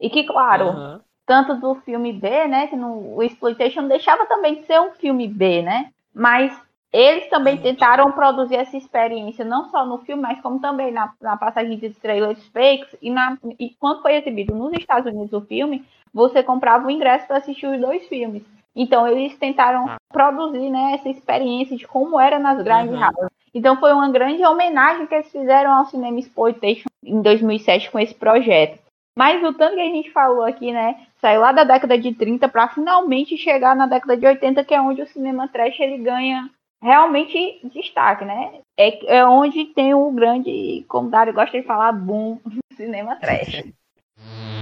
e 0.00 0.10
que, 0.10 0.24
claro, 0.24 0.66
uhum. 0.66 1.00
tanto 1.26 1.56
do 1.56 1.74
filme 1.76 2.12
B, 2.12 2.46
né, 2.46 2.66
que 2.66 2.76
no, 2.76 3.16
o 3.16 3.22
exploitation 3.22 3.88
deixava 3.88 4.26
também 4.26 4.56
de 4.56 4.66
ser 4.66 4.80
um 4.80 4.92
filme 4.92 5.26
B, 5.26 5.62
né, 5.62 5.90
mas 6.14 6.56
eles 6.94 7.28
também 7.28 7.56
tentaram 7.60 8.12
produzir 8.12 8.54
essa 8.54 8.76
experiência, 8.76 9.44
não 9.44 9.68
só 9.68 9.84
no 9.84 9.98
filme, 9.98 10.22
mas 10.22 10.40
como 10.40 10.60
também 10.60 10.92
na, 10.92 11.12
na 11.20 11.36
passagem 11.36 11.76
de 11.76 11.90
trailers 11.90 12.46
fakes. 12.50 12.94
E, 13.02 13.10
na, 13.10 13.36
e 13.58 13.70
quando 13.80 14.00
foi 14.00 14.14
exibido 14.14 14.54
nos 14.54 14.72
Estados 14.74 15.12
Unidos 15.12 15.32
o 15.32 15.44
filme, 15.44 15.84
você 16.12 16.40
comprava 16.40 16.86
o 16.86 16.90
ingresso 16.90 17.26
para 17.26 17.38
assistir 17.38 17.66
os 17.66 17.80
dois 17.80 18.06
filmes. 18.06 18.44
Então, 18.76 19.06
eles 19.06 19.36
tentaram 19.38 19.88
ah. 19.88 19.96
produzir 20.12 20.70
né, 20.70 20.94
essa 20.94 21.08
experiência 21.08 21.76
de 21.76 21.86
como 21.86 22.18
era 22.18 22.38
nas 22.38 22.62
grandes 22.62 22.94
uhum. 22.94 23.28
Então, 23.54 23.78
foi 23.78 23.92
uma 23.92 24.10
grande 24.10 24.44
homenagem 24.44 25.06
que 25.06 25.14
eles 25.14 25.30
fizeram 25.30 25.72
ao 25.72 25.86
cinema 25.86 26.18
Exploitation 26.18 26.88
em 27.04 27.22
2007 27.22 27.90
com 27.90 28.00
esse 28.00 28.14
projeto. 28.14 28.82
Mas 29.16 29.40
o 29.44 29.52
tanto 29.52 29.76
que 29.76 29.80
a 29.80 29.84
gente 29.84 30.10
falou 30.10 30.42
aqui, 30.42 30.72
né, 30.72 31.06
saiu 31.20 31.40
lá 31.40 31.52
da 31.52 31.62
década 31.62 31.96
de 31.96 32.12
30 32.12 32.48
para 32.48 32.68
finalmente 32.68 33.36
chegar 33.36 33.76
na 33.76 33.86
década 33.86 34.16
de 34.16 34.26
80, 34.26 34.64
que 34.64 34.74
é 34.74 34.80
onde 34.80 35.02
o 35.02 35.06
cinema 35.06 35.46
trash 35.46 35.78
ele 35.78 35.98
ganha 35.98 36.50
realmente 36.82 37.60
destaque, 37.72 38.24
né? 38.24 38.60
É, 38.76 39.18
é 39.18 39.24
onde 39.24 39.66
tem 39.66 39.94
o 39.94 40.10
grande, 40.10 40.84
como 40.88 41.08
Dário 41.08 41.32
gosta 41.32 41.58
de 41.58 41.66
falar, 41.66 41.92
boom 41.92 42.38
cinema 42.76 43.16
trash. 43.16 43.62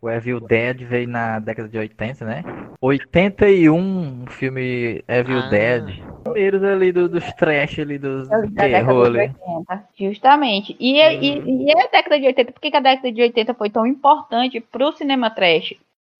O 0.00 0.08
Evil 0.08 0.38
Dead 0.40 0.84
veio 0.84 1.08
na 1.08 1.38
década 1.40 1.68
de 1.68 1.76
80, 1.76 2.24
né? 2.24 2.44
81, 2.80 3.74
um 4.22 4.26
filme 4.28 5.02
Evil 5.08 5.38
Ah. 5.38 5.48
Dead. 5.48 6.02
Primeiros 6.22 6.62
ali 6.62 6.92
do, 6.92 7.08
dos 7.08 7.24
trash 7.34 7.80
ali, 7.80 7.98
dos 7.98 8.28
Da 8.28 8.38
do 8.40 8.46
década 8.48 8.68
terror 8.86 9.10
de 9.10 9.18
ali. 9.20 9.34
80, 9.58 9.84
justamente. 9.98 10.76
E, 10.78 11.00
é- 11.00 11.14
e, 11.14 11.64
e 11.66 11.72
a 11.72 11.86
década 11.88 12.18
de 12.20 12.26
80, 12.26 12.52
por 12.52 12.60
que, 12.60 12.70
que 12.70 12.76
a 12.76 12.80
década 12.80 13.10
de 13.10 13.22
80 13.22 13.54
foi 13.54 13.70
tão 13.70 13.86
importante 13.86 14.60
pro 14.60 14.92
cinema 14.92 15.30
trash? 15.30 15.74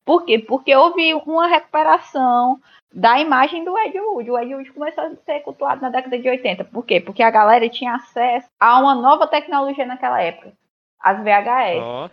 Por 0.05 0.25
quê? 0.25 0.38
Porque 0.38 0.75
houve 0.75 1.14
uma 1.14 1.47
recuperação 1.47 2.59
da 2.93 3.21
imagem 3.21 3.62
do 3.64 3.79
Ed 3.79 4.01
Wood. 4.01 4.31
O 4.31 4.38
Ed 4.38 4.55
Wood 4.55 4.73
começou 4.73 5.05
a 5.05 5.11
ser 5.25 5.41
cultuado 5.41 5.83
na 5.83 5.91
década 5.91 6.19
de 6.19 6.29
80. 6.29 6.64
Por 6.64 6.85
quê? 6.85 6.99
Porque 7.01 7.23
a 7.23 7.31
galera 7.31 7.69
tinha 7.69 7.95
acesso 7.95 8.49
a 8.59 8.81
uma 8.81 8.95
nova 8.95 9.27
tecnologia 9.27 9.85
naquela 9.87 10.21
época. 10.23 10.53
As 11.01 11.19
VHS 11.23 11.81
Ó, 11.83 12.09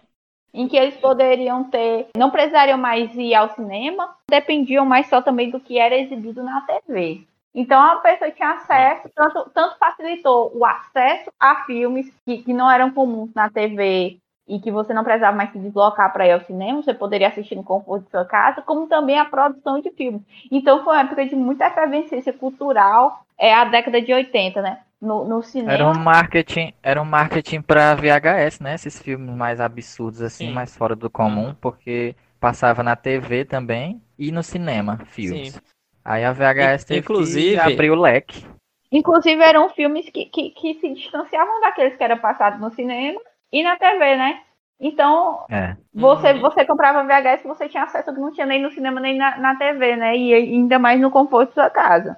em 0.55 0.69
que 0.69 0.77
eles 0.77 0.95
poderiam 0.95 1.65
ter, 1.65 2.07
não 2.15 2.31
precisariam 2.31 2.77
mais 2.77 3.13
ir 3.13 3.35
ao 3.35 3.49
cinema, 3.49 4.15
dependiam 4.27 4.85
mais 4.85 5.07
só 5.07 5.21
também 5.21 5.51
do 5.51 5.59
que 5.59 5.77
era 5.77 5.97
exibido 5.97 6.41
na 6.41 6.61
TV. 6.61 7.21
Então 7.53 7.81
a 7.81 7.97
pessoa 7.97 8.31
tinha 8.31 8.51
acesso, 8.51 9.09
tanto, 9.13 9.49
tanto 9.53 9.77
facilitou 9.77 10.51
o 10.55 10.65
acesso 10.65 11.29
a 11.39 11.63
filmes 11.65 12.09
que, 12.25 12.39
que 12.39 12.53
não 12.53 12.71
eram 12.71 12.91
comuns 12.91 13.33
na 13.33 13.49
TV 13.49 14.17
e 14.47 14.59
que 14.59 14.71
você 14.71 14.93
não 14.93 15.03
precisava 15.03 15.35
mais 15.35 15.51
se 15.51 15.59
deslocar 15.59 16.11
para 16.13 16.27
ir 16.27 16.31
ao 16.31 16.41
cinema, 16.41 16.81
você 16.81 16.93
poderia 16.93 17.27
assistir 17.27 17.55
no 17.55 17.63
conforto 17.63 18.05
de 18.05 18.11
sua 18.11 18.25
casa, 18.25 18.61
como 18.61 18.87
também 18.87 19.19
a 19.19 19.25
produção 19.25 19.81
de 19.81 19.89
filmes. 19.91 20.21
Então 20.51 20.83
foi 20.83 20.93
uma 20.93 21.01
época 21.01 21.25
de 21.25 21.35
muita 21.35 21.67
efervescência 21.67 22.31
cultural, 22.31 23.25
é 23.37 23.53
a 23.53 23.65
década 23.65 24.01
de 24.01 24.13
80, 24.13 24.61
né? 24.61 24.79
No, 25.05 25.23
no 25.23 25.43
cinema. 25.43 25.71
Era 25.73 25.87
um 25.87 25.93
marketing, 25.93 26.73
era 26.81 26.99
um 27.01 27.05
marketing 27.05 27.61
para 27.61 27.93
VHS, 27.93 28.59
né? 28.61 28.73
Esses 28.73 28.99
filmes 28.99 29.35
mais 29.35 29.61
absurdos 29.61 30.21
assim, 30.21 30.47
Sim. 30.47 30.53
mais 30.53 30.75
fora 30.75 30.95
do 30.95 31.09
comum, 31.09 31.53
porque 31.61 32.15
passava 32.39 32.81
na 32.81 32.95
TV 32.95 33.45
também 33.45 34.01
e 34.17 34.31
no 34.31 34.41
cinema, 34.41 34.97
filmes. 35.05 35.53
Sim. 35.53 35.61
Aí 36.03 36.23
a 36.25 36.31
VHS 36.33 36.83
In- 36.83 36.87
teve 36.87 36.99
inclusive- 37.01 37.53
que 37.53 37.59
abrir 37.59 37.91
o 37.91 37.95
leque. 37.95 38.45
Inclusive, 38.91 39.41
eram 39.43 39.69
filmes 39.69 40.09
que, 40.09 40.25
que, 40.25 40.51
que 40.51 40.75
se 40.75 40.93
distanciavam 40.93 41.59
daqueles 41.61 41.95
que 41.97 42.03
eram 42.03 42.17
passados 42.17 42.59
no 42.59 42.71
cinema 42.71 43.19
e 43.51 43.61
na 43.63 43.75
TV, 43.77 44.15
né? 44.15 44.41
Então, 44.79 45.45
É. 45.49 45.75
você, 45.93 46.33
Uhum. 46.33 46.41
você 46.41 46.65
comprava 46.65 47.03
VHS 47.03 47.41
que 47.41 47.47
você 47.47 47.67
tinha 47.69 47.83
acesso 47.83 48.13
que 48.13 48.19
não 48.19 48.31
tinha 48.31 48.45
nem 48.45 48.61
no 48.61 48.71
cinema 48.71 48.99
nem 48.99 49.17
na, 49.17 49.37
na 49.37 49.55
TV, 49.55 49.95
né? 49.95 50.15
E 50.17 50.33
ainda 50.33 50.79
mais 50.79 50.99
no 50.99 51.11
conforto 51.11 51.49
de 51.49 51.53
sua 51.55 51.69
casa. 51.69 52.17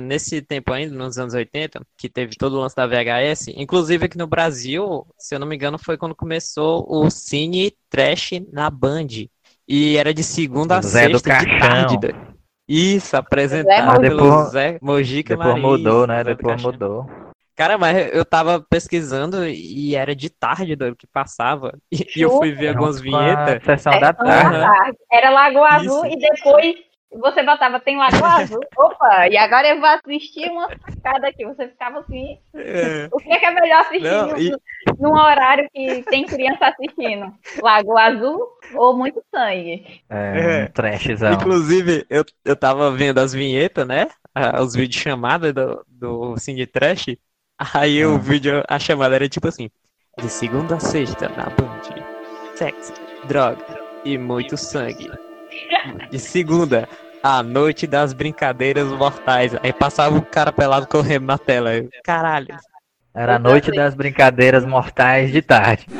Nesse 0.00 0.40
tempo 0.42 0.72
ainda, 0.72 0.94
nos 0.94 1.18
anos 1.18 1.34
80, 1.34 1.80
que 1.96 2.08
teve 2.08 2.36
todo 2.36 2.54
o 2.56 2.60
lance 2.60 2.74
da 2.76 2.86
VHS, 2.86 3.48
inclusive 3.56 4.06
aqui 4.06 4.16
no 4.18 4.26
Brasil, 4.26 5.06
se 5.18 5.34
eu 5.34 5.38
não 5.38 5.46
me 5.46 5.56
engano, 5.56 5.78
foi 5.78 5.96
quando 5.96 6.14
começou 6.14 6.86
o 6.88 7.10
Cine 7.10 7.72
Trash 7.90 8.30
na 8.52 8.70
Band. 8.70 9.06
E 9.68 9.96
era 9.96 10.14
de 10.14 10.22
segunda 10.24 10.78
a 10.78 10.82
Zé 10.82 11.08
do 11.08 11.18
sexta 11.18 11.44
de 11.44 11.58
tarde. 11.58 11.98
Isso, 12.66 13.16
apresentado 13.16 13.86
Mojica. 13.86 14.00
pelo 14.00 14.22
Depois- 14.22 14.50
Zé 14.50 14.78
Mojica 14.80 15.36
Depois 15.36 15.48
Marisa, 15.54 15.68
mudou, 15.68 16.06
né? 16.06 16.16
Zé 16.18 16.24
do 16.24 16.36
Depois 16.36 16.54
Caixão. 16.54 16.72
mudou. 16.72 17.06
Cara, 17.56 17.76
mas 17.76 18.14
eu 18.14 18.24
tava 18.24 18.60
pesquisando 18.60 19.44
e 19.46 19.96
era 19.96 20.14
de 20.14 20.30
tarde 20.30 20.76
doido, 20.76 20.94
que 20.96 21.06
passava. 21.06 21.76
E, 22.16 22.20
eu 22.22 22.30
fui 22.38 22.52
ver 22.52 22.68
algumas 22.68 22.98
a 22.98 23.02
vinhetas. 23.02 23.64
Sessão 23.64 23.92
É, 23.94 24.00
da 24.00 24.12
da 24.12 24.24
tarde. 24.24 24.58
tarde. 24.60 24.98
Era 25.10 25.30
Lagoa 25.30 25.68
Azul 25.70 26.06
Isso. 26.06 26.14
e 26.14 26.18
depois 26.20 26.74
você 27.10 27.42
botava, 27.42 27.80
tem 27.80 27.96
Lagoa 27.96 28.28
Azul. 28.42 28.60
Opa, 28.76 29.28
e 29.28 29.36
agora 29.36 29.68
eu 29.68 29.80
vou 29.80 29.88
assistir 29.88 30.50
uma 30.50 30.68
sacada 30.68 31.28
aqui. 31.28 31.44
Você 31.46 31.68
ficava 31.68 32.00
assim. 32.00 32.38
É, 32.54 33.08
O 33.12 33.18
que 33.18 33.30
é, 33.32 33.38
que 33.38 33.46
é 33.46 33.50
melhor 33.50 33.80
assistir 33.80 34.02
Não, 34.10 34.28
num- 34.28 34.36
e- 34.38 34.56
num 34.98 35.12
horário 35.12 35.68
que 35.72 36.02
tem 36.10 36.24
criança 36.26 36.66
assistindo? 36.66 37.32
Lagoa 37.62 38.02
Azul 38.02 38.46
ou 38.74 38.96
muito 38.96 39.22
sangue? 39.34 40.02
É, 40.10 40.60
É. 40.60 40.64
um 40.64 40.72
trashzão. 40.72 41.32
Inclusive, 41.32 42.06
eu, 42.10 42.24
eu 42.44 42.54
tava 42.56 42.90
vendo 42.90 43.18
as 43.18 43.32
vinhetas, 43.32 43.86
né? 43.86 44.08
Os 44.62 44.74
vídeos 44.74 45.02
chamadas 45.02 45.52
do, 45.52 45.84
do 45.88 46.36
Cine 46.36 46.66
Trash. 46.66 47.06
Aí 47.74 48.04
o 48.06 48.14
Ah. 48.14 48.18
vídeo, 48.18 48.62
a 48.68 48.78
chamada 48.78 49.14
era 49.16 49.28
tipo 49.28 49.48
assim: 49.48 49.68
De 50.18 50.28
segunda 50.28 50.76
a 50.76 50.80
sexta 50.80 51.28
na 51.30 51.46
Band, 51.46 51.80
sexo, 52.54 52.92
droga 53.26 53.64
e 54.04 54.16
muito 54.18 54.56
sangue. 54.56 55.10
De 56.10 56.18
segunda, 56.18 56.88
a 57.22 57.42
noite 57.42 57.86
das 57.86 58.12
brincadeiras 58.12 58.88
mortais. 58.88 59.54
Aí 59.62 59.72
passava 59.72 60.16
o 60.16 60.22
cara 60.22 60.52
pelado 60.52 60.86
correndo 60.86 61.24
na 61.26 61.38
tela. 61.38 61.74
Eu, 61.74 61.88
Caralho. 62.04 62.56
Era 63.14 63.36
a 63.36 63.38
noite 63.38 63.70
das 63.72 63.94
brincadeiras 63.94 64.64
mortais 64.64 65.32
de 65.32 65.42
tarde. 65.42 65.86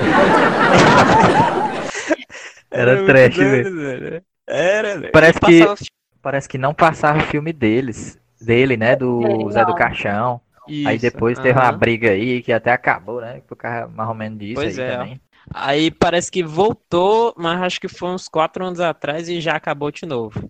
Era 2.71 3.05
trash, 3.07 3.37
velho. 3.37 4.23
Era, 4.47 4.99
velho. 4.99 5.13
Parece 5.13 5.41
que- 5.41 5.61
passava- 5.61 5.77
Parece 6.21 6.49
que 6.49 6.59
não 6.59 6.75
passava 6.75 7.19
o 7.19 7.23
filme 7.23 7.53
deles. 7.53 8.19
Dele, 8.41 8.77
né? 8.77 8.95
Do 8.97 9.21
Dele, 9.21 9.53
Zé 9.53 9.65
do. 9.65 9.75
Caixão. 9.75 10.41
Aí 10.85 10.97
Isso, 10.97 11.03
depois 11.03 11.39
teve 11.39 11.59
uma 11.59 11.69
aham. 11.69 11.79
briga 11.79 12.11
aí 12.11 12.43
que 12.43 12.53
até 12.53 12.71
acabou, 12.73 13.21
né? 13.21 13.41
Por 13.49 13.57
causa 13.57 13.89
mais 13.89 14.09
ou 14.09 14.15
menos 14.15 14.39
disso 14.39 14.55
Pois 14.57 14.79
aí 14.79 14.85
é, 14.85 14.97
também. 14.97 15.21
Aí 15.55 15.91
parece 15.91 16.31
que 16.31 16.43
voltou, 16.43 17.35
mas 17.37 17.61
acho 17.63 17.81
que 17.81 17.89
foi 17.89 18.11
uns 18.11 18.29
quatro 18.29 18.65
anos 18.65 18.81
atrás 18.81 19.29
e 19.29 19.41
já 19.41 19.55
acabou 19.57 19.91
de 19.91 20.07
novo. 20.07 20.49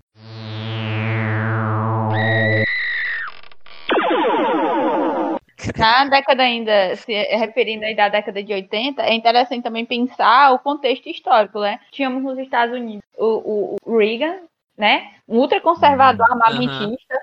Na 5.77 6.05
década 6.07 6.43
ainda, 6.43 6.97
se 6.97 7.13
referindo 7.13 7.85
aí 7.85 7.95
da 7.95 8.09
década 8.09 8.43
de 8.43 8.53
80, 8.53 9.03
é 9.03 9.15
interessante 9.15 9.63
também 9.63 9.85
pensar 9.85 10.53
o 10.53 10.59
contexto 10.59 11.09
histórico, 11.09 11.61
né? 11.61 11.81
Tínhamos 11.91 12.23
nos 12.23 12.39
Estados 12.39 12.75
Unidos 12.75 13.03
o, 13.17 13.27
o- 13.27 13.77
o 13.85 13.99
Reagan, 13.99 14.41
né? 14.77 15.11
Um 15.29 15.39
ultraconservador 15.39 16.27
armamentista, 16.31 17.15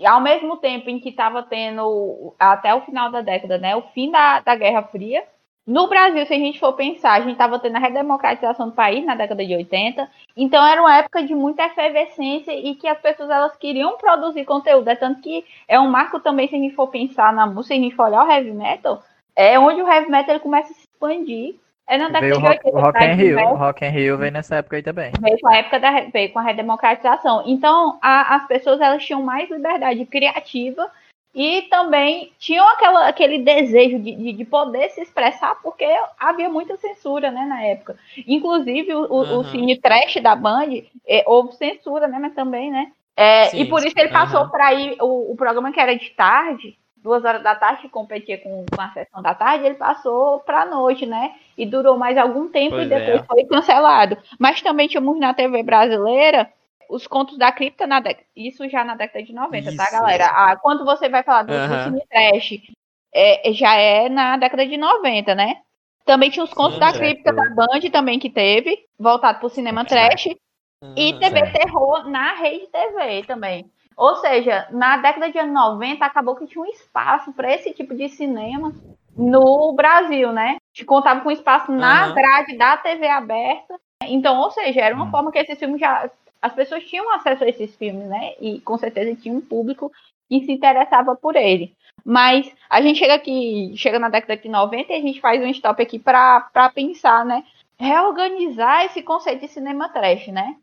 e 0.00 0.06
ao 0.06 0.20
mesmo 0.20 0.56
tempo 0.56 0.90
em 0.90 0.98
que 0.98 1.10
estava 1.10 1.42
tendo, 1.42 2.34
até 2.38 2.74
o 2.74 2.80
final 2.82 3.10
da 3.10 3.20
década, 3.20 3.56
né? 3.58 3.76
O 3.76 3.82
fim 3.94 4.10
da, 4.10 4.40
da 4.40 4.54
Guerra 4.56 4.82
Fria. 4.84 5.22
No 5.66 5.86
Brasil, 5.86 6.26
se 6.26 6.34
a 6.34 6.38
gente 6.38 6.58
for 6.58 6.72
pensar, 6.72 7.12
a 7.12 7.20
gente 7.20 7.32
estava 7.32 7.56
tendo 7.58 7.76
a 7.76 7.78
redemocratização 7.78 8.68
do 8.68 8.74
país 8.74 9.04
na 9.04 9.14
década 9.14 9.46
de 9.46 9.54
80, 9.54 10.08
então 10.36 10.66
era 10.66 10.80
uma 10.80 10.96
época 10.96 11.22
de 11.22 11.34
muita 11.36 11.64
efervescência 11.64 12.52
e 12.52 12.74
que 12.74 12.88
as 12.88 12.98
pessoas 12.98 13.30
elas 13.30 13.56
queriam 13.56 13.96
produzir 13.96 14.44
conteúdo. 14.44 14.88
É 14.88 14.96
tanto 14.96 15.20
que 15.20 15.44
é 15.68 15.78
um 15.78 15.88
marco 15.88 16.18
também, 16.18 16.48
se 16.48 16.56
a 16.56 16.58
gente 16.58 16.74
for 16.74 16.88
pensar 16.88 17.32
na 17.32 17.46
música, 17.46 17.74
se 17.74 17.80
a 17.80 17.82
gente 17.82 17.94
for 17.94 18.06
olhar 18.06 18.26
o 18.26 18.30
heavy 18.30 18.50
metal, 18.50 19.04
é 19.36 19.56
onde 19.56 19.80
o 19.80 19.88
heavy 19.88 20.10
metal 20.10 20.34
ele 20.34 20.42
começa 20.42 20.72
a 20.72 20.74
se 20.74 20.80
expandir. 20.80 21.54
É 21.86 21.98
na 21.98 22.06
década 22.06 22.26
Veio 22.26 22.34
de 22.34 22.40
Rock, 22.40 22.56
80. 22.64 22.76
o 22.76 22.80
Rock 22.80 22.98
tá? 22.98 23.04
in 23.06 23.14
Rio. 23.14 23.38
O 23.38 23.54
Rock 23.54 23.84
in 23.84 23.88
Rio 23.88 24.18
veio 24.18 24.32
nessa 24.32 24.56
época 24.56 24.76
aí 24.76 24.82
também. 24.82 25.12
Veio 25.20 25.38
com 25.40 25.48
a 25.48 25.56
época 25.56 25.78
da 25.78 25.90
veio 26.12 26.32
com 26.32 26.38
a 26.38 26.42
redemocratização. 26.42 27.42
Então, 27.46 27.98
a- 28.00 28.36
as 28.36 28.46
pessoas 28.46 28.80
elas 28.80 29.04
tinham 29.04 29.22
mais 29.22 29.50
liberdade 29.50 30.04
criativa 30.06 30.90
e 31.34 31.62
também 31.62 32.30
tinham 32.38 32.66
aquela, 32.68 33.08
aquele 33.08 33.38
desejo 33.38 33.98
de, 33.98 34.14
de, 34.14 34.32
de 34.32 34.44
poder 34.44 34.90
se 34.90 35.00
expressar, 35.00 35.56
porque 35.62 35.86
havia 36.18 36.48
muita 36.48 36.76
censura, 36.76 37.30
né, 37.30 37.44
na 37.46 37.62
época. 37.62 37.96
Inclusive, 38.26 38.94
o, 38.94 39.04
o, 39.10 39.38
o 39.38 39.44
cine 39.44 39.80
trash 39.80 40.16
da 40.22 40.36
Band, 40.36 40.82
é, 41.06 41.24
houve 41.26 41.54
censura, 41.54 42.06
né, 42.06 42.18
mas 42.20 42.34
também, 42.34 42.70
né? 42.70 42.92
É, 43.16 43.46
Sim, 43.46 43.60
e 43.60 43.64
por 43.66 43.84
isso 43.84 43.98
ele 43.98 44.10
passou 44.10 44.40
aham. 44.40 44.50
para 44.50 44.74
ir, 44.74 44.96
o, 45.00 45.32
o 45.32 45.36
programa 45.36 45.72
que 45.72 45.80
era 45.80 45.96
de 45.96 46.10
tarde, 46.10 46.76
duas 46.96 47.24
horas 47.24 47.42
da 47.42 47.54
tarde, 47.54 47.82
que 47.82 47.88
competia 47.88 48.38
com, 48.38 48.64
com 48.70 48.80
a 48.80 48.90
sessão 48.90 49.22
da 49.22 49.34
tarde, 49.34 49.66
ele 49.66 49.74
passou 49.74 50.38
para 50.40 50.66
noite, 50.66 51.04
né? 51.04 51.34
E 51.56 51.66
durou 51.66 51.98
mais 51.98 52.16
algum 52.16 52.48
tempo 52.48 52.76
Pois 52.76 52.86
e 52.86 52.88
depois 52.88 53.20
é. 53.20 53.24
foi 53.24 53.44
cancelado. 53.44 54.16
Mas 54.38 54.62
também 54.62 54.88
tínhamos 54.88 55.18
na 55.18 55.34
TV 55.34 55.62
brasileira 55.62 56.48
os 56.92 57.06
contos 57.06 57.38
da 57.38 57.50
cripta 57.50 57.86
na 57.86 58.00
década. 58.00 58.26
Isso 58.36 58.68
já 58.68 58.84
na 58.84 58.94
década 58.94 59.24
de 59.24 59.32
90, 59.32 59.74
tá, 59.74 59.84
Isso. 59.84 59.92
galera? 59.92 60.26
Ah, 60.26 60.56
quando 60.56 60.84
você 60.84 61.08
vai 61.08 61.22
falar 61.22 61.44
do, 61.44 61.52
cine 61.54 62.02
trash, 62.08 62.60
é, 63.14 63.52
já 63.52 63.74
é 63.74 64.08
na 64.08 64.36
década 64.36 64.66
de 64.66 64.76
90, 64.76 65.34
né? 65.34 65.62
Também 66.04 66.30
tinha 66.30 66.44
os 66.44 66.52
contos 66.52 66.74
Sim, 66.74 66.80
da 66.80 66.92
certo. 66.92 66.98
cripta 66.98 67.32
da 67.32 67.50
Band 67.50 67.90
também 67.90 68.18
que 68.18 68.28
teve, 68.28 68.78
voltado 68.98 69.38
pro 69.38 69.48
cinema 69.48 69.84
trash. 69.84 70.26
E 70.96 71.12
Aham. 71.12 71.18
TV 71.18 71.30
Certo. 71.30 71.52
terror 71.52 72.08
na 72.10 72.34
rede 72.34 72.66
TV 72.66 73.22
também. 73.24 73.70
Ou 73.96 74.16
seja, 74.16 74.66
na 74.70 74.96
década 74.96 75.30
de 75.30 75.38
anos 75.38 75.54
90 75.54 76.04
acabou 76.04 76.34
que 76.34 76.46
tinha 76.46 76.62
um 76.62 76.68
espaço 76.68 77.32
para 77.32 77.54
esse 77.54 77.72
tipo 77.72 77.94
de 77.94 78.08
cinema 78.08 78.72
no 79.16 79.72
Brasil, 79.74 80.32
né? 80.32 80.56
Que 80.74 80.84
contava 80.84 81.20
com 81.20 81.30
espaço 81.30 81.70
na 81.70 82.06
Aham. 82.06 82.14
grade 82.14 82.58
da 82.58 82.76
TV 82.76 83.06
aberta. 83.06 83.78
Então, 84.02 84.38
ou 84.40 84.50
seja, 84.50 84.80
era 84.80 84.94
uma 84.94 85.06
Hum. 85.06 85.10
forma 85.10 85.30
que 85.30 85.38
esses 85.38 85.58
filmes 85.58 85.80
já. 85.80 86.10
As 86.42 86.52
pessoas 86.52 86.84
tinham 86.84 87.08
acesso 87.14 87.44
a 87.44 87.48
esses 87.48 87.74
filmes, 87.76 88.08
né? 88.08 88.34
E 88.40 88.60
com 88.60 88.76
certeza 88.76 89.14
tinha 89.14 89.32
um 89.32 89.40
público 89.40 89.92
que 90.28 90.44
se 90.44 90.50
interessava 90.50 91.14
por 91.14 91.36
ele. 91.36 91.72
Mas 92.04 92.52
a 92.68 92.82
gente 92.82 92.98
chega 92.98 93.14
aqui, 93.14 93.72
chega 93.76 93.98
na 93.98 94.08
década 94.08 94.36
de 94.36 94.48
90 94.48 94.92
e 94.92 94.96
a 94.96 95.00
gente 95.00 95.20
faz 95.20 95.40
um 95.40 95.46
stop 95.46 95.80
aqui 95.80 95.98
para 95.98 96.70
pensar, 96.74 97.24
né? 97.24 97.44
Reorganizar 97.78 98.84
esse 98.84 99.02
conceito 99.02 99.42
de 99.42 99.48
cinema 99.48 99.88
trash, 99.88 100.26
né? 100.28 100.56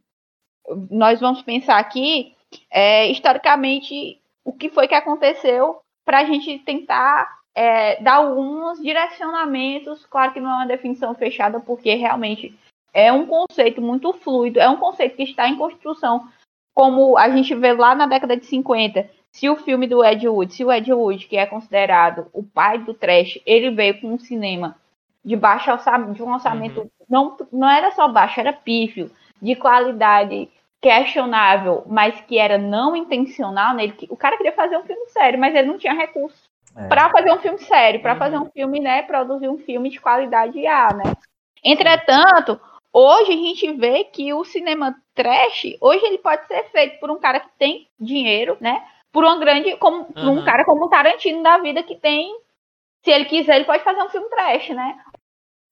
Nós 0.91 1.19
vamos 1.19 1.41
pensar 1.41 1.79
aqui, 1.79 2.35
é, 2.69 3.07
historicamente, 3.09 4.19
o 4.43 4.51
que 4.51 4.69
foi 4.69 4.87
que 4.87 4.95
aconteceu 4.95 5.79
para 6.03 6.19
a 6.19 6.25
gente 6.25 6.59
tentar 6.59 7.39
é, 7.55 8.01
dá 8.01 8.15
alguns 8.15 8.79
direcionamentos, 8.79 10.05
claro 10.05 10.31
que 10.31 10.39
não 10.39 10.49
é 10.49 10.55
uma 10.55 10.67
definição 10.67 11.13
fechada, 11.15 11.59
porque 11.59 11.93
realmente 11.95 12.57
é 12.93 13.11
um 13.11 13.25
conceito 13.25 13.81
muito 13.81 14.13
fluido, 14.13 14.59
é 14.59 14.69
um 14.69 14.77
conceito 14.77 15.15
que 15.15 15.23
está 15.23 15.47
em 15.47 15.57
construção, 15.57 16.27
como 16.73 17.17
a 17.17 17.29
gente 17.29 17.53
vê 17.55 17.73
lá 17.73 17.95
na 17.95 18.05
década 18.05 18.37
de 18.37 18.45
50. 18.45 19.09
Se 19.31 19.49
o 19.49 19.55
filme 19.55 19.87
do 19.87 20.03
Ed 20.03 20.27
Wood, 20.27 20.53
se 20.53 20.65
o 20.65 20.71
Ed 20.71 20.91
Wood, 20.91 21.27
que 21.27 21.37
é 21.37 21.45
considerado 21.45 22.27
o 22.33 22.43
pai 22.43 22.79
do 22.79 22.93
trash, 22.93 23.39
ele 23.45 23.69
veio 23.71 23.99
com 24.01 24.13
um 24.13 24.19
cinema 24.19 24.75
de 25.23 25.35
baixo 25.35 25.71
orçamento, 25.71 26.13
de 26.13 26.23
um 26.23 26.33
orçamento, 26.33 26.81
uhum. 26.81 26.89
não, 27.09 27.37
não 27.51 27.69
era 27.69 27.91
só 27.91 28.07
baixo, 28.07 28.39
era 28.39 28.53
pífio, 28.53 29.11
de 29.41 29.55
qualidade 29.55 30.49
questionável, 30.81 31.83
mas 31.87 32.19
que 32.21 32.37
era 32.37 32.57
não 32.57 32.95
intencional 32.95 33.75
nele. 33.75 33.93
O 34.09 34.15
cara 34.15 34.37
queria 34.37 34.53
fazer 34.53 34.77
um 34.77 34.83
filme 34.83 35.07
sério, 35.07 35.39
mas 35.39 35.53
ele 35.53 35.67
não 35.67 35.77
tinha 35.77 35.93
recurso 35.93 36.49
é. 36.75 36.87
para 36.87 37.09
fazer 37.09 37.31
um 37.31 37.39
filme 37.39 37.59
sério, 37.59 38.01
para 38.01 38.13
uhum. 38.13 38.19
fazer 38.19 38.37
um 38.37 38.45
filme, 38.45 38.79
né, 38.79 39.01
produzir 39.03 39.49
um 39.49 39.57
filme 39.57 39.89
de 39.89 39.99
qualidade 39.99 40.65
A, 40.65 40.93
né? 40.93 41.13
Entretanto, 41.63 42.59
hoje 42.93 43.31
a 43.31 43.35
gente 43.35 43.71
vê 43.73 44.03
que 44.03 44.33
o 44.33 44.43
cinema 44.43 44.95
trash, 45.13 45.75
hoje 45.81 46.05
ele 46.05 46.17
pode 46.17 46.45
ser 46.47 46.63
feito 46.71 46.99
por 46.99 47.09
um 47.11 47.19
cara 47.19 47.39
que 47.39 47.49
tem 47.57 47.87
dinheiro, 47.99 48.57
né? 48.59 48.83
Por 49.11 49.25
um 49.25 49.39
grande, 49.39 49.75
como 49.77 50.01
uhum. 50.01 50.13
por 50.13 50.27
um 50.27 50.45
cara 50.45 50.65
como 50.65 50.85
o 50.85 50.89
Tarantino 50.89 51.41
da 51.41 51.57
vida 51.57 51.81
que 51.83 51.95
tem, 51.95 52.31
se 53.03 53.11
ele 53.11 53.25
quiser, 53.25 53.55
ele 53.55 53.65
pode 53.65 53.83
fazer 53.83 54.01
um 54.01 54.09
filme 54.09 54.29
trash, 54.29 54.69
né? 54.69 54.97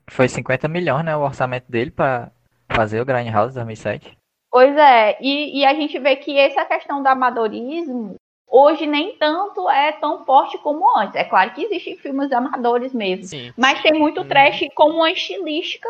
Foi 0.10 0.28
50 0.28 0.68
milhões, 0.68 1.04
né, 1.04 1.16
o 1.16 1.22
orçamento 1.22 1.70
dele 1.70 1.92
para 1.92 2.32
fazer 2.72 3.02
o 3.02 3.06
Grindhouse 3.06 3.54
2007. 3.56 4.18
Pois 4.50 4.76
é, 4.76 5.18
e, 5.22 5.60
e 5.60 5.66
a 5.66 5.74
gente 5.74 6.00
vê 6.00 6.16
que 6.16 6.38
essa 6.38 6.66
questão 6.66 7.04
do 7.04 7.08
amadorismo 7.08 8.16
hoje 8.48 8.88
nem 8.88 9.18
tanto 9.18 9.70
é 9.70 9.92
tão 9.92 10.24
forte 10.26 10.58
como 10.60 10.98
antes. 10.98 11.16
É 11.16 11.26
claro 11.26 11.54
que 11.54 11.64
existem 11.66 11.98
filmes 11.98 12.32
amadores 12.32 12.94
mesmo, 12.94 13.26
Sim. 13.26 13.54
mas 13.58 13.82
tem 13.82 13.94
muito 13.94 14.22
uhum. 14.22 14.28
trash 14.28 14.62
como 14.74 14.96
uma 14.96 15.12
estilística 15.12 15.88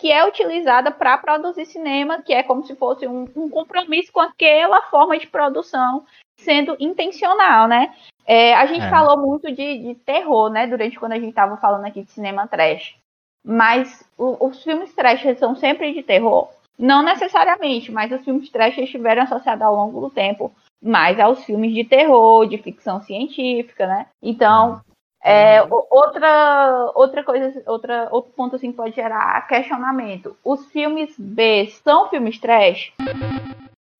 que 0.00 0.10
é 0.10 0.26
utilizada 0.26 0.90
para 0.90 1.18
produzir 1.18 1.66
cinema, 1.66 2.22
que 2.22 2.32
é 2.32 2.42
como 2.42 2.64
se 2.64 2.74
fosse 2.74 3.06
um, 3.06 3.28
um, 3.36 3.50
compromisso 3.50 4.10
com 4.10 4.20
aquela 4.20 4.80
forma 4.84 5.18
de 5.18 5.26
produção, 5.26 6.06
sendo 6.38 6.74
intencional, 6.80 7.68
né? 7.68 7.94
É, 8.26 8.54
a 8.54 8.64
gente 8.64 8.84
é. 8.84 8.88
falou 8.88 9.18
muito 9.18 9.52
de, 9.52 9.78
de, 9.78 9.94
terror, 9.96 10.48
né, 10.48 10.66
durante 10.66 10.98
quando 10.98 11.12
a 11.12 11.18
gente 11.18 11.28
estava 11.28 11.58
falando 11.58 11.84
aqui 11.84 12.02
de 12.02 12.10
cinema 12.10 12.48
trash. 12.48 12.96
Mas 13.44 14.08
o, 14.16 14.46
os 14.46 14.62
filmes 14.64 14.94
trash 14.94 15.38
são 15.38 15.54
sempre 15.54 15.92
de 15.92 16.02
terror? 16.02 16.48
Não 16.78 17.02
necessariamente, 17.02 17.92
mas 17.92 18.10
os 18.10 18.24
filmes 18.24 18.48
trash 18.48 18.78
estiveram 18.78 19.24
associados 19.24 19.62
ao 19.62 19.74
longo 19.74 20.00
do 20.00 20.08
tempo 20.08 20.50
mais 20.82 21.20
aos 21.20 21.44
filmes 21.44 21.74
de 21.74 21.84
terror, 21.84 22.46
de 22.46 22.56
ficção 22.56 23.02
científica, 23.02 23.86
né? 23.86 24.06
Então, 24.22 24.80
é, 25.22 25.62
uhum. 25.62 25.82
outra, 25.90 26.92
outra 26.94 27.22
coisa, 27.22 27.62
outra, 27.66 28.08
outro 28.10 28.32
ponto 28.32 28.56
assim 28.56 28.72
pode 28.72 28.94
gerar 28.94 29.46
questionamento. 29.46 30.36
Os 30.44 30.66
filmes 30.66 31.14
B 31.18 31.66
são 31.84 32.08
filmes 32.08 32.38
trash? 32.38 32.92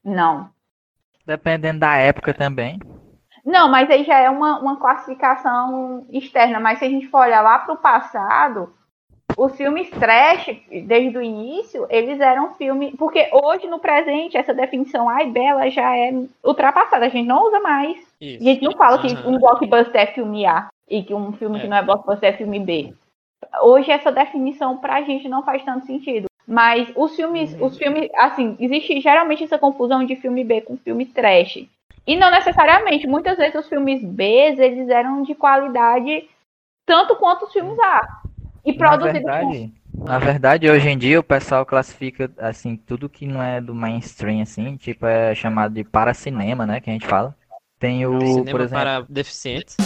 Não. 0.03 0.49
Dependendo 1.27 1.81
da 1.81 1.97
época 1.97 2.33
também. 2.33 2.79
Não, 3.45 3.69
mas 3.69 3.91
aí 3.91 4.05
já 4.05 4.19
é 4.19 4.31
uma, 4.31 4.59
uma 4.59 4.77
classificação 4.77 6.07
externa. 6.11 6.59
Mas 6.59 6.79
se 6.79 6.87
a 6.87 6.89
gente 6.89 7.09
for 7.09 7.21
olhar 7.21 7.43
lá 7.43 7.59
para 7.59 7.75
o 7.75 7.79
passado, 7.79 8.73
os 9.37 9.55
filmes 9.57 9.91
trash, 9.91 10.47
desde 10.87 11.17
o 11.17 11.23
início, 11.23 11.87
eles 11.91 12.19
eram 12.21 12.55
filmes. 12.55 12.95
Porque 12.97 13.29
hoje, 13.33 13.67
no 13.67 13.79
presente, 13.79 14.37
essa 14.37 14.55
definição 14.55 15.09
A 15.09 15.23
e 15.23 15.31
B 15.31 15.41
ela 15.41 15.69
já 15.69 15.97
é 15.97 16.13
ultrapassada. 16.43 17.07
A 17.07 17.09
gente 17.11 17.27
não 17.27 17.47
usa 17.47 17.61
mais. 17.61 17.99
Isso. 18.21 18.43
A 18.43 18.45
gente 18.45 18.65
não 18.65 18.73
fala 18.73 18.99
que 18.99 19.09
um 19.27 19.39
blockbuster 19.39 20.01
é 20.01 20.07
filme 20.07 20.47
A 20.47 20.69
e 20.91 21.03
que 21.03 21.15
um 21.15 21.33
filme 21.33 21.59
é. 21.59 21.63
que 21.63 21.69
não 21.69 21.77
é 21.77 21.83
blockbuster 21.83 22.35
é 22.35 22.37
filme 22.37 22.59
B. 22.59 22.93
Hoje, 23.63 23.91
essa 23.91 24.11
definição 24.11 24.79
pra 24.79 25.03
gente 25.03 25.29
não 25.29 25.45
faz 25.45 25.63
tanto 25.65 25.87
sentido. 25.87 26.27
Mas 26.47 26.93
os 26.97 27.15
filmes, 27.15 27.55
uhum. 27.55 27.67
os 27.67 27.79
filmes, 27.79 28.11
assim, 28.17 28.57
existe 28.59 29.01
geralmente 29.01 29.45
essa 29.45 29.59
confusão 29.59 30.05
de 30.05 30.17
filme 30.17 30.43
B 30.43 30.61
com 30.63 30.77
filme 30.77 31.07
trash. 31.07 31.65
E 32.07 32.17
não 32.17 32.31
necessariamente, 32.31 33.07
muitas 33.07 33.39
vezes 33.39 33.55
os 33.55 33.69
filmes 33.69 34.03
B, 34.03 34.25
eles 34.25 34.89
eram 34.89 35.23
de 35.23 35.35
qualidade 35.35 36.29
tanto 36.85 37.15
quanto 37.17 37.45
os 37.45 37.53
filmes 37.53 37.79
A. 37.79 38.21
E 38.65 38.73
produzido 38.73 39.25
na 39.25 39.39
verdade, 39.39 39.73
com... 39.97 40.05
na 40.05 40.19
verdade, 40.19 40.71
hoje 40.71 40.89
em 40.89 40.99
dia 40.99 41.21
o 41.21 41.23
pessoal 41.23 41.65
classifica 41.65 42.31
assim 42.39 42.77
tudo 42.77 43.09
que 43.09 43.27
não 43.27 43.43
é 43.43 43.61
do 43.61 43.75
mainstream 43.75 44.43
assim, 44.43 44.77
tipo 44.77 45.07
é 45.07 45.35
chamado 45.35 45.73
de 45.73 45.85
paracinema, 45.85 46.67
né, 46.67 46.81
que 46.81 46.91
a 46.91 46.93
gente 46.93 47.07
fala. 47.07 47.35
Tem 47.79 48.05
o, 48.05 48.21
Cinema 48.21 48.51
por 48.51 48.61
exemplo, 48.61 48.85
para 48.85 49.07
deficientes. 49.09 49.77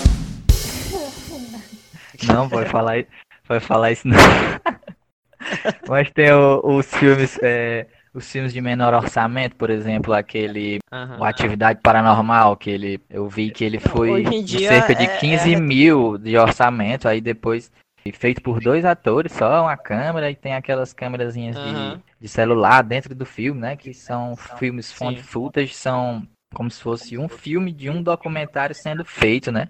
Não, 2.22 2.48
pode 2.48 2.68
falar, 2.70 3.04
pode 3.46 3.64
falar 3.64 3.92
isso 3.92 4.06
não. 4.06 4.16
Mas 5.88 6.10
tem 6.10 6.32
o, 6.32 6.60
os 6.64 6.86
filmes, 6.94 7.38
é, 7.42 7.86
os 8.12 8.30
filmes 8.30 8.52
de 8.52 8.60
menor 8.60 8.94
orçamento, 8.94 9.56
por 9.56 9.70
exemplo, 9.70 10.14
aquele 10.14 10.78
uhum. 10.92 11.20
o 11.20 11.24
Atividade 11.24 11.80
Paranormal, 11.82 12.56
que 12.56 12.70
ele, 12.70 13.00
eu 13.10 13.28
vi 13.28 13.50
que 13.50 13.64
ele 13.64 13.78
foi 13.78 14.22
de 14.42 14.66
cerca 14.66 14.94
de 14.94 15.06
15 15.18 15.50
é, 15.50 15.52
é... 15.54 15.60
mil 15.60 16.16
de 16.16 16.36
orçamento, 16.38 17.08
aí 17.08 17.20
depois 17.20 17.70
feito 18.12 18.42
por 18.42 18.60
dois 18.60 18.84
atores, 18.84 19.32
só 19.32 19.62
uma 19.62 19.76
câmera 19.76 20.30
e 20.30 20.36
tem 20.36 20.54
aquelas 20.54 20.92
câmerazinhas 20.92 21.56
uhum. 21.56 21.96
de, 21.96 22.02
de 22.20 22.28
celular 22.28 22.82
dentro 22.82 23.14
do 23.14 23.24
filme, 23.24 23.60
né? 23.60 23.76
Que 23.76 23.94
são 23.94 24.36
filmes 24.36 24.92
fonte 24.92 25.22
footage, 25.22 25.72
são 25.72 26.26
como 26.54 26.70
se 26.70 26.80
fosse 26.82 27.18
um 27.18 27.28
filme 27.28 27.72
de 27.72 27.90
um 27.90 28.02
documentário 28.02 28.74
sendo 28.74 29.04
feito, 29.04 29.50
né? 29.50 29.68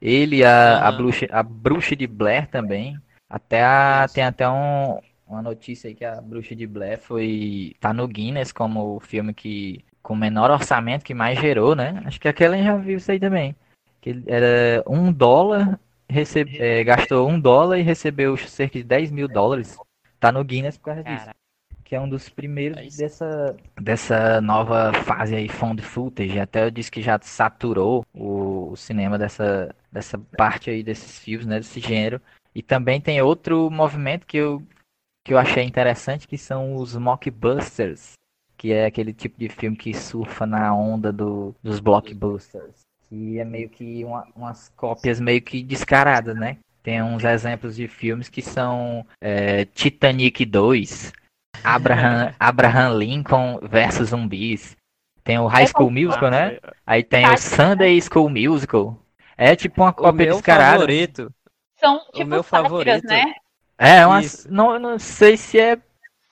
Ele, 0.00 0.44
a, 0.44 0.86
a, 0.86 0.92
bruxa, 0.92 1.26
a 1.30 1.42
bruxa 1.42 1.96
de 1.96 2.06
Blair 2.06 2.48
também. 2.48 2.98
Até 3.28 3.64
a, 3.64 4.06
tem 4.12 4.24
até 4.24 4.48
um, 4.48 4.98
uma 5.26 5.42
notícia 5.42 5.88
aí 5.88 5.94
que 5.94 6.04
a 6.04 6.20
bruxa 6.20 6.54
de 6.54 6.66
Blair 6.66 6.98
foi. 6.98 7.74
tá 7.80 7.92
no 7.92 8.06
Guinness 8.06 8.52
como 8.52 8.96
o 8.96 9.00
filme 9.00 9.34
que. 9.34 9.84
com 10.02 10.14
menor 10.14 10.50
orçamento 10.50 11.04
que 11.04 11.14
mais 11.14 11.38
gerou, 11.38 11.74
né? 11.74 12.02
Acho 12.04 12.20
que 12.20 12.28
aquela 12.28 12.56
já 12.56 12.76
viu 12.76 12.98
isso 12.98 13.10
aí 13.10 13.18
também. 13.18 13.56
Que 14.00 14.22
era 14.26 14.84
um 14.86 15.12
dólar 15.12 15.78
recebe, 16.08 16.60
é, 16.60 16.82
gastou 16.84 17.28
um 17.28 17.38
dólar 17.38 17.78
e 17.78 17.82
recebeu 17.82 18.36
cerca 18.36 18.78
de 18.78 18.84
10 18.84 19.10
mil 19.10 19.28
dólares. 19.28 19.76
Tá 20.18 20.32
no 20.32 20.42
Guinness 20.44 20.78
por 20.78 20.86
causa 20.86 21.02
disso. 21.02 21.28
Que 21.86 21.94
é 21.94 22.00
um 22.00 22.08
dos 22.08 22.28
primeiros 22.28 22.78
é 22.78 23.02
dessa, 23.04 23.56
dessa 23.80 24.40
nova 24.40 24.92
fase 25.04 25.36
aí, 25.36 25.48
found 25.48 25.80
footage. 25.80 26.40
Até 26.40 26.64
eu 26.64 26.70
disse 26.70 26.90
que 26.90 27.00
já 27.00 27.16
saturou 27.22 28.04
o, 28.12 28.72
o 28.72 28.76
cinema 28.76 29.16
dessa, 29.16 29.72
dessa 29.90 30.18
parte 30.18 30.68
aí 30.68 30.82
desses 30.82 31.20
filmes, 31.20 31.46
né? 31.46 31.58
Desse 31.60 31.78
gênero. 31.78 32.20
E 32.52 32.60
também 32.60 33.00
tem 33.00 33.22
outro 33.22 33.70
movimento 33.70 34.26
que 34.26 34.36
eu, 34.36 34.60
que 35.24 35.32
eu 35.32 35.38
achei 35.38 35.62
interessante, 35.62 36.26
que 36.26 36.36
são 36.36 36.74
os 36.74 36.96
mockbusters. 36.96 38.14
Que 38.56 38.72
é 38.72 38.86
aquele 38.86 39.12
tipo 39.12 39.38
de 39.38 39.48
filme 39.48 39.76
que 39.76 39.94
surfa 39.94 40.44
na 40.44 40.74
onda 40.74 41.12
do, 41.12 41.54
dos 41.62 41.78
blockbusters 41.78 42.84
que 43.08 43.38
é 43.38 43.44
meio 43.44 43.68
que 43.68 44.04
uma, 44.04 44.26
umas 44.34 44.68
cópias 44.70 45.20
meio 45.20 45.40
que 45.40 45.62
descaradas, 45.62 46.36
né? 46.36 46.58
Tem 46.82 47.00
uns 47.02 47.24
exemplos 47.24 47.76
de 47.76 47.88
filmes 47.88 48.28
que 48.28 48.42
são 48.42 49.06
é, 49.20 49.64
Titanic 49.64 50.44
2, 50.44 51.12
Abraham, 51.66 52.34
Abraham 52.38 52.98
Lincoln 52.98 53.60
versus 53.62 54.10
zumbis. 54.10 54.76
Tem 55.24 55.38
o 55.38 55.46
High 55.46 55.64
é 55.64 55.66
School 55.66 55.90
Musical, 55.90 56.30
né? 56.30 56.58
Aí 56.86 57.02
tem 57.02 57.28
o 57.28 57.36
Sunday 57.36 58.00
School 58.00 58.30
Musical. 58.30 58.96
É 59.36 59.56
tipo 59.56 59.82
uma 59.82 59.92
cópia 59.92 60.32
descarada. 60.32 60.80
Favorito. 60.80 61.32
São 61.78 61.98
tipo 62.12 62.22
o 62.22 62.26
meu 62.26 62.42
favorito, 62.42 63.06
né? 63.06 63.34
É, 63.78 64.06
uma, 64.06 64.20
não, 64.48 64.78
não 64.78 64.98
sei 64.98 65.36
se 65.36 65.58
é 65.58 65.78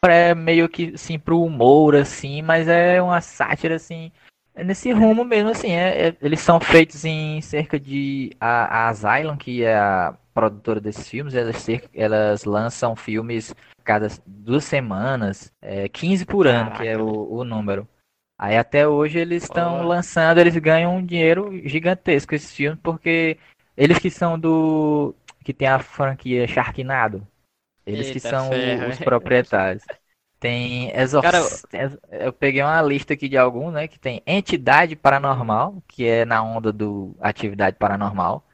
pré, 0.00 0.34
meio 0.34 0.68
que 0.68 0.94
assim 0.94 1.18
pro 1.18 1.42
humor 1.42 1.96
assim, 1.96 2.40
mas 2.40 2.68
é 2.68 3.02
uma 3.02 3.20
sátira 3.20 3.76
assim 3.76 4.10
é 4.54 4.62
nesse 4.62 4.92
rumo 4.92 5.24
mesmo, 5.24 5.50
assim, 5.50 5.72
é, 5.72 6.08
é, 6.08 6.16
eles 6.22 6.40
são 6.40 6.60
feitos 6.60 7.04
em 7.04 7.40
cerca 7.40 7.78
de. 7.78 8.30
A, 8.40 8.86
a 8.86 8.88
Asylum, 8.88 9.36
que 9.36 9.64
é 9.64 9.74
a 9.74 10.14
produtora 10.34 10.80
desses 10.80 11.08
filmes, 11.08 11.34
elas, 11.34 11.66
elas 11.94 12.44
lançam 12.44 12.96
filmes 12.96 13.54
cada 13.84 14.08
duas 14.26 14.64
semanas, 14.64 15.52
é, 15.62 15.88
15 15.88 16.26
por 16.26 16.46
ano, 16.46 16.70
Caraca. 16.70 16.82
que 16.82 16.88
é 16.88 16.98
o, 16.98 17.32
o 17.32 17.44
número. 17.44 17.88
Aí 18.36 18.56
até 18.58 18.86
hoje 18.86 19.18
eles 19.18 19.44
estão 19.44 19.86
lançando, 19.86 20.38
eles 20.38 20.56
ganham 20.56 20.96
um 20.96 21.06
dinheiro 21.06 21.52
gigantesco 21.66 22.34
esses 22.34 22.52
filmes, 22.52 22.80
porque 22.82 23.38
eles 23.76 23.98
que 23.98 24.10
são 24.10 24.38
do. 24.38 25.14
que 25.44 25.54
tem 25.54 25.68
a 25.68 25.78
franquia 25.78 26.46
Sharknado. 26.48 27.26
Eles 27.86 28.08
Eita 28.08 28.12
que 28.12 28.20
são 28.20 28.48
ferro. 28.48 28.90
os 28.90 28.98
proprietários. 28.98 29.84
Tem 30.40 30.90
exor... 30.94 31.22
Cara, 31.22 31.38
eu 32.10 32.32
peguei 32.32 32.62
uma 32.62 32.82
lista 32.82 33.14
aqui 33.14 33.28
de 33.28 33.36
alguns, 33.36 33.72
né? 33.72 33.88
Que 33.88 33.98
tem 33.98 34.22
Entidade 34.26 34.96
Paranormal, 34.96 35.82
que 35.88 36.06
é 36.06 36.24
na 36.24 36.42
onda 36.42 36.72
do 36.72 37.16
Atividade 37.20 37.76
Paranormal. 37.78 38.44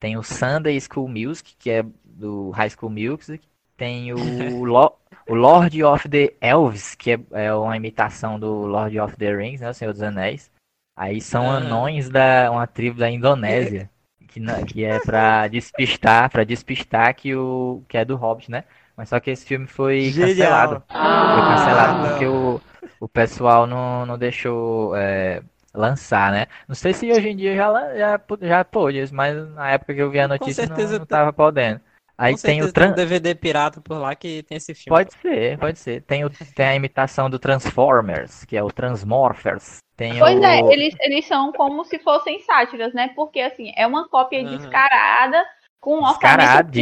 Tem 0.00 0.16
o 0.16 0.22
Sunday 0.22 0.78
School 0.80 1.08
Music, 1.08 1.54
que 1.58 1.70
é 1.70 1.84
do 2.04 2.50
High 2.50 2.70
School 2.70 2.90
Music. 2.90 3.46
Tem 3.76 4.12
o, 4.12 4.16
Lo... 4.64 4.96
o 5.28 5.34
Lord 5.34 5.82
of 5.84 6.08
the 6.08 6.34
Elves, 6.40 6.94
que 6.94 7.12
é, 7.12 7.20
é 7.32 7.54
uma 7.54 7.76
imitação 7.76 8.38
do 8.38 8.66
Lord 8.66 8.98
of 8.98 9.16
the 9.16 9.34
Rings, 9.34 9.60
né? 9.60 9.70
O 9.70 9.74
Senhor 9.74 9.92
dos 9.92 10.02
Anéis. 10.02 10.50
Aí 10.96 11.20
são 11.20 11.48
ah. 11.48 11.58
anões 11.58 12.10
da 12.10 12.50
uma 12.50 12.66
tribo 12.66 12.98
da 12.98 13.10
Indonésia. 13.10 13.88
Que 14.30 14.40
não- 14.40 14.62
que 14.62 14.84
é 14.84 15.00
pra 15.00 15.48
despistar, 15.48 16.28
pra 16.28 16.44
despistar 16.44 17.14
que 17.14 17.34
o 17.34 17.82
que 17.88 17.96
é 17.96 18.04
do 18.04 18.14
Hobbit, 18.14 18.50
né? 18.50 18.64
Mas 18.94 19.08
só 19.08 19.18
que 19.18 19.30
esse 19.30 19.46
filme 19.46 19.66
foi 19.66 20.12
cancelado. 20.14 20.82
Foi 20.86 21.42
cancelado 21.48 22.04
Ah, 22.04 22.08
porque 22.10 22.26
o, 22.26 22.60
o 23.00 23.08
pessoal 23.08 23.66
não, 23.66 24.04
não 24.04 24.18
deixou 24.18 24.94
é, 24.94 25.42
lançar, 25.74 26.32
né? 26.32 26.46
Não 26.66 26.74
sei 26.74 26.92
se 26.92 27.10
hoje 27.10 27.28
em 27.28 27.36
dia 27.36 27.56
já, 27.56 27.96
já, 27.96 28.20
já 28.40 28.64
pôde, 28.64 29.12
mas 29.12 29.36
na 29.54 29.70
época 29.70 29.94
que 29.94 30.00
eu 30.00 30.10
vi 30.10 30.20
a 30.20 30.28
notícia 30.28 30.66
não, 30.66 30.76
certeza 30.76 30.98
não 30.98 31.06
tem- 31.06 31.18
tava 31.18 31.32
podendo. 31.32 31.80
Aí 32.16 32.34
Com 32.34 32.40
tem 32.40 32.62
o 32.62 32.72
tran... 32.72 32.90
um 32.90 32.94
DVD 32.94 33.32
pirata 33.32 33.80
por 33.80 33.96
lá 33.96 34.12
que 34.16 34.42
tem 34.42 34.56
esse 34.56 34.74
filme. 34.74 34.98
Pode 34.98 35.12
ser, 35.14 35.56
pode 35.56 35.78
ser. 35.78 36.02
Tem, 36.02 36.24
o, 36.24 36.30
tem 36.30 36.66
a 36.66 36.74
imitação 36.74 37.30
do 37.30 37.38
Transformers, 37.38 38.44
que 38.44 38.56
é 38.56 38.62
o 38.62 38.72
Transmorphers. 38.72 39.78
Tem 39.96 40.18
Pois 40.18 40.40
o... 40.40 40.44
é, 40.44 40.60
eles, 40.72 40.96
eles 41.00 41.26
são 41.26 41.52
como 41.52 41.84
se 41.84 41.98
fossem 42.00 42.40
sátiras, 42.40 42.92
né? 42.92 43.12
Porque 43.14 43.40
assim, 43.40 43.72
é 43.76 43.86
uma 43.86 44.08
cópia 44.08 44.40
Aham. 44.40 44.56
descarada 44.56 45.44
com 45.80 45.98
um 45.98 46.04
orçamento 46.04 46.72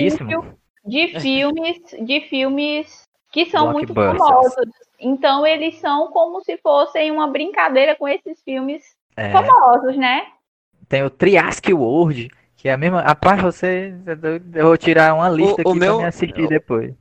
de 0.86 1.18
filmes, 1.20 1.80
de 2.00 2.20
filmes 2.22 3.02
que 3.30 3.44
são 3.46 3.72
muito 3.72 3.92
famosos. 3.92 4.70
Então 4.98 5.46
eles 5.46 5.78
são 5.78 6.08
como 6.08 6.42
se 6.42 6.56
fossem 6.58 7.10
uma 7.10 7.26
brincadeira 7.28 7.94
com 7.96 8.08
esses 8.08 8.40
filmes 8.42 8.82
É, 9.16 9.30
famosos, 9.30 9.96
né? 9.96 10.26
tem 10.88 11.02
o 11.02 11.10
Triassic 11.10 11.72
World, 11.72 12.30
que 12.56 12.68
é 12.68 12.72
a 12.72 12.76
mesma. 12.76 13.02
Rapaz, 13.02 13.42
você. 13.42 13.92
Eu 14.54 14.66
vou 14.68 14.76
tirar 14.76 15.14
uma 15.14 15.28
lista 15.28 15.62
o 15.64 15.70
aqui 15.70 15.78
meu- 15.78 15.94
pra 15.94 16.02
me 16.02 16.08
assistir 16.08 16.48
depois. 16.48 16.94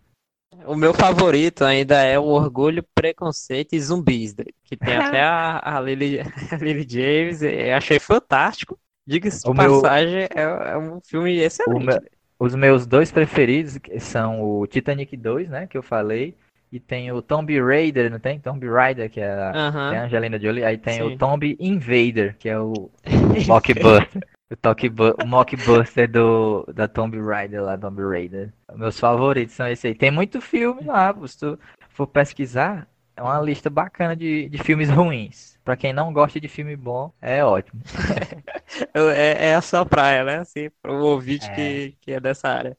O 0.65 0.75
meu 0.75 0.93
favorito 0.93 1.63
ainda 1.63 2.01
é 2.01 2.17
o 2.17 2.23
Orgulho, 2.23 2.83
Preconceito 2.95 3.73
e 3.73 3.79
Zumbis, 3.79 4.35
né? 4.35 4.45
que 4.63 4.75
tem 4.75 4.95
até 4.97 5.21
a, 5.21 5.77
a 5.77 5.79
Lily, 5.79 6.19
a 6.51 6.55
Lily 6.57 6.85
James. 6.89 7.41
e 7.43 7.71
achei 7.71 7.99
fantástico. 7.99 8.77
Diga-se 9.05 9.43
de 9.43 9.49
O 9.49 9.53
meu- 9.53 9.81
passagem, 9.81 10.23
é, 10.23 10.71
é 10.71 10.77
um 10.77 10.99
filme 11.01 11.37
O 11.37 11.41
excelente. 11.43 11.85
meu- 11.85 12.01
os 12.39 12.55
meus 12.55 12.87
dois 12.87 13.11
preferidos 13.11 13.77
são 13.99 14.41
o 14.41 14.65
Titanic 14.65 15.15
2, 15.15 15.47
né? 15.49 15.67
Que 15.67 15.77
eu 15.77 15.83
falei. 15.83 16.35
E 16.75 16.79
tem 16.81 17.09
o 17.09 17.21
Tomb 17.21 17.57
Raider, 17.57 18.11
não 18.11 18.19
tem? 18.19 18.37
Tomb 18.37 18.67
Raider, 18.67 19.09
que 19.09 19.21
é 19.21 19.31
a, 19.31 19.51
Aham. 19.69 19.89
tem 19.91 19.97
a 19.99 20.03
Angelina 20.03 20.37
Jolie. 20.37 20.65
Aí 20.65 20.77
tem 20.77 20.95
Sim. 20.95 21.03
o 21.03 21.17
Tomb 21.17 21.55
Invader, 21.57 22.35
que 22.37 22.49
é 22.49 22.59
o 22.59 22.91
Mockbuster. 23.47 24.09
o 24.51 24.57
Talkbu- 24.57 25.15
o 25.23 25.25
Mockbuster 25.25 26.11
do, 26.11 26.65
da 26.73 26.85
Tomb 26.85 27.17
Raider 27.21 27.63
lá, 27.63 27.77
Tomb 27.77 28.01
Raider. 28.03 28.51
Meus 28.75 28.99
favoritos 28.99 29.55
são 29.55 29.69
esses 29.69 29.85
aí. 29.85 29.95
Tem 29.95 30.11
muito 30.11 30.41
filme 30.41 30.83
lá, 30.83 31.15
se 31.25 31.39
tu 31.39 31.57
for 31.91 32.07
pesquisar, 32.07 32.85
é 33.15 33.23
uma 33.23 33.39
lista 33.39 33.69
bacana 33.69 34.13
de, 34.13 34.49
de 34.49 34.57
filmes 34.57 34.89
ruins. 34.89 35.55
Pra 35.63 35.77
quem 35.77 35.93
não 35.93 36.11
gosta 36.11 36.41
de 36.41 36.49
filme 36.49 36.75
bom, 36.75 37.09
é 37.21 37.41
ótimo. 37.41 37.81
Eu- 38.93 39.09
É, 39.15 39.51
é 39.51 39.55
a 39.55 39.61
sua 39.61 39.85
praia, 39.85 40.25
né? 40.25 40.37
Assim, 40.39 40.69
para 40.81 40.91
o 40.91 41.05
ouvinte 41.05 41.49
É. 41.49 41.55
que, 41.55 41.95
que 42.01 42.11
é 42.11 42.19
dessa 42.19 42.49
área. 42.49 42.77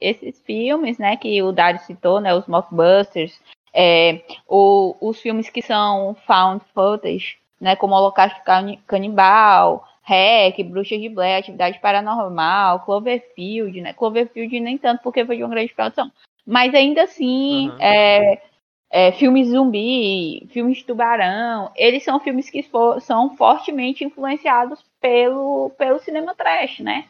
Esses 0.00 0.40
filmes, 0.42 0.98
né, 0.98 1.16
que 1.16 1.42
o 1.42 1.52
Dário 1.52 1.80
citou, 1.80 2.20
né, 2.20 2.34
os 2.34 2.46
mockbusters, 2.46 3.40
é, 3.72 4.22
os 4.48 5.20
filmes 5.20 5.48
que 5.48 5.62
são 5.62 6.14
found 6.26 6.62
footage, 6.74 7.36
né, 7.60 7.76
como 7.76 7.94
Holocausto 7.94 8.42
Cani- 8.44 8.80
Canibal, 8.86 9.84
Hack, 10.02 10.62
Bruxas 10.64 11.00
de 11.00 11.08
Blair, 11.08 11.38
Atividade 11.38 11.78
Paranormal, 11.78 12.80
Cloverfield, 12.80 13.80
né, 13.80 13.92
Cloverfield 13.92 14.60
nem 14.60 14.76
tanto 14.78 15.02
porque 15.02 15.24
foi 15.24 15.36
de 15.36 15.44
uma 15.44 15.50
grande 15.54 15.72
produção, 15.74 16.10
mas 16.46 16.74
ainda 16.74 17.02
assim, 17.04 17.68
Uhum. 17.70 17.76
é, 17.80 18.42
é, 18.90 19.12
filmes 19.12 19.48
zumbi, 19.48 20.46
filmes 20.50 20.78
de 20.78 20.84
tubarão, 20.84 21.70
eles 21.76 22.02
são 22.02 22.18
filmes 22.18 22.50
que 22.50 22.62
fo- 22.62 22.98
são 23.00 23.36
fortemente 23.36 24.04
influenciados 24.04 24.84
pelo, 25.00 25.70
pelo 25.78 26.00
cinema 26.00 26.34
trash, 26.34 26.80
né? 26.80 27.04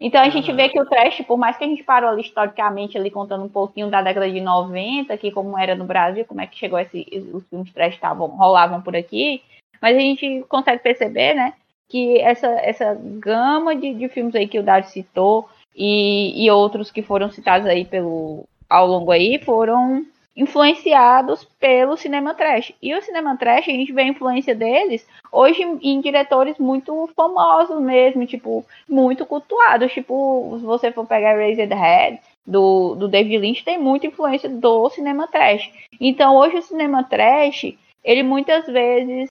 Então 0.00 0.20
a 0.20 0.28
gente 0.28 0.52
vê 0.52 0.68
que 0.68 0.80
o 0.80 0.86
trash, 0.86 1.22
por 1.22 1.36
mais 1.36 1.56
que 1.56 1.64
a 1.64 1.66
gente 1.66 1.84
parou 1.84 2.10
ali 2.10 2.22
historicamente 2.22 2.98
ali 2.98 3.10
contando 3.10 3.44
um 3.44 3.48
pouquinho 3.48 3.88
da 3.88 4.02
década 4.02 4.30
de 4.30 4.40
90, 4.40 5.16
que 5.16 5.30
como 5.30 5.56
era 5.58 5.74
no 5.74 5.84
Brasil, 5.84 6.24
como 6.24 6.40
é 6.40 6.46
que 6.46 6.58
chegou 6.58 6.78
esse, 6.78 7.06
os 7.32 7.46
filmes 7.46 7.72
trash 7.72 7.94
estavam 7.94 8.28
rolavam 8.28 8.82
por 8.82 8.96
aqui, 8.96 9.42
mas 9.80 9.96
a 9.96 10.00
gente 10.00 10.44
consegue 10.48 10.82
perceber, 10.82 11.34
né, 11.34 11.54
que 11.88 12.18
essa, 12.20 12.48
essa 12.48 12.98
gama 13.00 13.76
de, 13.76 13.94
de 13.94 14.08
filmes 14.08 14.34
aí 14.34 14.48
que 14.48 14.58
o 14.58 14.62
Dário 14.62 14.88
citou 14.88 15.48
e, 15.76 16.44
e 16.44 16.50
outros 16.50 16.90
que 16.90 17.02
foram 17.02 17.30
citados 17.30 17.66
aí 17.66 17.84
pelo 17.84 18.44
ao 18.68 18.86
longo 18.86 19.12
aí 19.12 19.38
foram 19.44 20.04
influenciados 20.36 21.44
pelo 21.60 21.96
cinema 21.96 22.34
trash. 22.34 22.72
E 22.82 22.94
o 22.94 23.02
cinema 23.02 23.36
trash, 23.36 23.68
a 23.68 23.72
gente 23.72 23.92
vê 23.92 24.02
a 24.02 24.08
influência 24.08 24.54
deles 24.54 25.06
hoje 25.30 25.62
em, 25.62 26.00
diretores 26.00 26.58
muito 26.58 27.08
famosos 27.14 27.80
mesmo, 27.80 28.26
tipo, 28.26 28.64
muito 28.88 29.24
cultuados. 29.24 29.92
Tipo, 29.92 30.56
se 30.58 30.64
você 30.64 30.90
for 30.90 31.06
pegar 31.06 31.36
Razed 31.36 31.72
Head, 31.72 32.20
do, 32.46 32.94
do 32.94 33.08
David 33.08 33.38
Lynch, 33.38 33.64
tem 33.64 33.78
muita 33.78 34.06
influência 34.06 34.48
do 34.48 34.90
cinema 34.90 35.26
trash. 35.26 35.70
Então, 36.00 36.36
hoje 36.36 36.56
o 36.56 36.62
cinema 36.62 37.04
trash, 37.04 37.74
ele 38.02 38.22
muitas 38.22 38.66
vezes 38.66 39.28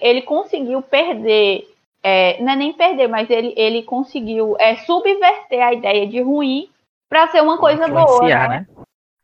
ele 0.00 0.22
conseguiu 0.22 0.80
perder, 0.82 1.68
é, 2.02 2.40
não 2.42 2.52
é 2.52 2.56
nem 2.56 2.72
perder, 2.72 3.08
mas 3.08 3.28
ele, 3.30 3.52
ele 3.56 3.82
conseguiu 3.82 4.54
é, 4.58 4.76
subverter 4.76 5.60
a 5.60 5.72
ideia 5.72 6.06
de 6.06 6.20
ruim 6.20 6.68
para 7.08 7.28
ser 7.28 7.42
uma 7.42 7.58
coisa 7.58 7.88
boa. 7.88 8.22
Né? 8.22 8.48
né? 8.48 8.66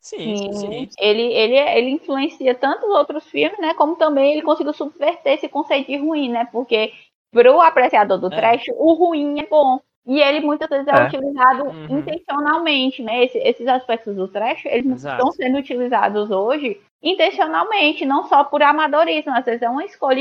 Sim, 0.06 0.36
sim, 0.36 0.52
sim. 0.52 0.88
Ele, 1.00 1.22
ele, 1.32 1.56
ele 1.56 1.90
influencia 1.90 2.54
tanto 2.54 2.86
os 2.86 2.94
outros 2.96 3.24
filmes, 3.28 3.58
né? 3.58 3.74
Como 3.74 3.96
também 3.96 4.32
ele 4.34 4.42
conseguiu 4.42 4.72
subverter 4.72 5.32
esse 5.32 5.48
conceito 5.48 5.88
de 5.90 5.96
ruim, 5.96 6.28
né? 6.28 6.46
Porque 6.52 6.92
pro 7.32 7.60
apreciador 7.60 8.16
do 8.18 8.28
É. 8.28 8.36
trash, 8.36 8.62
o 8.76 8.92
ruim 8.94 9.40
é 9.40 9.46
bom. 9.46 9.80
E 10.06 10.20
ele 10.20 10.38
muitas 10.38 10.68
vezes 10.68 10.86
é, 10.86 10.92
É. 10.92 11.06
utilizado 11.08 11.64
Uhum. 11.64 11.98
intencionalmente, 11.98 13.02
né? 13.02 13.24
Esse- 13.24 13.38
esses 13.38 13.66
aspectos 13.66 14.14
do 14.14 14.28
trash, 14.28 14.64
eles 14.66 14.86
Exato. 14.92 15.16
estão 15.16 15.32
sendo 15.32 15.58
utilizados 15.58 16.30
hoje 16.30 16.80
intencionalmente, 17.02 18.06
não 18.06 18.26
só 18.28 18.44
por 18.44 18.62
amadorismo. 18.62 19.32
Às 19.34 19.44
vezes 19.44 19.62
é 19.62 19.68
uma 19.68 19.84
escolha 19.84 20.20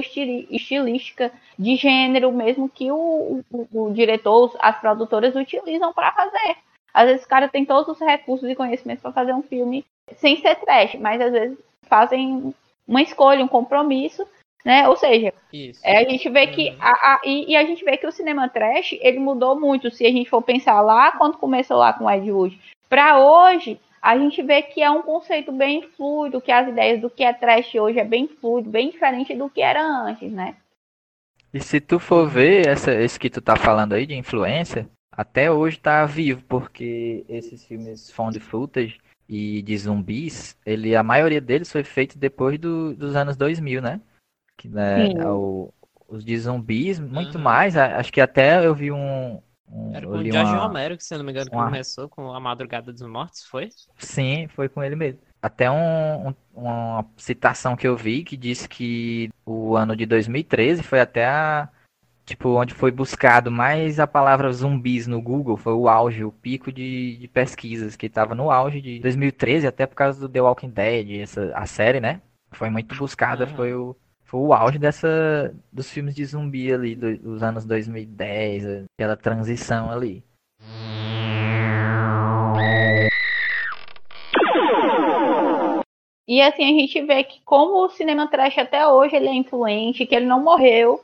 estilística 0.50 1.32
de 1.60 1.76
gênero 1.76 2.32
mesmo 2.32 2.68
que 2.68 2.92
o, 2.92 3.44
o- 3.52 3.68
o 3.72 3.94
diretor, 3.94 4.52
as 4.60 4.80
produtoras 4.82 5.36
utilizam 5.36 5.94
para 5.94 6.12
fazer. 6.12 6.58
Às 6.96 7.08
vezes 7.08 7.26
o 7.26 7.28
cara 7.28 7.50
tem 7.50 7.66
todos 7.66 7.90
os 7.90 8.00
recursos 8.00 8.50
e 8.50 8.56
conhecimentos 8.56 9.02
para 9.02 9.12
fazer 9.12 9.34
um 9.34 9.44
filme 9.44 9.86
sem 10.16 10.38
ser 10.38 10.56
trash, 10.56 10.96
mas 10.96 11.20
às 11.20 11.34
vezes 11.34 11.58
fazem 11.90 12.54
uma 12.88 13.02
escolha, 13.02 13.44
um 13.44 13.50
compromisso, 13.50 14.26
né? 14.64 14.88
Ou 14.88 14.96
seja, 14.96 15.34
Isso. 15.52 15.82
é, 15.84 15.98
a 15.98 16.10
gente 16.10 16.30
vê 16.30 16.48
que 16.48 16.70
Uhum. 16.70 16.78
a, 16.80 16.90
a- 16.92 17.22
e, 17.26 17.52
e 17.52 17.56
a 17.58 17.66
gente 17.66 17.84
vê 17.84 17.98
que 17.98 18.08
o 18.08 18.12
cinema 18.14 18.48
trash 18.48 18.94
ele 19.02 19.20
mudou 19.20 19.60
muito. 19.60 19.92
Se 19.92 20.06
a 20.06 20.10
gente 20.10 20.30
for 20.30 20.42
pensar 20.42 20.80
lá 20.80 21.12
quando 21.12 21.38
começou 21.38 21.76
lá 21.78 21.92
com 21.92 22.06
o 22.06 22.10
Ed 22.10 22.32
Wood, 22.32 22.58
para 22.88 23.20
hoje 23.20 23.78
a 24.02 24.18
gente 24.18 24.42
vê 24.42 24.62
que 24.62 24.82
é 24.82 24.90
um 24.90 25.02
conceito 25.02 25.52
bem 25.52 25.82
fluido, 25.82 26.40
que 26.40 26.52
as 26.52 26.70
ideias 26.70 27.02
do 27.02 27.10
que 27.10 27.26
é 27.26 27.34
trash 27.34 27.76
hoje 27.76 28.00
é 28.00 28.06
bem 28.06 28.26
fluido, 28.28 28.70
bem 28.70 28.90
diferente 28.90 29.36
do 29.36 29.50
que 29.50 29.62
era 29.62 29.84
antes, 29.84 30.32
né? 30.32 30.56
E 31.54 31.60
se 31.60 31.82
tu 31.82 32.00
for 32.00 32.28
ver 32.28 32.68
essa, 32.68 32.94
esse 32.94 33.20
que 33.20 33.30
tu 33.30 33.42
tá 33.42 33.56
falando 33.56 33.94
aí 33.94 34.06
de 34.06 34.14
influência, 34.16 34.88
até 35.16 35.52
hoje 35.52 35.80
tá 35.80 36.06
vivo, 36.06 36.44
porque 36.48 37.26
esses 37.30 37.64
filmes 37.66 38.12
found 38.12 38.40
footage 38.40 39.00
e 39.28 39.62
de 39.62 39.78
zumbis, 39.78 40.56
ele, 40.66 40.96
a 40.96 41.02
maioria 41.04 41.42
deles 41.42 41.72
foi 41.72 41.84
feito 41.84 42.18
depois 42.18 42.60
do- 42.60 42.94
dos 42.94 43.16
anos 43.16 43.36
2000, 43.36 43.82
né? 43.82 44.00
Que, 44.58 44.70
né, 44.70 45.08
Sim. 45.08 45.18
é 45.18 45.28
o- 45.28 45.74
os 46.08 46.24
de 46.24 46.38
zumbis, 46.38 47.00
muito 47.00 47.38
Uhum. 47.38 47.44
mais, 47.44 47.76
acho 47.76 48.14
que 48.14 48.22
até 48.22 48.66
eu 48.66 48.76
vi 48.76 48.92
um... 48.92 49.42
um 49.68 49.94
Era 49.94 50.06
com 50.06 50.18
o 50.18 50.22
uma- 50.22 50.58
Romero, 50.68 50.96
que 50.98 51.04
se 51.04 51.14
eu 51.14 51.18
não 51.18 51.26
me 51.26 51.32
engano, 51.32 51.50
que 51.50 51.56
uma- 51.56 51.66
começou 51.66 52.08
com 52.08 52.32
A 52.32 52.40
Madrugada 52.40 52.92
dos 52.94 53.02
Mortos, 53.02 53.44
foi? 53.46 53.70
Sim, 53.98 54.48
foi 54.50 54.70
com 54.70 54.84
ele 54.84 54.96
mesmo. 54.96 55.20
Até 55.42 55.70
um- 55.70 56.30
um- 56.30 56.36
uma 56.54 57.06
citação 57.18 57.76
que 57.76 57.88
eu 57.88 57.96
vi 57.96 58.24
que 58.24 58.38
disse 58.38 58.68
que 58.70 59.30
o 59.46 59.76
ano 59.76 59.96
de 59.96 60.06
2013 60.06 60.84
foi 60.84 61.00
até 61.00 61.26
a. 61.26 61.70
Tipo, 62.26 62.50
onde 62.50 62.74
foi 62.74 62.90
buscado 62.92 63.52
mais 63.52 64.00
a 64.00 64.08
palavra 64.08 64.52
zumbis 64.52 65.06
no 65.06 65.22
Google, 65.22 65.56
foi 65.58 65.74
o 65.74 65.88
auge, 65.88 66.24
o 66.24 66.32
pico 66.32 66.72
de, 66.72 67.18
de 67.18 67.28
pesquisas, 67.28 67.96
que 67.96 68.08
estava 68.08 68.34
no 68.34 68.50
auge 68.50 68.82
de 68.82 69.00
2013, 69.00 69.68
até 69.68 69.86
por 69.86 69.94
causa 69.96 70.20
do 70.20 70.28
The 70.28 70.42
Walking 70.42 70.70
Dead, 70.72 71.22
essa, 71.22 71.52
a 71.56 71.68
série, 71.68 72.00
né? 72.00 72.22
Foi 72.52 72.70
muito 72.72 72.96
buscada, 72.96 73.44
Aham. 73.44 73.56
foi 73.56 73.74
o, 73.76 73.96
foi 74.24 74.40
o 74.40 74.54
auge 74.54 74.80
dessa, 74.80 75.54
dos 75.72 75.92
filmes 75.92 76.16
de 76.16 76.26
zumbi 76.26 76.74
ali, 76.74 76.96
do- 76.96 77.16
dos 77.18 77.44
anos 77.44 77.64
2010, 77.64 78.86
aquela 78.98 79.16
transição 79.16 79.92
ali. 79.92 80.24
E 86.28 86.42
assim 86.42 86.64
a 86.64 86.80
gente 86.80 87.02
vê 87.04 87.24
que 87.24 87.40
como 87.46 87.86
o 87.86 87.90
cinema 87.90 88.28
trash 88.28 88.58
até 88.58 88.88
hoje 88.88 89.16
ele 89.16 89.28
é 89.28 89.34
influente, 89.36 90.08
que 90.08 90.16
ele 90.16 90.26
não 90.26 90.44
morreu, 90.44 91.00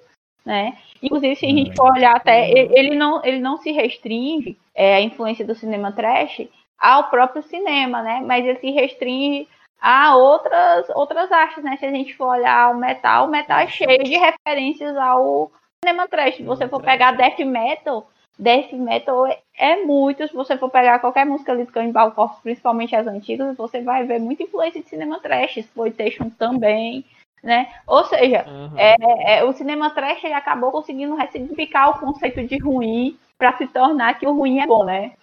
né? 0.46 0.78
Inclusive 1.02 1.36
se 1.36 1.46
a 1.46 1.50
gente 1.50 1.76
for 1.76 1.92
olhar 1.92 2.16
até 2.16 2.50
ele 2.52 2.96
não 2.96 3.24
ele 3.24 3.40
não 3.40 3.58
se 3.58 3.72
restringe 3.72 4.58
é, 4.74 4.96
a 4.96 5.02
influência 5.02 5.46
do 5.46 5.56
cinema 5.56 5.92
trash 5.92 6.48
ao 6.80 7.10
próprio 7.10 7.44
cinema, 7.44 8.02
né? 8.02 8.22
Mas 8.26 8.46
ele 8.46 8.60
se 8.60 8.72
restringe 8.72 9.48
há 9.80 10.16
outras, 10.16 10.90
outras 10.90 11.32
artes, 11.32 11.64
né? 11.64 11.78
Se 11.78 11.86
a 11.86 11.92
gente 11.92 12.16
for 12.16 12.28
olhar 12.28 12.74
o 12.74 12.78
metal, 12.78 13.28
o 13.28 13.30
metal 13.30 13.60
é 13.60 13.68
cheio 13.68 14.04
de 14.04 14.18
referências 14.18 14.96
ao 14.98 15.52
cinema 15.84 16.08
trash. 16.08 16.38
Se 16.38 16.44
você 16.44 16.68
for 16.68 16.82
pegar 16.82 17.14
death 17.14 17.40
metal, 17.40 18.10
death 18.38 18.72
metal 18.74 19.26
é, 19.28 19.40
é 19.56 19.84
muito. 19.84 20.28
Se 20.28 20.34
você 20.34 20.58
for 20.58 20.70
pegar 20.70 21.00
qualquer 21.00 21.26
música 21.26 21.52
ali 21.52 21.66
do 21.66 21.72
Cannibal 21.72 22.12
Corpse, 22.12 22.42
principalmente 22.42 22.96
as 22.96 23.06
antigas, 23.06 23.56
você 23.56 23.82
vai 23.82 24.04
ver 24.04 24.20
muita 24.20 24.44
influência 24.44 24.82
de 24.82 24.90
cinema 24.90 25.20
trash, 25.20 25.58
exploitation 25.58 26.30
também, 26.30 27.06
né? 27.44 27.74
Ou 27.88 28.04
seja, 28.06 28.46
uhum. 28.48 28.78
é, 28.78 28.96
é, 29.40 29.44
o 29.44 29.54
cinema 29.54 29.90
trash 29.90 30.24
ele 30.24 30.34
acabou 30.34 30.72
conseguindo 30.72 31.16
ressignificar 31.16 31.90
o 31.90 32.00
conceito 32.00 32.44
de 32.46 32.58
ruim 32.58 33.18
para 33.38 33.58
se 33.58 33.68
tornar 33.68 34.20
que 34.20 34.28
o 34.28 34.34
ruim 34.34 34.60
é 34.60 34.68
bom, 34.68 34.84
né? 34.84 35.14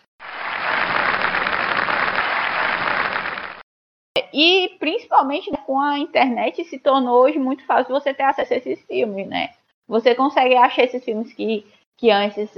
E 4.33 4.77
principalmente 4.79 5.51
com 5.65 5.81
a 5.81 5.99
internet 5.99 6.65
se 6.65 6.79
tornou 6.79 7.23
hoje 7.23 7.39
muito 7.39 7.65
fácil 7.65 7.95
você 7.95 8.13
ter 8.13 8.25
acesso 8.25 8.55
a 8.55 8.57
esses 8.57 8.81
filmes, 8.85 9.27
né? 9.27 9.51
Você 9.87 10.15
consegue 10.15 10.55
achar 10.55 10.85
esses 10.85 11.05
filmes 11.05 11.33
que, 11.33 11.67
que 11.97 12.11
antes 12.11 12.51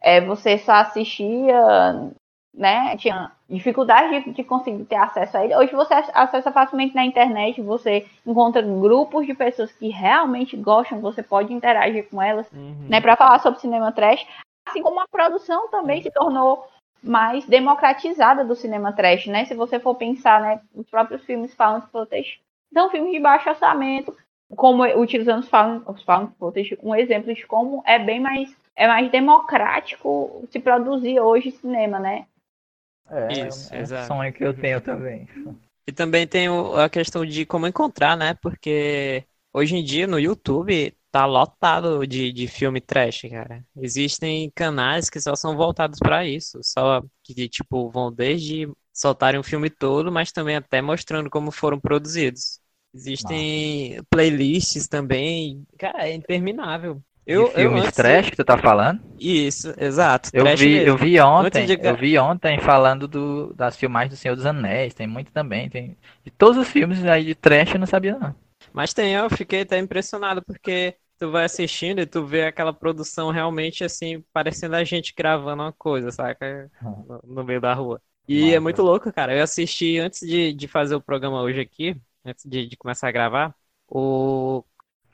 é, 0.00 0.20
você 0.20 0.56
só 0.58 0.72
assistia, 0.72 2.12
né? 2.52 2.96
Tinha 2.96 3.32
dificuldade 3.48 4.24
de, 4.24 4.32
de, 4.32 4.44
conseguir 4.44 4.84
ter 4.84 4.96
acesso 4.96 5.36
a 5.36 5.44
ele. 5.44 5.56
Hoje 5.56 5.72
você 5.72 5.94
acessa 5.94 6.50
facilmente 6.50 6.94
na 6.94 7.04
internet, 7.04 7.62
você 7.62 8.06
encontra 8.26 8.62
grupos 8.62 9.26
de 9.26 9.34
pessoas 9.34 9.70
que 9.72 9.88
realmente 9.88 10.56
gostam, 10.56 11.00
você 11.00 11.22
pode 11.22 11.52
interagir 11.52 12.08
com 12.10 12.20
elas, 12.20 12.50
uhum. 12.52 12.86
né? 12.88 13.00
Para 13.00 13.16
falar 13.16 13.38
sobre 13.40 13.60
cinema 13.60 13.92
trash. 13.92 14.26
Assim 14.68 14.82
como 14.82 15.00
a 15.00 15.08
produção 15.08 15.68
também 15.68 15.98
uhum. 15.98 16.02
se 16.02 16.10
tornou 16.10 16.66
mais 17.02 17.46
democratizada 17.46 18.44
do 18.44 18.54
cinema 18.54 18.92
trash, 18.92 19.26
né? 19.26 19.44
Se 19.44 19.54
você 19.54 19.80
for 19.80 19.94
pensar, 19.94 20.40
né, 20.40 20.60
os 20.74 20.88
próprios 20.88 21.24
filmes 21.24 21.54
found 21.54 21.86
footage 21.90 22.40
são 22.72 22.90
filmes 22.90 23.12
de 23.12 23.18
baixo 23.18 23.48
orçamento, 23.48 24.16
como 24.54 24.84
utilizando 24.84 25.40
os 25.86 26.02
found 26.02 26.32
footage, 26.38 26.78
um 26.82 26.94
exemplo 26.94 27.32
de 27.32 27.46
como 27.46 27.82
é 27.86 27.98
bem 27.98 28.20
mais 28.20 28.54
é 28.76 28.86
mais 28.86 29.10
democrático 29.10 30.42
se 30.50 30.58
produzir 30.58 31.20
hoje 31.20 31.50
cinema, 31.50 31.98
né? 31.98 32.26
É, 33.10 33.48
Isso, 33.48 33.74
é 33.74 33.82
um 33.82 33.82
exato. 33.82 34.06
sonho 34.06 34.32
que 34.32 34.44
eu 34.44 34.54
tenho 34.54 34.80
também. 34.80 35.28
E 35.86 35.92
também 35.92 36.26
tem 36.26 36.48
a 36.48 36.88
questão 36.88 37.24
de 37.24 37.44
como 37.44 37.66
encontrar, 37.66 38.16
né? 38.16 38.34
Porque 38.34 39.24
hoje 39.52 39.76
em 39.76 39.84
dia 39.84 40.06
no 40.06 40.18
YouTube 40.18 40.96
tá 41.10 41.26
lotado 41.26 42.06
de, 42.06 42.32
de 42.32 42.46
filme 42.46 42.80
trash, 42.80 43.22
cara. 43.30 43.64
Existem 43.76 44.50
canais 44.54 45.10
que 45.10 45.20
só 45.20 45.34
são 45.34 45.56
voltados 45.56 45.98
para 45.98 46.24
isso, 46.26 46.60
só 46.62 47.02
que 47.24 47.48
tipo 47.48 47.90
vão 47.90 48.12
desde 48.12 48.68
soltarem 48.92 49.40
um 49.40 49.42
filme 49.42 49.68
todo, 49.70 50.12
mas 50.12 50.30
também 50.30 50.56
até 50.56 50.80
mostrando 50.80 51.28
como 51.30 51.50
foram 51.50 51.80
produzidos. 51.80 52.60
Existem 52.94 53.94
Nossa. 53.94 54.06
playlists 54.10 54.86
também, 54.88 55.64
cara, 55.78 56.08
é 56.08 56.14
interminável. 56.14 57.02
Eu, 57.26 57.48
de 57.48 57.54
filmes 57.54 57.84
eu 57.84 57.92
trash 57.92 58.30
que 58.30 58.36
tu 58.36 58.44
tá 58.44 58.58
falando? 58.58 59.00
Isso, 59.18 59.72
exato. 59.78 60.30
Eu 60.32 60.44
vi, 60.56 60.68
mesmo. 60.70 60.88
eu 60.88 60.96
vi 60.96 61.20
ontem, 61.20 61.66
de... 61.66 61.78
eu 61.80 61.96
vi 61.96 62.18
ontem 62.18 62.58
falando 62.58 63.06
do, 63.06 63.52
das 63.54 63.76
filmagens 63.76 64.10
do 64.10 64.16
Senhor 64.16 64.34
dos 64.34 64.46
Anéis, 64.46 64.94
tem 64.94 65.06
muito 65.06 65.30
também, 65.30 65.68
tem 65.68 65.96
de 66.24 66.30
todos 66.30 66.56
os 66.56 66.68
filmes 66.68 67.04
aí 67.04 67.24
de 67.24 67.34
trash 67.34 67.74
eu 67.74 67.80
não 67.80 67.86
sabia 67.86 68.18
não. 68.18 68.34
Mas 68.72 68.94
tem, 68.94 69.14
eu 69.14 69.28
fiquei 69.30 69.62
até 69.62 69.78
impressionado 69.78 70.42
porque 70.42 70.96
tu 71.18 71.30
vai 71.30 71.44
assistindo 71.44 72.00
e 72.00 72.06
tu 72.06 72.24
vê 72.24 72.44
aquela 72.44 72.72
produção 72.72 73.30
realmente 73.30 73.84
assim, 73.84 74.24
parecendo 74.32 74.74
a 74.74 74.84
gente 74.84 75.12
gravando 75.14 75.62
uma 75.62 75.72
coisa, 75.72 76.10
saca? 76.10 76.70
No, 76.80 77.20
no 77.22 77.44
meio 77.44 77.60
da 77.60 77.74
rua. 77.74 78.00
E 78.26 78.42
Nossa. 78.42 78.54
é 78.54 78.60
muito 78.60 78.82
louco, 78.82 79.12
cara. 79.12 79.36
Eu 79.36 79.42
assisti 79.42 79.98
antes 79.98 80.20
de, 80.20 80.52
de 80.54 80.68
fazer 80.68 80.94
o 80.94 81.00
programa 81.00 81.42
hoje 81.42 81.60
aqui, 81.60 82.00
antes 82.24 82.44
de, 82.46 82.66
de 82.66 82.76
começar 82.76 83.08
a 83.08 83.12
gravar, 83.12 83.54
o, 83.88 84.64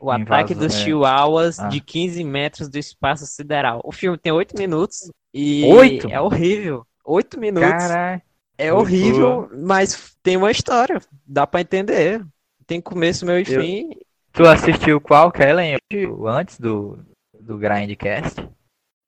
o 0.01 0.11
ataque 0.11 0.55
dos 0.55 0.75
é. 0.75 0.85
chihuahuas 0.85 1.59
ah. 1.59 1.69
de 1.69 1.81
15 1.81 2.23
metros 2.25 2.69
do 2.69 2.79
espaço 2.79 3.27
sideral. 3.27 3.81
O 3.85 3.93
filme 3.93 4.19
tem 4.19 4.33
8 4.33 4.57
minutos 4.57 5.11
e 5.33 5.65
Oito? 5.65 6.09
é 6.11 6.21
horrível. 6.21 6.87
8 7.05 7.39
minutos. 7.39 7.71
Caralho. 7.71 8.23
É 8.59 8.73
horrível, 8.73 9.51
mas 9.53 10.17
tem 10.23 10.37
uma 10.37 10.51
história. 10.51 10.99
Dá 11.27 11.47
para 11.47 11.61
entender. 11.61 12.25
Tem 12.67 12.81
começo, 12.81 13.27
meio 13.27 13.47
e 13.47 13.53
eu, 13.53 13.61
fim. 13.61 13.91
Tu 14.33 14.47
assistiu 14.47 15.01
qual, 15.01 15.31
Kellen? 15.31 15.77
Antes 16.27 16.59
do, 16.59 16.99
do 17.39 17.59
Grindcast? 17.59 18.49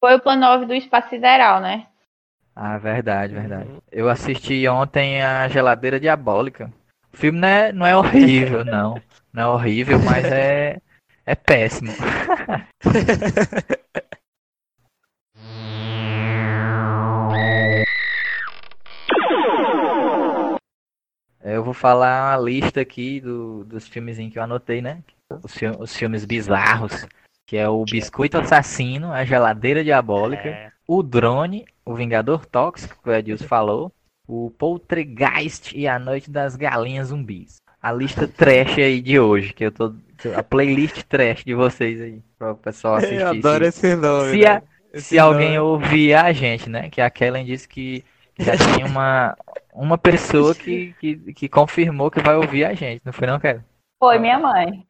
Foi 0.01 0.15
o 0.15 0.21
plano 0.21 0.43
9 0.43 0.67
do 0.67 0.75
Espaço 0.75 1.09
Sideral, 1.09 1.61
né? 1.61 1.87
Ah, 2.55 2.77
verdade, 2.77 3.35
verdade. 3.35 3.71
Uhum. 3.71 3.79
Eu 3.91 4.09
assisti 4.09 4.67
ontem 4.69 5.23
a 5.23 5.49
Geladeira 5.49 5.99
Diabólica. 5.99 6.73
O 7.13 7.17
filme 7.17 7.39
não 7.39 7.49
é, 7.49 7.73
não 7.73 7.87
é 7.87 7.97
horrível, 7.97 8.65
não. 8.67 9.01
Não 9.39 9.45
é 9.45 9.55
horrível, 9.55 10.01
mas 10.01 10.25
é, 10.25 10.81
é 11.25 11.35
péssimo. 11.37 11.93
Eu 21.41 21.63
vou 21.63 21.73
falar 21.73 22.37
uma 22.37 22.45
lista 22.45 22.81
aqui 22.81 23.21
do, 23.21 23.63
dos 23.65 23.87
filmes 23.87 24.19
em 24.19 24.29
que 24.29 24.41
eu 24.41 24.43
anotei, 24.43 24.83
né? 24.83 25.05
Os, 25.43 25.55
os, 25.79 25.97
filmes 25.97 26.25
bizarros, 26.25 27.07
que 27.47 27.57
é 27.57 27.69
o 27.69 27.85
Biscoito 27.85 28.37
Assassino, 28.39 29.13
A 29.13 29.25
Geladeira 29.25 29.85
Diabólica, 29.85 30.49
é. 30.49 30.73
o 30.87 31.01
Drone, 31.01 31.65
o 31.85 31.95
Vingador 31.95 32.45
Tóxico, 32.45 33.01
que 33.01 33.09
o 33.09 33.15
Edilson 33.15 33.47
falou, 33.47 33.93
o 34.27 34.51
Poltergeist 34.51 35.73
e 35.77 35.87
A 35.87 35.97
Noite 35.99 36.29
das 36.29 36.57
Galinhas 36.57 37.09
Zumbis. 37.09 37.59
A 37.81 37.93
lista 37.93 38.27
trash 38.27 38.79
aí 38.79 39.01
de 39.01 39.21
hoje, 39.21 39.53
que 39.53 39.65
eu 39.65 39.73
tô. 39.73 39.95
A 40.37 40.43
playlist 40.43 41.03
trash 41.05 41.45
de 41.45 41.55
vocês 41.55 42.01
aí, 42.01 42.21
para 42.37 42.53
o 42.53 42.57
pessoal 42.57 42.97
assistir. 42.97 43.21
Eu 43.21 43.29
adoro 43.29 43.65
se, 43.65 43.69
esse 43.69 43.95
nome. 43.95 44.31
Se, 44.33 44.47
a, 44.47 44.63
esse 44.93 45.09
se 45.09 45.17
nome. 45.17 45.35
alguém 45.35 45.59
ouvir 45.61 46.15
a 46.15 46.33
gente, 46.33 46.69
né? 46.69 46.91
Que 46.91 47.01
a 47.01 47.09
Kellen 47.09 47.45
disse 47.45 47.69
que 47.69 48.05
já 48.37 48.57
tinha 48.57 48.85
uma, 48.85 49.37
uma 49.73 49.97
pessoa 49.97 50.55
que, 50.55 50.95
que, 51.01 51.33
que 51.33 51.49
confirmou 51.49 52.11
que 52.11 52.21
vai 52.21 52.35
ouvir 52.35 52.65
a 52.65 52.75
gente, 52.75 53.01
não 53.05 53.13
foi 53.13 53.29
não, 53.29 53.39
Karen? 53.39 53.61
Foi 53.99 54.19
minha 54.19 54.39
mãe. 54.39 54.85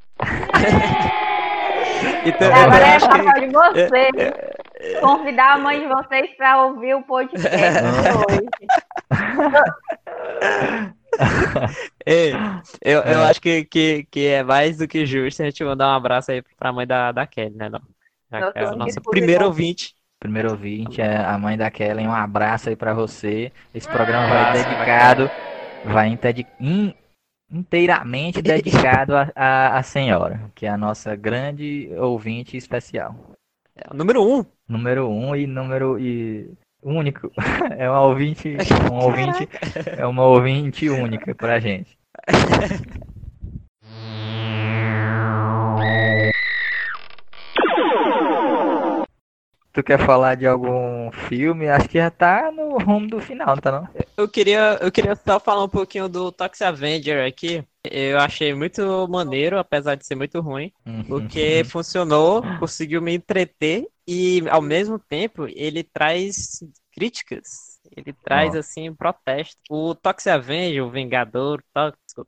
então, 2.25 2.55
Agora 2.55 2.87
é 2.87 3.01
papel 3.01 3.35
que... 3.35 3.41
de 3.41 3.53
vocês. 3.53 4.11
É, 4.17 4.55
é, 4.81 5.01
convidar 5.01 5.55
a 5.55 5.59
mãe 5.59 5.81
de 5.81 5.89
vocês 5.89 6.31
para 6.37 6.65
ouvir 6.65 6.95
o 6.95 7.03
podcast 7.03 7.49
hoje. 8.31 8.49
Ei, 12.07 12.33
eu, 12.83 13.01
eu 13.03 13.23
acho 13.23 13.41
que, 13.41 13.65
que, 13.65 14.07
que 14.11 14.27
é 14.27 14.43
mais 14.43 14.79
do 14.79 14.89
que 14.89 15.05
justo 15.05 15.43
a 15.43 15.47
gente 15.47 15.63
mandar 15.65 15.89
um 15.89 15.97
abraço 15.97 16.31
aí 16.31 16.43
pra 16.57 16.73
mãe 16.73 16.87
da, 16.87 17.13
da 17.13 17.27
Kelly, 17.27 17.57
né? 17.57 17.71
Já 18.31 18.53
que 18.53 18.59
é 18.59 18.65
a 18.65 18.77
nossa 18.77 19.01
primeira 19.01 19.47
ouvinte. 19.47 19.95
Primeiro 20.21 20.51
ouvinte, 20.51 21.01
é 21.01 21.17
a 21.17 21.39
mãe 21.39 21.57
da 21.57 21.71
Kellen, 21.71 22.09
um 22.09 22.13
abraço 22.13 22.69
aí 22.69 22.75
para 22.75 22.93
você. 22.93 23.53
Esse 23.73 23.89
programa 23.89 24.27
vai 24.27 24.53
dedicado, 24.53 25.31
vai 25.85 26.09
in, 26.59 26.93
inteiramente 27.49 28.43
dedicado 28.43 29.13
à 29.35 29.81
senhora, 29.85 30.51
que 30.57 30.67
é 30.67 30.71
a 30.71 30.77
nossa 30.77 31.15
grande 31.15 31.89
ouvinte 31.97 32.57
especial. 32.57 33.15
É 33.77 33.95
número 33.95 34.21
um. 34.21 34.45
Número 34.67 35.09
um 35.09 35.37
e 35.37 35.47
número 35.47 35.99
e 36.01 36.53
único. 36.89 37.31
É 37.79 37.89
uma 37.89 38.03
ouvinte, 38.03 38.57
um 38.91 38.99
ouvinte, 39.05 39.49
é 39.97 40.07
uma 40.07 40.25
ouvinte 40.25 40.89
única 40.89 41.35
pra 41.35 41.61
gente. 41.61 41.97
Tu 49.79 49.83
quer 49.85 50.05
falar 50.05 50.35
de 50.35 50.45
algum 50.45 51.13
filme? 51.13 51.69
Acho 51.69 51.89
que 51.89 51.99
já 51.99 52.11
tá 52.11 52.51
no 52.51 52.79
rumo 52.79 53.07
do 53.07 53.21
final, 53.21 53.57
tá 53.59 53.71
não? 53.71 53.89
Eu 54.17 54.29
queria, 54.29 54.77
eu 54.81 54.91
queria 54.91 55.15
só 55.15 55.39
falar 55.39 55.63
um 55.63 55.69
pouquinho 55.69 56.09
do 56.09 56.33
Toxic 56.33 56.65
Avenger 56.65 57.25
aqui. 57.25 57.65
Eu 57.91 58.19
achei 58.19 58.55
muito 58.55 59.07
maneiro, 59.09 59.59
apesar 59.59 59.95
de 59.95 60.07
ser 60.07 60.15
muito 60.15 60.41
ruim, 60.41 60.73
uhum. 60.87 61.05
porque 61.05 61.65
funcionou, 61.65 62.43
conseguiu 62.59 63.01
me 63.01 63.15
entreter 63.15 63.87
e 64.07 64.43
ao 64.49 64.63
mesmo 64.63 64.99
tempo 64.99 65.47
ele 65.49 65.83
traz 65.83 66.63
críticas. 66.93 67.79
Ele 67.97 68.13
traz 68.13 68.55
oh. 68.55 68.59
assim 68.59 68.95
protesto. 68.95 69.59
O 69.71 69.95
Toxic 69.95 70.31
Avenger, 70.31 70.85
o 70.85 70.91
Vingador 70.91 71.63
Tóxico, 71.73 72.27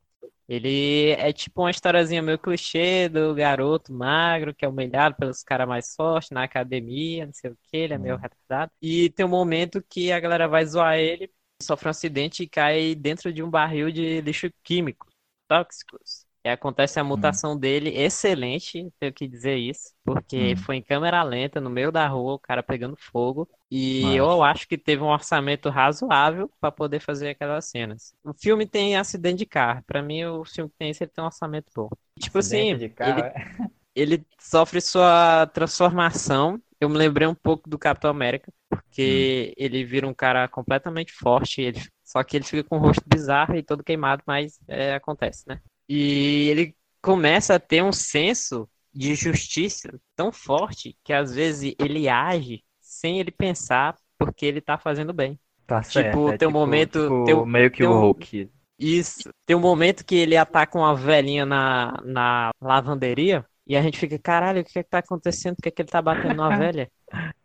ele 0.50 1.11
é 1.12 1.32
tipo 1.32 1.62
uma 1.62 1.70
historiazinha 1.70 2.20
meio 2.20 2.36
clichê 2.36 3.08
do 3.08 3.32
garoto 3.34 3.92
magro 3.92 4.52
que 4.52 4.64
é 4.64 4.68
humilhado 4.68 5.14
pelos 5.16 5.44
caras 5.44 5.68
mais 5.68 5.94
fortes 5.94 6.30
na 6.30 6.42
academia, 6.42 7.24
não 7.24 7.32
sei 7.32 7.52
o 7.52 7.58
que, 7.62 7.76
ele 7.76 7.94
é 7.94 7.98
meio 7.98 8.16
uhum. 8.16 8.20
retardado. 8.20 8.72
E 8.82 9.11
tem 9.11 9.24
um 9.24 9.28
momento 9.28 9.80
que 9.88 10.11
a 10.11 10.18
galera 10.18 10.48
vai 10.48 10.66
zoar 10.66 10.98
ele, 10.98 11.30
sofre 11.62 11.86
um 11.86 11.90
acidente 11.90 12.42
e 12.42 12.48
cai 12.48 12.96
dentro 12.96 13.32
de 13.32 13.44
um 13.44 13.48
barril 13.48 13.92
de 13.92 14.20
lixo 14.22 14.50
químico, 14.64 15.06
tóxicos. 15.51 16.26
E 16.44 16.48
acontece 16.48 16.98
a 16.98 17.05
mutação 17.05 17.59
dele 17.59 17.90
excelente, 17.90 18.90
tenho 18.98 19.12
que 19.12 19.28
dizer 19.28 19.57
isso, 19.59 19.92
porque 20.05 20.55
Hum. 20.55 20.57
foi 20.57 20.76
em 20.76 20.82
câmera 20.82 21.22
lenta, 21.22 21.61
no 21.61 21.68
meio 21.68 21.92
da 21.92 22.09
rua, 22.09 22.34
o 22.34 22.38
cara 22.38 22.62
pegando 22.62 22.96
fogo. 22.96 23.46
E 23.70 24.14
Nossa. 24.14 24.16
eu 24.16 24.42
acho 24.42 24.66
que 24.66 24.78
teve 24.78 25.03
um 25.03 25.09
orçamento 25.09 25.68
razoável 25.68 26.51
para 26.61 26.72
poder 26.72 27.01
fazer 27.01 27.30
aquelas 27.30 27.66
cenas. 27.68 28.14
O 28.24 28.32
filme 28.32 28.66
tem 28.66 28.96
acidente 28.96 29.38
de 29.38 29.46
carro. 29.46 29.82
Pra 29.86 30.03
mim, 30.03 30.24
o 30.24 30.44
filme 30.44 30.70
que 30.70 30.76
tem 30.78 30.90
isso, 30.90 31.03
ele 31.05 31.11
tem 31.11 31.22
um 31.22 31.26
orçamento 31.26 31.70
bom. 31.76 31.90
Tipo 32.18 32.38
assim, 32.38 32.59
Acidente 32.59 32.78
de 32.78 32.88
carro, 32.88 33.20
ele, 33.20 33.24
é? 33.24 33.34
ele 33.94 34.26
sofre 34.40 34.80
sua 34.80 35.46
transformação. 35.48 36.61
Eu 36.80 36.88
me 36.88 36.96
lembrei 36.96 37.26
um 37.28 37.34
pouco 37.34 37.68
do 37.68 37.78
Capitão 37.78 38.11
América, 38.11 38.53
porque 38.68 39.53
ele 39.57 39.84
vira 39.84 40.07
um 40.09 40.14
cara 40.14 40.48
completamente 40.48 41.12
forte, 41.12 41.61
ele- 41.62 41.80
só 42.11 42.22
que 42.24 42.36
ele 42.36 42.44
fica 42.44 42.64
com 42.68 42.76
o 42.76 42.80
rosto 42.80 43.04
bizarro 43.06 43.54
e 43.54 43.62
todo 43.62 43.84
queimado, 43.84 44.22
mas 44.26 44.58
é, 44.66 44.94
acontece, 44.94 45.44
né? 45.46 45.61
E 45.88 46.48
ele 46.48 46.74
começa 47.00 47.54
a 47.54 47.58
ter 47.61 47.82
um 47.82 47.92
senso 47.92 48.68
de 48.92 49.14
justiça 49.14 50.00
tão 50.16 50.32
forte 50.32 50.96
que 51.04 51.12
às 51.12 51.32
vezes 51.34 51.74
ele 51.78 52.08
age 52.08 52.64
sem 52.80 53.20
ele 53.20 53.30
pensar 53.30 53.94
porque 54.18 54.44
ele 54.44 54.61
tá 54.61 54.76
fazendo 54.76 55.12
bem. 55.12 55.38
Tá 55.66 55.80
Tipo, 55.82 55.92
certo. 55.92 56.30
é 56.32 56.38
tem 56.38 56.48
um 56.48 56.50
momento- 56.50 57.00
tipo, 57.02 57.24
tem 57.24 57.34
um- 57.34 57.46
meio 57.46 57.70
que 57.70 57.84
o 57.84 57.90
um- 57.92 58.00
Hulk. 58.00 58.50
Isso. 58.78 59.30
Tem 59.46 59.54
um 59.56 59.61
momento 59.61 60.04
que 60.04 60.14
ele 60.16 60.36
ataca 60.36 60.76
uma 60.78 60.94
velhinha 60.96 61.44
na, 61.46 62.00
na 62.04 62.50
lavanderia 62.61 63.44
e 63.66 63.76
a 63.76 63.82
gente 63.82 63.98
fica, 63.98 64.18
caralho, 64.18 64.62
o 64.62 64.64
que 64.64 64.78
é 64.78 64.82
que 64.82 64.88
tá 64.90 64.98
acontecendo? 64.98 65.54
Por 65.56 65.62
que 65.62 65.68
é 65.68 65.72
que 65.72 65.82
ele 65.82 65.88
tá 65.90 66.02
batendo 66.02 66.34
numa 66.34 66.48
velha? 66.58 66.90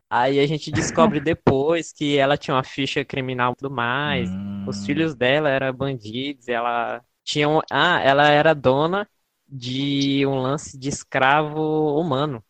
Aí 0.10 0.39
a 0.39 0.47
gente 0.47 0.72
descobre 0.72 1.20
depois 1.20 1.91
que 1.91 2.18
ela 2.18 2.38
tinha 2.38 2.56
uma 2.56 2.64
ficha 2.64 3.03
criminal 3.06 3.53
e 3.53 3.56
tudo 3.58 3.74
mais. 3.74 4.38
Os 4.66 4.84
Hum, 4.84 4.86
filhos 4.86 5.16
dela 5.16 5.49
eram 5.49 5.74
bandidos, 5.74 6.47
ela 6.47 7.03
tinha 7.24 7.47
um... 7.49 7.60
Ah, 7.72 7.99
ela 8.01 8.30
era 8.30 8.53
dona 8.56 9.08
de 9.47 10.26
um 10.26 10.39
lance 10.39 10.78
de 10.78 10.89
escravo 10.89 11.99
humano. 11.99 12.43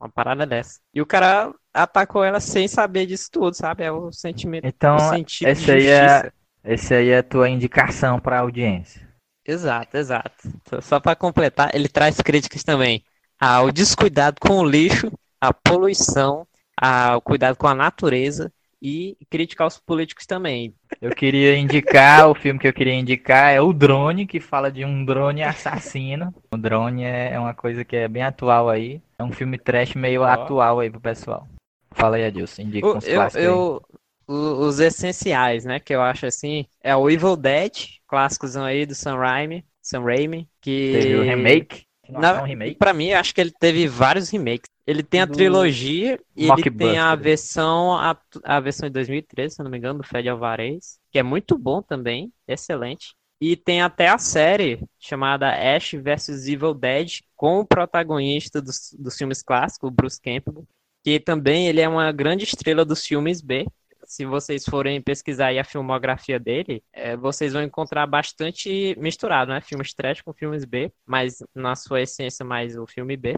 Uma 0.00 0.10
parada 0.10 0.46
dessa. 0.46 0.80
E 0.94 1.00
o 1.02 1.06
cara 1.06 1.54
atacou 1.74 2.24
ela 2.24 2.40
sem 2.40 2.68
saber 2.68 3.06
disso 3.06 3.28
tudo, 3.32 3.54
sabe? 3.54 3.84
É 3.84 3.92
o 3.92 4.12
sentimento, 4.12 4.68
Então, 4.68 4.96
o 4.96 4.98
sentido 5.00 5.54
de 5.54 5.64
esse 5.64 5.70
aí 5.72 5.86
é- 5.88 6.32
esse 6.64 6.94
aí 6.94 7.08
é 7.08 7.18
a 7.18 7.22
tua 7.24 7.48
indicação 7.48 8.20
pra 8.20 8.38
audiência. 8.40 9.08
Exato, 9.44 9.96
exato. 9.96 10.48
Só- 10.82 11.00
para 11.00 11.16
completar, 11.16 11.74
ele 11.74 11.88
traz 11.88 12.16
críticas 12.20 12.62
também 12.62 13.02
ao 13.40 13.70
descuidado 13.72 14.36
com 14.40 14.58
o 14.58 14.64
lixo, 14.68 15.10
à 15.40 15.52
poluição, 15.54 16.46
ao 16.80 17.20
cuidado 17.20 17.56
com 17.56 17.66
a 17.66 17.74
natureza 17.74 18.52
e 18.80 19.16
crítica 19.28 19.64
aos 19.64 19.78
políticos 19.78 20.24
também. 20.26 20.74
Eu 21.00 21.10
queria 21.10 21.56
indicar, 21.56 22.28
o 22.28 22.34
filme 22.34 22.60
que 22.60 22.68
eu 22.68 22.72
queria 22.72 22.94
indicar 22.94 23.52
é 23.52 23.60
O 23.60 23.72
Drone, 23.72 24.26
que 24.26 24.40
fala 24.40 24.70
de 24.70 24.84
um 24.84 25.04
drone 25.04 25.42
assassino. 25.42 26.32
O 26.52 26.56
drone 26.56 27.02
é 27.04 27.32
é 27.32 27.38
uma 27.38 27.54
coisa 27.54 27.84
que 27.84 27.96
é 27.96 28.08
bem 28.08 28.22
atual 28.22 28.68
aí. 28.68 29.02
É 29.18 29.24
um 29.24 29.32
filme 29.32 29.58
trash 29.58 29.94
meio 29.94 30.22
Ó. 30.22 30.24
atual 30.24 30.80
aí 30.80 30.90
pro 30.90 31.00
pessoal. 31.00 31.46
Fala 31.92 32.16
aí, 32.16 32.24
Adilson, 32.24 32.62
indica 32.62 32.86
O- 32.86 32.96
uns 32.96 33.06
eu, 33.06 33.22
eu- 33.34 33.82
o- 34.28 34.66
os 34.66 34.78
essenciais, 34.78 35.64
né, 35.64 35.80
que 35.80 35.92
eu 35.94 36.00
acho 36.02 36.26
assim, 36.26 36.64
é 36.82 36.94
o 36.94 37.10
Evil 37.10 37.36
Dead, 37.36 37.72
clássicos 38.06 38.56
aí 38.56 38.86
do 38.86 38.94
Sam 38.94 39.16
Raimi, 39.16 39.64
Sam 39.82 40.02
Raimi, 40.04 40.48
que 40.60 40.92
Teve 40.92 41.16
o 41.16 41.22
remake. 41.24 41.87
Na- 42.08 42.20
Não, 42.20 42.38
é 42.38 42.42
um 42.42 42.44
remake. 42.44 42.76
Pra 42.78 42.92
mim, 42.92 43.12
acho 43.12 43.34
que 43.34 43.40
ele 43.40 43.50
teve 43.50 43.86
vários 43.88 44.30
remakes. 44.30 44.70
Ele 44.86 45.02
tem 45.02 45.20
a 45.20 45.26
Do 45.26 45.34
trilogia 45.34 46.18
e 46.34 46.46
ele 46.46 46.64
tem 46.64 46.96
a 46.98 47.14
versão 47.14 47.94
a, 47.94 48.16
a 48.44 48.60
versão 48.60 48.88
de 48.88 48.92
2013, 48.94 49.56
se 49.56 49.62
não 49.62 49.70
me 49.70 49.76
engano, 49.76 49.98
do 50.00 50.06
Fred 50.06 50.28
Alvarez, 50.28 50.98
que 51.10 51.18
é 51.18 51.22
muito 51.22 51.58
bom 51.58 51.82
também, 51.82 52.32
excelente. 52.46 53.14
E 53.40 53.54
tem 53.56 53.82
até 53.82 54.08
a 54.08 54.18
série 54.18 54.80
chamada 54.98 55.48
Ash 55.76 55.92
vs 55.92 56.48
Evil 56.48 56.74
Dead 56.74 57.20
com 57.36 57.60
o 57.60 57.66
protagonista 57.66 58.60
dos, 58.62 58.94
dos 58.98 59.16
filmes 59.16 59.42
clássicos, 59.42 59.90
Bruce 59.92 60.20
Campbell, 60.20 60.66
que 61.04 61.20
também 61.20 61.68
ele 61.68 61.80
é 61.80 61.88
uma 61.88 62.10
grande 62.10 62.44
estrela 62.44 62.84
dos 62.84 63.04
filmes 63.06 63.40
B. 63.40 63.66
Se 64.08 64.24
vocês 64.24 64.64
forem 64.64 65.02
pesquisar 65.02 65.48
aí 65.48 65.58
a 65.58 65.64
filmografia 65.64 66.40
dele, 66.40 66.82
é, 66.94 67.14
vocês 67.14 67.52
vão 67.52 67.62
encontrar 67.62 68.06
bastante 68.06 68.96
misturado, 68.98 69.52
né? 69.52 69.60
Filmes 69.60 69.92
trash 69.92 70.22
com 70.22 70.32
filmes 70.32 70.64
B, 70.64 70.90
mas 71.04 71.42
na 71.54 71.76
sua 71.76 72.00
essência 72.00 72.42
mais 72.42 72.74
o 72.74 72.86
filme 72.86 73.18
B. 73.18 73.36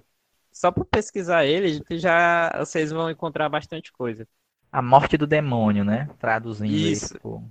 Só 0.52 0.70
por 0.70 0.84
pesquisar 0.84 1.44
ele, 1.44 1.82
já 1.90 2.52
vocês 2.56 2.92
vão 2.92 3.10
encontrar 3.10 3.48
bastante 3.48 3.90
coisa. 3.92 4.24
A 4.70 4.80
Morte 4.80 5.16
do 5.16 5.26
Demônio, 5.26 5.84
né? 5.84 6.08
Traduzindo 6.20 6.72
Isso. 6.72 7.14
tipo, 7.14 7.42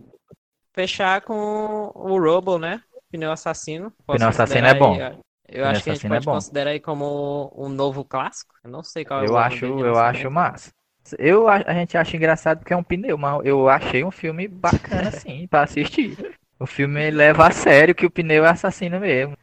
Fechar 0.73 1.21
com 1.21 1.91
o 1.93 2.17
Robo, 2.17 2.57
né? 2.57 2.81
Pneu 3.11 3.33
Assassino. 3.33 3.91
Posso 4.05 4.17
Pneu 4.17 4.29
Assassino 4.29 4.65
é 4.65 4.73
bom. 4.73 4.93
aí, 4.93 5.17
eu 5.49 5.65
acho 5.65 5.83
que 5.83 5.89
a 5.89 5.93
gente 5.93 6.05
é 6.05 6.09
pode 6.09 6.25
bom. 6.25 6.31
considerar 6.31 6.69
aí 6.69 6.79
como 6.79 7.53
um 7.53 7.67
novo 7.67 8.05
clássico. 8.05 8.55
Eu 8.63 8.71
não 8.71 8.81
sei 8.81 9.03
qual 9.03 9.19
é 9.19 9.23
o 9.23 9.25
Eu 9.25 9.37
acho, 9.37 9.59
dele 9.59 9.81
eu 9.81 9.97
acho 9.97 10.31
massa. 10.31 10.71
Eu, 11.17 11.47
a 11.47 11.55
a 11.65 11.73
gente 11.73 11.97
acha 11.97 12.15
engraçado 12.15 12.59
porque 12.59 12.73
é 12.73 12.77
um 12.77 12.83
pneu, 12.83 13.17
mas 13.17 13.45
eu 13.45 13.67
achei 13.69 14.03
um 14.03 14.11
filme 14.11 14.47
bacana, 14.47 15.09
assim, 15.09 15.47
pra 15.47 15.63
assistir. 15.63 16.17
O 16.59 16.65
filme 16.65 17.09
leva 17.09 17.47
a 17.47 17.51
sério 17.51 17.95
que 17.95 18.05
o 18.05 18.11
pneu 18.11 18.45
é 18.45 18.49
assassino 18.49 18.99
mesmo. 18.99 19.37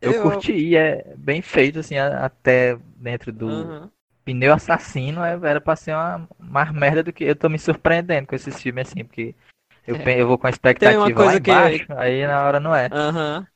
Eu, 0.00 0.12
Eu- 0.12 0.22
curti, 0.22 0.76
é 0.76 1.14
bem 1.16 1.42
feito, 1.42 1.80
assim, 1.80 1.96
a- 1.98 2.24
até 2.24 2.76
dentro 2.96 3.32
do 3.32 3.48
Aham. 3.48 3.90
pneu 4.24 4.52
assassino, 4.52 5.24
é- 5.24 5.38
era 5.42 5.60
pra 5.60 5.74
ser 5.74 5.94
uma 5.94 6.28
mais 6.38 6.70
merda 6.72 7.02
do 7.02 7.12
que. 7.12 7.24
Eu 7.24 7.34
tô 7.34 7.48
me 7.48 7.58
surpreendendo 7.58 8.26
com 8.28 8.34
esses 8.36 8.60
filmes, 8.62 8.88
assim, 8.88 9.04
porque 9.04 9.34
eu, 9.86 9.96
É. 9.96 10.20
eu 10.20 10.28
vou 10.28 10.38
com 10.38 10.46
a 10.46 10.50
expectativa 10.50 11.00
lá 11.08 11.10
coisa 11.14 11.40
que- 11.40 11.50
embaixo, 11.50 11.86
aí 11.96 12.26
na 12.26 12.44
hora 12.44 12.60
não 12.60 12.74
é. 12.74 12.88
Aham. 12.92 13.46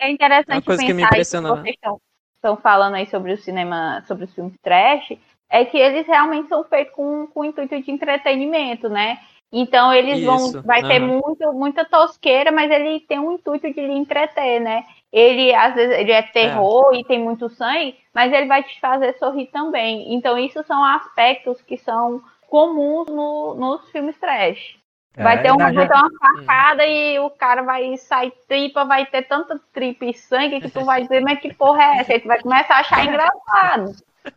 É 0.00 0.10
interessante 0.10 0.56
Uma 0.56 0.62
coisa 0.62 0.82
que 0.84 0.92
me 0.94 1.02
pensar 1.02 1.18
isso 1.18 1.36
que 1.36 1.42
vocês 1.46 1.74
estão, 1.74 2.00
estão 2.36 2.56
falando 2.56 2.94
aí 2.94 3.06
sobre 3.06 3.32
o 3.32 3.36
cinema, 3.36 4.02
sobre 4.08 4.24
os 4.24 4.34
filmes 4.34 4.54
trash, 4.62 5.12
é 5.52 5.64
que 5.66 5.78
eles 5.78 6.06
realmente 6.08 6.48
são 6.48 6.64
feitos 6.64 6.94
com, 6.94 7.28
com 7.28 7.40
o 7.40 7.46
intuito 7.46 7.80
de 7.82 7.92
entretenimento, 7.92 8.88
né? 8.88 9.18
Então 9.52 9.92
eles 9.92 10.22
Isso, 10.34 10.58
vão, 10.58 10.58
vai 10.64 10.82
ter 10.84 10.98
aham. 10.98 11.12
muito, 11.12 11.52
muita 11.52 11.84
tosqueira, 11.84 12.50
mas 12.50 12.70
ele 12.70 13.00
tem 13.00 13.18
um 13.20 13.32
intuito 13.32 13.72
de 13.72 13.80
lhe 13.80 13.92
entreter, 13.92 14.60
né? 14.60 14.84
Ele 15.12 15.54
às 15.54 15.74
vezes 15.74 15.96
ele 15.98 16.12
é 16.12 16.22
terror 16.22 16.94
e 16.94 17.04
tem 17.04 17.20
muito 17.22 17.50
sangue, 17.50 17.96
mas 18.14 18.32
ele 18.32 18.46
vai 18.46 18.62
te 18.64 18.80
fazer 18.80 19.12
sorrir 19.18 19.48
também. 19.48 20.14
Então 20.14 20.38
isso 20.38 20.62
são 20.64 20.82
aspectos 20.84 21.60
que 21.62 21.76
são 21.76 22.22
comuns 22.48 23.08
no- 23.08 23.54
nos 23.54 23.90
filmes 23.90 24.18
trash. 24.18 24.78
Vai 25.18 25.40
É, 25.40 25.42
ter, 25.42 25.52
uma, 25.52 25.70
na 25.70 25.72
vai 25.72 25.86
ter 25.86 25.94
uma 25.94 26.10
facada 26.18 26.86
e 26.86 27.18
o 27.20 27.30
cara 27.30 27.62
vai 27.62 27.96
sair 27.98 28.32
tripa, 28.48 28.84
vai 28.84 29.06
ter 29.06 29.22
tanta 29.22 29.58
tripa 29.72 30.04
e 30.06 30.14
sangue 30.14 30.60
que 30.62 30.70
tu 30.70 30.84
vai 30.84 31.02
dizer, 31.02 31.20
mas 31.22 31.40
que 31.40 31.50
porra 31.54 31.82
é 31.82 32.00
essa? 32.00 32.12
Aí 32.14 32.20
tu 32.20 32.26
vai 32.28 32.40
começar 32.40 32.76
a 32.76 32.80
achar 32.80 33.04
engraçado. 33.06 33.94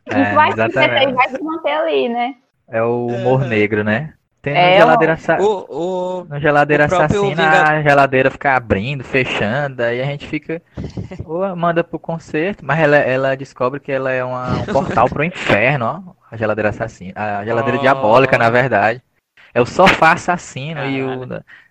É, 0.07 0.21
e 0.21 0.25
vai 0.25 0.51
se 0.51 0.65
entreter 0.65 1.09
e 1.09 1.11
exatamente. 1.11 1.13
vai 1.13 1.29
se 1.29 1.41
manter 1.43 1.71
ali, 1.71 2.09
né? 2.09 2.35
É 2.67 2.81
o 2.81 3.07
humor 3.07 3.45
negro, 3.45 3.83
né? 3.83 4.13
Tem 4.41 4.53
no 4.53 4.59
É, 4.59 4.77
geladeira, 4.77 5.13
assa- 5.13 5.37
O, 5.41 6.21
o, 6.21 6.39
geladeira 6.39 6.83
o 6.83 6.85
assassina, 6.85 7.35
Vinga- 7.35 7.63
a 7.63 7.81
geladeira 7.81 8.29
fica 8.31 8.55
abrindo, 8.55 9.03
fechando, 9.03 9.81
aí 9.83 10.01
a 10.01 10.05
gente 10.05 10.27
fica. 10.27 10.61
Ou 11.25 11.55
manda 11.55 11.83
pro 11.83 11.97
concerto, 11.99 12.63
mas 12.65 12.79
ela, 12.79 12.97
ela 12.97 13.35
descobre 13.35 13.79
que 13.79 13.91
ela 13.91 14.11
é 14.11 14.23
uma- 14.23 14.57
um 14.59 14.65
portal 14.65 15.09
pro 15.09 15.23
inferno, 15.23 15.85
ó. 16.07 16.13
A 16.31 16.37
geladeira 16.37 16.69
assassina. 16.69 17.13
A 17.15 17.45
geladeira 17.45 17.77
Oh. 17.77 17.81
diabólica, 17.81 18.37
na 18.37 18.49
verdade. 18.49 19.01
É 19.53 19.61
o 19.61 19.65
sofá 19.65 20.13
assassino 20.13 20.83
e 20.85 21.03
o. 21.03 21.25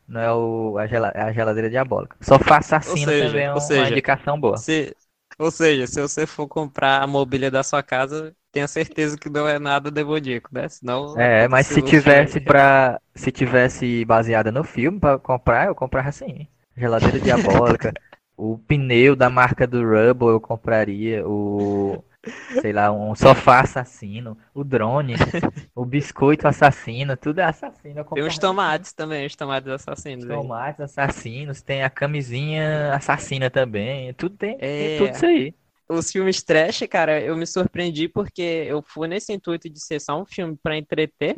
Não 0.08 0.20
é 0.20 0.32
o, 0.32 0.78
a, 0.78 0.86
gela- 0.86 1.12
é 1.14 1.22
a 1.22 1.32
geladeira 1.32 1.70
diabólica. 1.70 2.16
Sofá 2.20 2.58
assassino 2.58 3.12
seja, 3.12 3.26
também 3.26 3.44
é 3.46 3.52
uma 3.52 3.60
seja, 3.60 3.90
indicação 3.90 4.38
boa. 4.40 4.56
se, 4.56 4.96
ou 5.38 5.50
seja, 5.50 5.86
se 5.86 6.00
você 6.00 6.26
for 6.26 6.46
comprar 6.46 7.02
a 7.02 7.06
mobília 7.06 7.50
da 7.50 7.62
sua 7.62 7.82
casa, 7.82 8.34
tenha 8.52 8.68
certeza 8.68 9.18
que 9.18 9.28
não 9.28 9.48
é 9.48 9.58
nada 9.58 9.90
demoníaco, 9.90 10.48
né? 10.52 10.68
Senão 10.68 11.18
É, 11.18 11.48
mas 11.48 11.66
se 11.66 11.82
tivesse 11.82 12.40
pra. 12.40 13.00
Se 13.14 13.30
tivesse 13.30 14.04
baseada 14.04 14.50
no 14.52 14.64
filme 14.64 14.98
pra 15.00 15.18
comprar, 15.18 15.66
eu 15.66 15.74
comprava 15.74 16.08
assim. 16.08 16.46
Geladeira 16.76 17.18
diabólica. 17.20 17.92
o 18.36 18.58
pneu 18.58 19.14
da 19.16 19.28
marca 19.30 19.66
do 19.66 19.82
Rubble 19.82 20.28
eu 20.28 20.40
compraria. 20.40 21.26
O. 21.26 22.04
Sei 22.60 22.72
lá, 22.72 22.90
um 22.92 23.14
sofá 23.14 23.60
assassino. 23.60 24.36
O 24.54 24.64
drone. 24.64 25.14
o 25.74 25.84
biscoito 25.84 26.46
assassino. 26.48 27.16
Tudo 27.16 27.40
é 27.40 27.44
assassino. 27.44 28.04
Tem 28.04 28.22
os 28.22 28.38
tomates 28.38 28.92
também, 28.92 29.26
os 29.26 29.36
tomates 29.36 29.70
assassinos. 29.70 30.24
Os 30.24 30.30
aí. 30.30 30.36
tomates 30.36 30.80
assassinos. 30.80 31.62
Tem 31.62 31.82
a 31.82 31.90
camisinha 31.90 32.94
assassina 32.94 33.50
também. 33.50 34.12
Tudo 34.14 34.36
tem. 34.36 34.56
tem 34.58 34.94
É. 34.94 34.98
tudo 34.98 35.10
isso 35.14 35.26
aí. 35.26 35.54
Os 35.88 36.10
filmes 36.10 36.42
trash, 36.42 36.86
cara, 36.88 37.20
eu 37.20 37.36
me 37.36 37.46
surpreendi 37.46 38.08
porque 38.08 38.40
eu 38.42 38.82
fui 38.82 39.06
nesse 39.06 39.32
intuito 39.32 39.68
de 39.68 39.78
ser 39.78 40.00
só 40.00 40.18
um 40.20 40.24
filme 40.24 40.56
pra 40.62 40.78
entreter, 40.78 41.36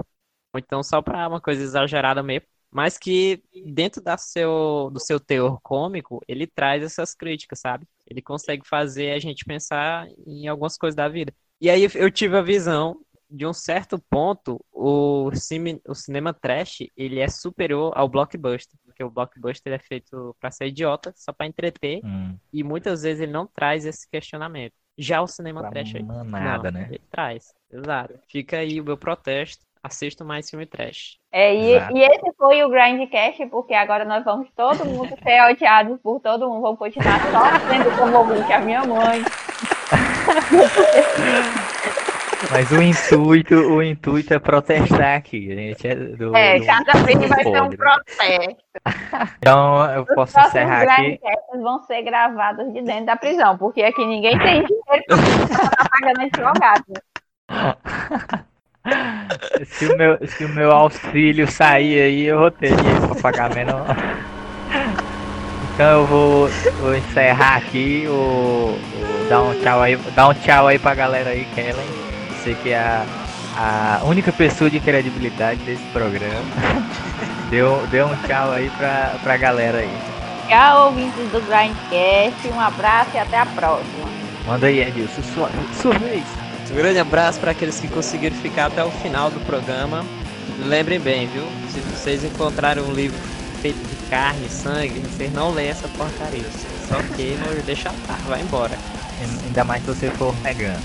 ou 0.53 0.59
então 0.59 0.85
só 0.85 1.03
pra 1.03 1.27
uma 1.27 1.41
coisa 1.41 1.63
exagerada 1.63 2.23
mesmo, 2.23 2.47
mas 2.71 2.97
que 2.97 3.43
dentro 3.67 4.01
da 4.01 4.17
seu, 4.17 4.89
do 4.93 5.01
seu 5.01 5.19
teor 5.19 5.59
cômico, 5.61 6.23
ele 6.29 6.47
traz 6.47 6.83
essas 6.85 7.13
críticas, 7.13 7.59
sabe? 7.59 7.89
Ele 8.07 8.23
consegue 8.23 8.67
fazer 8.67 9.13
a 9.13 9.19
gente 9.19 9.45
pensar 9.45 10.07
em 10.27 10.47
algumas 10.49 10.77
coisas 10.77 10.95
da 10.95 11.09
vida. 11.09 11.33
E 11.61 11.71
aí 11.71 11.89
eu 11.95 12.11
tive 12.11 12.37
a 12.37 12.43
visão 12.43 12.97
de 13.29 13.45
um 13.45 13.53
certo 13.53 13.99
ponto, 14.09 14.65
o, 14.73 15.31
cine, 15.35 15.81
o 15.87 15.95
cinema 15.95 16.33
trash, 16.33 16.87
ele 16.97 17.19
é 17.19 17.29
superior 17.29 17.93
ao 17.97 18.09
blockbuster. 18.09 18.79
porque 18.85 19.03
o 19.03 19.11
blockbuster 19.11 19.73
é 19.73 19.79
feito 19.79 20.35
para 20.41 20.51
ser 20.51 20.69
idiota, 20.69 21.13
só 21.17 21.33
para 21.33 21.47
entreter, 21.47 22.01
Hum, 22.05 22.37
e 22.53 22.63
muitas 22.63 23.03
vezes 23.03 23.23
ele 23.23 23.33
não 23.33 23.47
traz 23.47 23.85
esse 23.85 24.09
questionamento. 24.09 24.73
Já 24.97 25.21
o 25.21 25.27
cinema 25.27 25.61
pra 25.61 25.71
trash 25.71 25.97
aí, 25.97 26.03
manada, 26.03 26.71
não, 26.71 26.81
né? 26.81 26.87
ele 26.89 27.03
traz. 27.11 27.53
Exato. 27.71 28.19
Fica 28.29 28.59
aí 28.59 28.81
o 28.81 28.85
meu 28.85 28.97
protesto. 28.97 29.66
Assista 29.87 30.25
mais 30.25 30.51
filme 30.51 30.67
trash. 30.67 31.17
É, 31.31 31.55
e, 31.55 31.75
e 31.95 32.03
esse 32.03 32.33
foi 32.37 32.65
o 32.65 32.69
Grindcast, 32.69 33.47
porque 33.47 33.73
agora 33.73 34.05
nós 34.05 34.25
vamos 34.25 34.49
todo 34.57 34.85
mundo 34.85 35.17
ser 35.23 35.41
odiados 35.49 36.01
por 36.03 36.21
todo 36.21 36.49
mundo. 36.49 36.63
Vamos 36.63 36.79
continuar 36.79 37.21
só 37.31 37.71
sendo 37.71 37.97
como 37.97 38.19
ouvinte 38.19 38.53
a 38.53 38.59
minha 38.61 38.85
mãe. 38.85 39.23
Mas 42.51 42.71
o 42.73 42.83
intuito, 42.83 43.55
o 43.55 43.81
intuito 43.83 44.35
é 44.35 44.39
protestar 44.41 45.17
aqui. 45.19 45.55
Gente 45.55 45.87
é 45.87 45.95
do. 45.95 46.37
É, 46.37 46.59
do- 46.59 46.67
cada 46.67 46.93
vez 47.05 47.29
vai 47.29 47.43
ser 47.45 47.63
um 47.63 47.71
protesto. 47.71 48.57
Então 49.39 49.91
eu 49.93 50.03
Os 50.03 50.15
posso 50.15 50.41
encerrar 50.41 50.83
aqui. 50.83 51.03
Grindcasts 51.03 51.63
vão 51.63 51.79
ser 51.83 52.03
gravados 52.03 52.73
de 52.73 52.83
dentro 52.83 53.07
da 53.07 53.17
prisão, 53.17 53.57
porque 53.57 53.83
aqui 53.85 54.05
ninguém 54.05 54.37
tem 54.39 54.65
dinheiro 54.65 55.05
pra 55.07 55.17
tá 55.77 55.89
pagando 55.91 56.23
advogado. 56.23 56.85
Se 59.65 59.87
o, 59.87 59.97
meu, 59.97 60.19
se 60.27 60.45
o 60.45 60.49
meu 60.49 60.71
auxílio 60.71 61.51
sair 61.51 62.01
aí, 62.01 62.25
eu 62.27 62.39
vou 62.39 62.51
ter 62.51 62.75
dinheiro 62.77 63.09
pra 63.09 63.15
pagar 63.17 63.55
menor. 63.55 63.87
Então 65.75 65.87
eu 66.01 66.07
vou, 66.07 66.49
vou 66.81 66.97
encerrar 66.97 67.57
aqui, 67.57 68.05
o, 68.09 68.13
o- 68.13 69.27
dar 69.29 69.43
um 69.43 69.55
tchau 69.61 69.83
aí, 69.83 69.97
dar 70.15 70.29
um 70.29 70.35
tchau 70.35 70.67
aí 70.69 70.79
pra 70.79 70.95
galera 70.95 71.31
aí, 71.31 71.47
Kellen. 71.55 71.87
Você 72.31 72.55
que 72.55 72.71
é 72.71 72.79
a, 72.79 73.99
a 74.01 74.05
única 74.05 74.33
pessoa 74.33 74.71
de 74.71 74.79
credibilidade 74.81 75.61
desse 75.61 75.83
programa. 75.93 76.45
Deu, 77.51 77.87
deu 77.93 78.07
um 78.09 78.17
tchau 78.27 78.51
aí 78.53 78.69
pra, 78.71 79.13
pra 79.23 79.37
galera 79.37 79.79
aí. 79.79 79.91
Tchau, 80.49 80.87
ouvintes 80.87 81.29
do 81.31 81.41
Grindcast. 81.43 82.49
Um 82.53 82.61
abraço 82.61 83.11
e 83.15 83.19
até 83.19 83.39
a 83.39 83.47
próxima. 83.47 84.09
Manda 84.47 84.67
aí, 84.67 84.81
Edilson, 84.81 85.23
sua, 85.23 85.51
sua 85.81 85.93
vez. 85.99 86.25
Um 86.71 86.75
grande 86.75 86.99
abraço 86.99 87.39
para 87.39 87.53
aqueles 87.53 87.79
que 87.79 87.89
conseguiram 87.89 88.37
ficar 88.37 88.67
até 88.67 88.85
o 88.85 88.91
final 88.91 89.31
do 89.31 89.41
programa. 89.41 90.05
Lembrem 90.65 90.99
bem, 90.99 91.27
viu? 91.29 91.45
Se 91.73 91.81
vocês 91.81 92.25
encontrarem 92.25 92.83
um 92.83 92.93
livro 92.93 93.19
feito 93.63 93.79
de 93.79 93.97
carne 94.11 94.49
sangue, 94.49 95.01
vocês 95.01 95.33
não 95.33 95.53
leem 95.53 95.71
essa 95.71 95.89
porcaria. 95.89 96.45
Só 96.89 96.97
queimam 97.15 97.53
e 97.53 97.63
deixa 97.63 97.89
estar, 97.89 98.19
vai 98.27 98.41
embora. 98.41 98.77
Ainda 99.45 99.65
mais 99.65 99.83
se 99.85 99.89
você 99.89 100.11
for 100.11 100.35
vegano. 100.37 100.83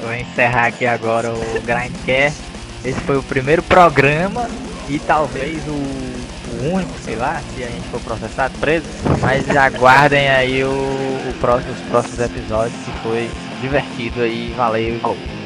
Eu 0.00 0.08
vou 0.08 0.14
encerrar 0.14 0.66
aqui 0.66 0.86
agora 0.86 1.30
o 1.32 1.60
Grindcast. 1.62 2.40
Esse 2.84 3.00
foi 3.00 3.16
o 3.16 3.22
primeiro 3.22 3.62
programa 3.62 4.48
e 4.88 4.98
talvez 4.98 5.62
o, 5.66 5.70
o 5.70 6.74
único, 6.74 6.92
sei 7.02 7.16
lá, 7.16 7.40
se 7.54 7.64
a 7.64 7.66
gente 7.66 7.88
for 7.88 8.00
processado, 8.00 8.54
preso. 8.58 8.84
Mas 9.20 9.48
aguardem 9.56 10.28
aí 10.28 10.62
o, 10.64 10.68
o 10.68 11.34
próximo, 11.40 11.72
os 11.72 11.80
próximos 11.88 12.20
episódios, 12.20 12.76
que 12.84 12.90
foi 13.02 13.30
divertido 13.64 14.20
aí. 14.20 14.52
Valeu, 14.56 15.00
falou. 15.00 15.43